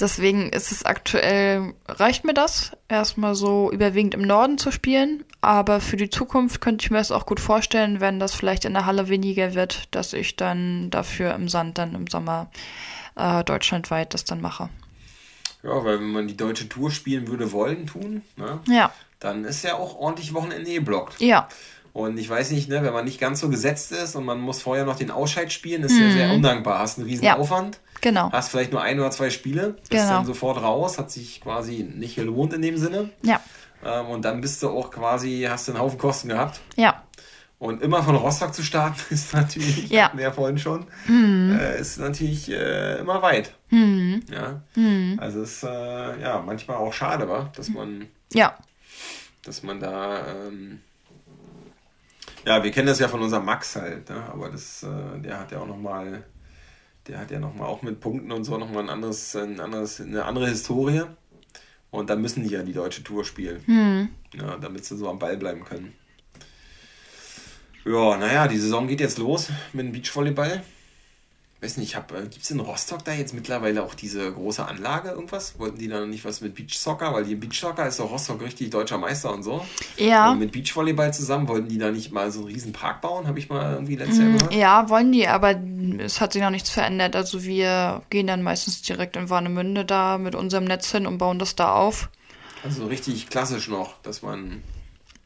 [0.00, 5.24] Deswegen ist es aktuell, reicht mir das, erstmal so überwiegend im Norden zu spielen.
[5.40, 8.74] Aber für die Zukunft könnte ich mir das auch gut vorstellen, wenn das vielleicht in
[8.74, 12.48] der Halle weniger wird, dass ich dann dafür im Sand dann im Sommer
[13.16, 14.68] äh, deutschlandweit das dann mache.
[15.64, 19.64] Ja, weil wenn man die deutsche Tour spielen würde wollen, tun, ne, Ja, dann ist
[19.64, 21.20] ja auch ordentlich Wochenende geblockt.
[21.20, 21.48] ja,
[21.92, 24.62] Und ich weiß nicht, ne, wenn man nicht ganz so gesetzt ist und man muss
[24.62, 26.78] vorher noch den Ausscheid spielen, ist ja sehr undankbar.
[26.78, 27.26] Hast einen riesen Mhm.
[27.26, 27.36] Ja.
[27.38, 28.30] Aufwand, genau.
[28.32, 30.08] hast vielleicht nur ein oder zwei Spiele, bist Genau.
[30.08, 33.10] dann sofort raus, hat sich quasi nicht gelohnt in dem Sinne.
[33.22, 33.40] Ja,
[33.84, 36.60] Ähm, und dann bist du auch quasi, hast du einen Haufen Kosten gehabt.
[36.76, 37.02] ja,
[37.60, 40.04] Und immer von Rostock zu starten ist natürlich, Ja.
[40.06, 41.56] hatten wir ja vorhin schon, Mhm.
[41.58, 43.54] äh, ist natürlich äh, immer weit.
[43.68, 44.62] hm, Ja.
[44.74, 48.56] hm, Also ist äh, ja manchmal auch schade, war, dass man, ja,
[49.44, 50.80] dass man da ähm,
[52.44, 54.22] ja, wir kennen das ja von unserem Max halt, ne?
[54.32, 56.24] aber das, äh, der hat ja auch nochmal,
[57.08, 60.24] der hat ja nochmal auch mit Punkten und so nochmal ein anderes, ein anderes, eine
[60.24, 61.02] andere Historie.
[61.90, 65.18] Und da müssen die ja die deutsche Tour spielen, hm, ja, damit sie so am
[65.18, 65.94] Ball bleiben können.
[67.86, 70.62] Ja, naja, die Saison geht jetzt los mit dem Beachvolleyball.
[71.60, 75.10] Weiß nicht, hab, äh, gibt es in Rostock da jetzt mittlerweile auch diese große Anlage
[75.10, 75.58] irgendwas?
[75.58, 77.12] Wollten die da noch nicht was mit Beachsoccer?
[77.12, 79.64] Weil die Beachsoccer ist doch Rostock richtig deutscher Meister und so.
[79.96, 80.30] Ja.
[80.30, 83.26] Und mit Beachvolleyball zusammen wollten die da nicht mal so einen riesen Park bauen?
[83.26, 84.54] Habe ich mal irgendwie letztes Jahr gehört.
[84.54, 85.56] Ja, wollen die, aber
[85.98, 87.16] es hat sich noch nichts verändert.
[87.16, 91.40] Also wir gehen dann meistens direkt in Warnemünde da mit unserem Netz hin und bauen
[91.40, 92.08] das da auf.
[92.62, 94.62] Also richtig klassisch noch, dass man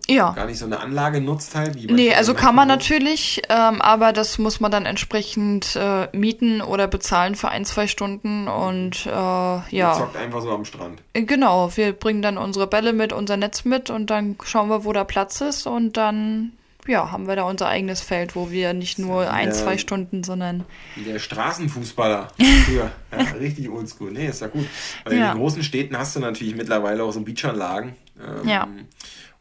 [0.08, 0.32] Ja.
[0.32, 1.74] gar nicht so eine Anlage nutzt halt.
[1.76, 6.60] Wie Nee, also kann man natürlich, ähm, aber das muss man dann entsprechend äh, mieten
[6.60, 11.00] oder bezahlen für ein, zwei Stunden und äh, Man ja, zockt einfach so am Strand.
[11.12, 14.84] Äh, genau, wir bringen dann unsere Bälle mit, unser Netz mit und dann schauen wir,
[14.84, 16.52] wo da Platz ist und dann,
[16.88, 19.54] ja, haben wir da unser eigenes Feld, wo wir nicht nur ein, Ja.
[19.54, 20.64] zwei Stunden, sondern
[20.96, 22.28] der Straßenfußballer
[22.66, 22.90] früher.
[23.12, 24.10] ja, richtig oldschool.
[24.10, 24.66] Nee, ist ja gut.
[25.04, 25.32] Weil in Ja.
[25.32, 27.94] den großen Städten hast du natürlich mittlerweile auch so Beachanlagen.
[28.20, 28.66] Ähm, Ja.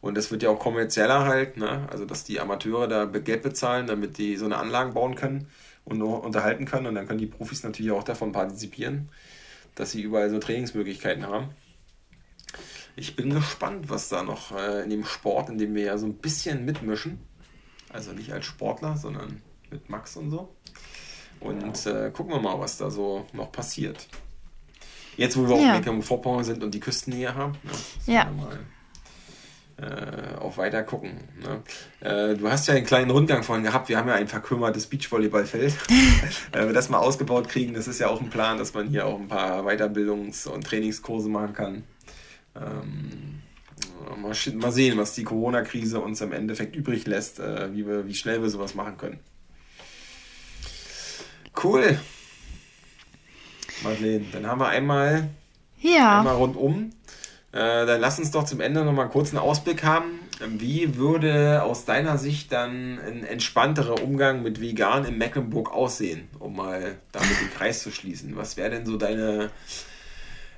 [0.02, 1.86] Und das wird ja auch kommerzieller halt, ne?
[1.90, 5.46] Also dass die Amateure da Geld bezahlen, damit die so eine Anlagen bauen können
[5.84, 6.86] und unterhalten können.
[6.88, 9.08] Und dann können die Profis natürlich auch davon partizipieren,
[9.76, 11.50] dass sie überall so Trainingsmöglichkeiten haben.
[12.96, 16.06] Ich bin gespannt, was da noch äh, in dem Sport, in dem wir ja so
[16.06, 17.20] ein bisschen mitmischen,
[17.90, 19.40] also nicht als Sportler, sondern
[19.70, 20.54] mit Max und so.
[21.40, 24.06] Und äh, gucken wir mal, was da so noch passiert.
[25.16, 25.70] Jetzt, wo wir Ja.
[25.70, 28.30] auch Mecklenburg-Vorpommern sind und die Küstennähe haben, ne, müssen Ja.
[29.82, 31.12] Äh, auch weiter gucken.
[31.42, 31.62] Ne?
[32.00, 33.88] Äh, du hast ja einen kleinen Rundgang vorhin gehabt.
[33.88, 35.74] Wir haben ja ein verkümmertes Beachvolleyballfeld.
[36.52, 39.06] Wenn wir das mal ausgebaut kriegen, das ist ja auch ein Plan, dass man hier
[39.06, 41.84] auch ein paar Weiterbildungs- und Trainingskurse machen kann.
[42.54, 43.42] Ähm,
[44.20, 48.14] mal, mal sehen, was die Corona-Krise uns im Endeffekt übrig lässt, äh, wie, wir, wie
[48.14, 49.20] schnell wir sowas machen können.
[51.62, 51.98] Cool.
[53.82, 55.28] Madeleine, dann haben wir einmal
[55.80, 56.18] ja.
[56.18, 56.90] einmal rundum.
[57.52, 60.20] Äh, dann lass uns doch zum Ende noch mal kurz einen Ausblick haben.
[60.48, 66.56] Wie würde aus deiner Sicht dann ein entspannterer Umgang mit Vegan in Mecklenburg aussehen, um
[66.56, 68.36] mal damit den Kreis zu schließen?
[68.36, 69.50] Was wäre denn so deine,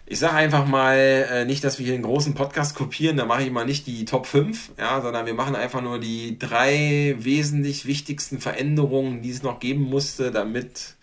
[0.07, 3.43] ich sage einfach mal, äh, nicht, dass wir hier einen großen Podcast kopieren, da mache
[3.43, 7.87] ich mal nicht die Top 5, ja, sondern wir machen einfach nur die drei wesentlich
[7.87, 10.95] wichtigsten Veränderungen, die es noch geben musste, damit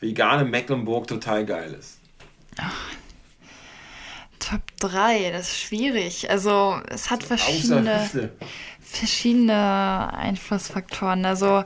[0.00, 1.98] vegan in Mecklenburg total geil ist.
[4.40, 6.30] Top 3, das ist schwierig.
[6.30, 8.08] Also es hat verschiedene,
[8.80, 11.24] verschiedene Einflussfaktoren.
[11.24, 11.64] Also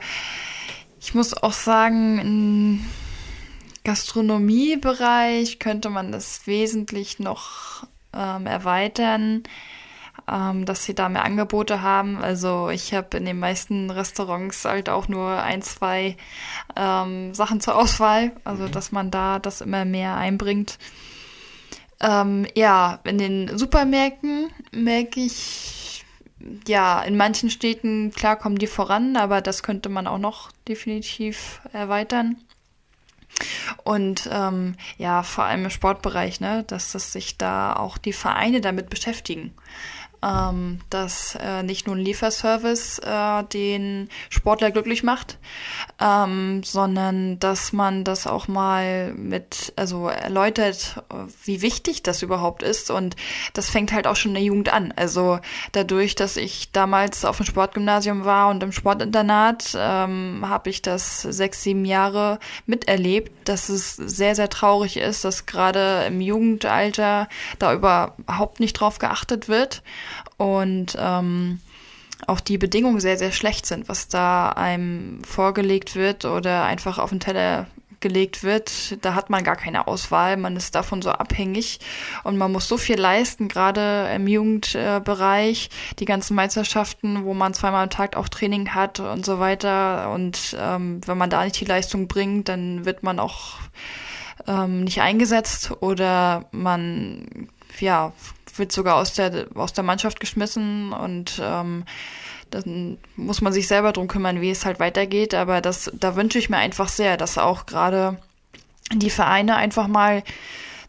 [1.01, 2.85] ich muss auch sagen, im
[3.85, 9.45] Gastronomiebereich könnte man das wesentlich noch ähm, erweitern,
[10.31, 12.17] ähm, dass sie da mehr Angebote haben.
[12.23, 16.17] Also ich habe in den meisten Restaurants halt auch nur ein, zwei
[16.77, 18.33] ähm, Sachen zur Auswahl.
[18.45, 20.79] Also dass man da das immer mehr einbringt.
[22.05, 26.05] Ähm, ja, in den Supermärkten merke ich,
[26.69, 31.63] ja, in manchen Städten, klar kommen die voran, aber das könnte man auch noch definitiv
[31.73, 32.37] erweitern.
[33.85, 38.61] Und ähm, ja, vor allem im Sportbereich, ne, dass, dass sich da auch die Vereine
[38.61, 39.55] damit beschäftigen.
[40.25, 45.39] Ähm, dass äh, nicht nur ein Lieferservice äh, den Sportler glücklich macht,
[46.01, 51.03] ähm, sondern dass man das auch mal mit, also erläutert,
[51.45, 52.91] wie wichtig das überhaupt ist.
[52.91, 53.17] Und
[53.53, 54.95] das fängt halt auch schon in der Jugend an.
[54.97, 55.41] Also
[55.73, 61.21] dadurch, dass ich damals auf dem Sportgymnasium war und im Sportinternat, ähm, habe ich das
[61.21, 67.75] sechs, sieben Jahre miterlebt, dass es sehr, sehr traurig ist, dass gerade im Jugendalter da
[67.75, 69.83] überhaupt nicht drauf geachtet wird
[70.37, 71.61] und ähm,
[72.27, 77.11] auch die Bedingungen sehr, sehr schlecht sind, was da einem vorgelegt wird oder einfach auf
[77.11, 77.67] den Teller
[78.05, 81.81] gelegt wird, da hat man gar keine Auswahl, man ist davon so abhängig.
[82.23, 87.83] Und man muss so viel leisten, gerade im Jugendbereich, die ganzen Meisterschaften, wo man zweimal
[87.83, 90.13] am Tag auch Training hat und so weiter.
[90.13, 93.55] Und ähm, wenn man da nicht die Leistung bringt, dann wird man auch
[94.47, 97.49] ähm, nicht eingesetzt oder man
[97.81, 98.13] ja
[98.57, 101.85] wird sogar aus der aus der Mannschaft geschmissen und ähm,
[102.51, 105.35] dann muss man sich selber drum kümmern, wie es halt weitergeht.
[105.35, 108.19] Aber das, da wünsche ich mir einfach sehr, dass auch gerade
[108.93, 110.23] die Vereine einfach mal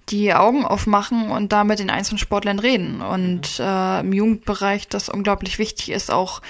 [0.10, 3.02] die Augen aufmachen und da mit den einzelnen Sportlern reden.
[3.02, 6.42] Und äh, im Jugendbereich das unglaublich wichtig ist, auch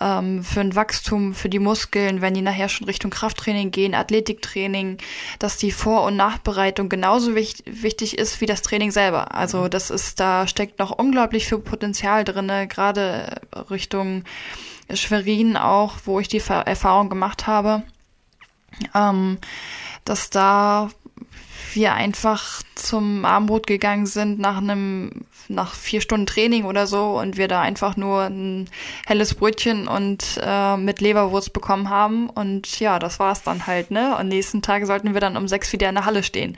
[0.00, 4.96] ähm, für ein Wachstum, für die Muskeln, wenn die nachher schon Richtung Krafttraining gehen, Athletiktraining,
[5.38, 9.34] dass die Vor- und Nachbereitung genauso wichtig, wichtig ist wie das Training selber.
[9.34, 14.24] Also das ist, da steckt noch unglaublich viel Potenzial drinne, gerade Richtung
[14.92, 17.82] Schwerin auch, wo ich die Ver- Erfahrung gemacht habe,
[18.94, 19.38] ähm,
[20.04, 20.90] dass da
[21.72, 27.36] wir einfach zum Abendbrot gegangen sind nach einem, nach vier Stunden Training oder so und
[27.36, 28.68] wir da einfach nur ein
[29.06, 32.28] helles Brötchen und äh, mit Leberwurst bekommen haben.
[32.28, 34.16] Und ja, das war's dann halt, ne?
[34.18, 36.56] Und nächsten Tag sollten wir dann um sechs wieder in der Halle stehen.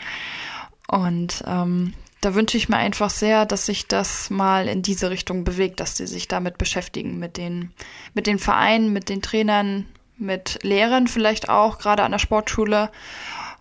[0.89, 5.45] Und ähm, da wünsche ich mir einfach sehr, dass sich das mal in diese Richtung
[5.45, 7.73] bewegt, dass die sich damit beschäftigen, mit den,
[8.15, 9.87] mit den Vereinen, mit den Trainern,
[10.17, 12.91] mit Lehrern vielleicht auch, gerade an der Sportschule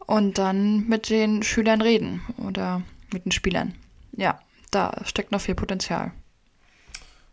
[0.05, 2.81] und dann mit den Schülern reden oder
[3.11, 3.73] mit den Spielern.
[4.13, 4.39] Ja,
[4.71, 6.11] da steckt noch viel Potenzial.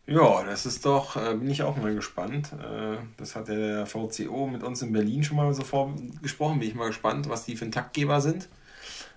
[0.07, 2.53] Ja, das ist doch, äh, bin ich auch mal gespannt.
[2.53, 6.59] Äh, das hat der VCO mit uns in Berlin schon mal so vorgesprochen.
[6.59, 8.49] Bin ich mal gespannt, was die für ein Taktgeber sind.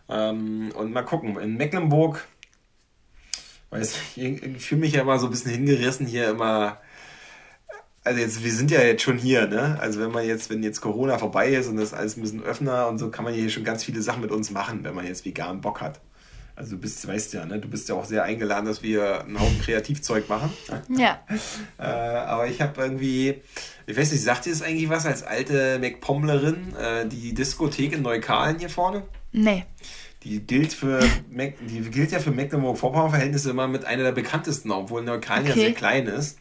[0.08, 2.28] Ähm, und mal gucken, in Mecklenburg,
[3.72, 6.80] weiß ich, ich fühle mich ja immer so ein bisschen hingerissen hier immer.
[8.06, 9.78] Also jetzt, wir sind ja jetzt schon hier, ne?
[9.80, 12.88] Also wenn man jetzt, wenn jetzt Corona vorbei ist und das alles ein bisschen öffner
[12.88, 15.26] und so, kann man hier schon ganz viele Sachen mit uns machen, wenn man jetzt
[15.26, 16.02] vegan Bock hat.
[16.56, 17.60] Also du bist, weißt ja, ne?
[17.60, 20.52] Du bist ja auch sehr eingeladen, dass wir einen Haufen Kreativzeug machen.
[20.98, 21.24] Ja.
[21.80, 23.42] äh, aber ich habe irgendwie,
[23.88, 28.02] ich weiß nicht, sagt dir das eigentlich was als alte McPommlerin, äh, die Diskothek in
[28.02, 29.04] Neukalen hier vorne?
[29.32, 29.66] Nee.
[30.24, 31.00] Die gilt für
[31.32, 35.50] Mac, die gilt ja für Mecklenburg-Vorpommern-Verhältnisse immer mit einer der bekanntesten, obwohl Neukalen okay.
[35.50, 36.38] ja sehr klein ist.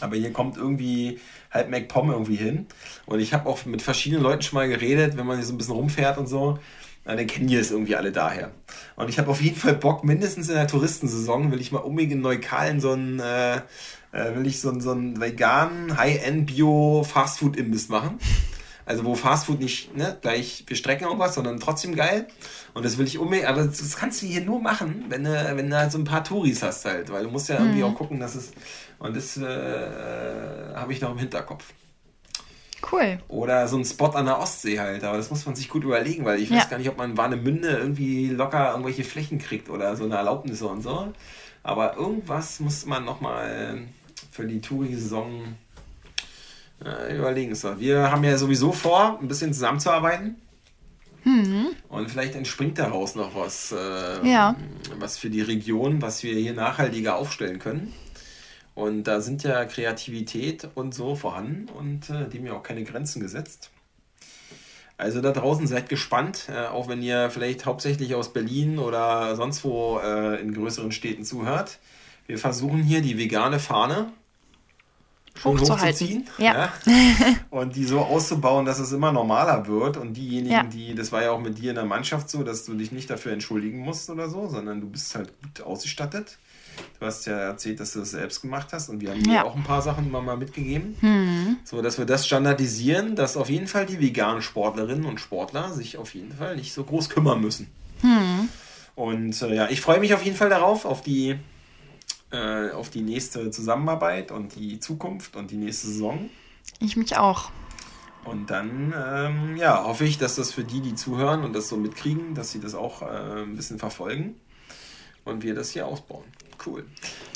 [0.00, 1.20] Aber hier kommt irgendwie
[1.50, 2.66] halt MacPom irgendwie hin.
[3.06, 5.58] Und ich habe auch mit verschiedenen Leuten schon mal geredet, wenn man hier so ein
[5.58, 6.58] bisschen rumfährt und so.
[7.04, 8.50] Dann kennen die es irgendwie alle daher.
[8.96, 12.12] Und ich habe auf jeden Fall Bock, mindestens in der Touristensaison will ich mal unbedingt
[12.12, 13.56] in Neukalen so einen, äh,
[14.12, 18.18] äh, will ich so einen, so einen veganen High-End-Bio-Fastfood-Imbiss machen.
[18.88, 22.26] Also wo Fastfood nicht ne, gleich wir strecken irgendwas, sondern trotzdem geil.
[22.72, 25.68] Und das will ich unbedingt, aber das kannst du hier nur machen, wenn du, wenn
[25.68, 27.84] du halt so ein paar Touris hast halt, weil du musst ja irgendwie mhm.
[27.84, 28.52] auch gucken, dass es,
[28.98, 31.64] und das äh, habe ich noch im Hinterkopf.
[32.90, 33.18] Cool.
[33.28, 36.24] Oder so ein Spot an der Ostsee halt, aber das muss man sich gut überlegen,
[36.24, 36.56] weil ich ja.
[36.56, 40.14] weiß gar nicht, ob man in Warnemünde irgendwie locker irgendwelche Flächen kriegt oder so eine
[40.14, 41.12] Erlaubnis und so.
[41.62, 43.82] Aber irgendwas muss man nochmal
[44.30, 45.56] für die Touri-Saison
[46.84, 47.78] äh, überlegen so.
[47.78, 50.36] Wir haben ja sowieso vor, ein bisschen zusammenzuarbeiten.
[51.24, 51.68] Mhm.
[51.88, 54.56] Und vielleicht entspringt daraus noch was, äh, ja.
[54.98, 57.92] was für die Region, was wir hier nachhaltiger aufstellen können.
[58.74, 63.20] Und da sind ja Kreativität und so vorhanden und äh, dem ja auch keine Grenzen
[63.20, 63.70] gesetzt.
[64.96, 69.64] Also da draußen seid gespannt, äh, auch wenn ihr vielleicht hauptsächlich aus Berlin oder sonst
[69.64, 71.78] wo äh, in größeren Städten zuhört.
[72.26, 74.12] Wir versuchen hier die vegane Fahne
[75.38, 76.26] schon hochzuziehen.
[76.38, 76.70] Ja.
[76.86, 76.94] ja.
[77.50, 79.96] Und die so auszubauen, dass es immer normaler wird.
[79.96, 80.62] Und diejenigen, ja.
[80.62, 83.10] die, das war ja auch mit dir in der Mannschaft so, dass du dich nicht
[83.10, 86.38] dafür entschuldigen musst oder so, sondern du bist halt gut ausgestattet.
[86.98, 89.42] Du hast ja erzählt, dass du das selbst gemacht hast und wir haben ja.
[89.42, 90.96] dir auch ein paar Sachen immer mal mitgegeben.
[91.00, 91.56] Mhm.
[91.64, 95.96] So, dass wir das standardisieren, dass auf jeden Fall die veganen Sportlerinnen und Sportler sich
[95.96, 97.68] auf jeden Fall nicht so groß kümmern müssen.
[98.02, 98.48] Mhm.
[98.94, 101.38] Und äh, ja, ich freue mich auf jeden Fall darauf, auf die
[102.30, 106.30] äh, auf die nächste Zusammenarbeit und die Zukunft und die nächste Saison.
[106.80, 107.50] Ich mich auch.
[108.24, 111.76] Und dann, ähm, ja, hoffe ich, dass das für die, die zuhören und das so
[111.76, 114.36] mitkriegen, dass sie das auch äh, ein bisschen verfolgen
[115.24, 116.24] und wir das hier ausbauen.
[116.64, 116.84] Cool.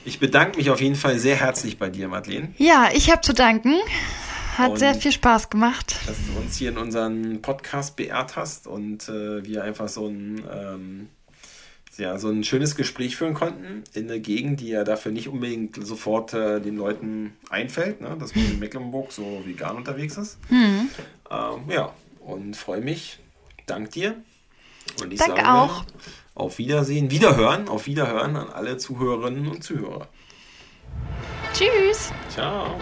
[0.05, 2.53] Ich bedanke mich auf jeden Fall sehr herzlich bei dir, Madeleine.
[2.59, 3.75] Ja, ich habe zu danken.
[4.59, 5.97] Hat und sehr viel Spaß gemacht.
[6.07, 10.43] Dass du uns hier in unseren Podcast beehrt hast und äh, wir einfach so ein
[10.53, 11.09] ähm,
[11.99, 15.85] ja, so ein schönes Gespräch führen konnten in einer Gegend, die ja dafür nicht unbedingt
[15.85, 18.17] sofort äh, den Leuten einfällt, ne?
[18.19, 20.39] dass man in Mecklenburg so vegan unterwegs ist.
[20.51, 20.89] Mhm.
[21.31, 23.19] Ähm, ja, und freue mich.
[23.67, 24.17] Dank dir.
[25.01, 25.85] Und ich Danke sage auch.
[26.35, 30.09] auf Wiedersehen, Wiederhören, auf Wiederhören an alle Zuhörerinnen und Zuhörer.
[31.53, 32.11] Tschüss.
[32.31, 32.79] Ciao.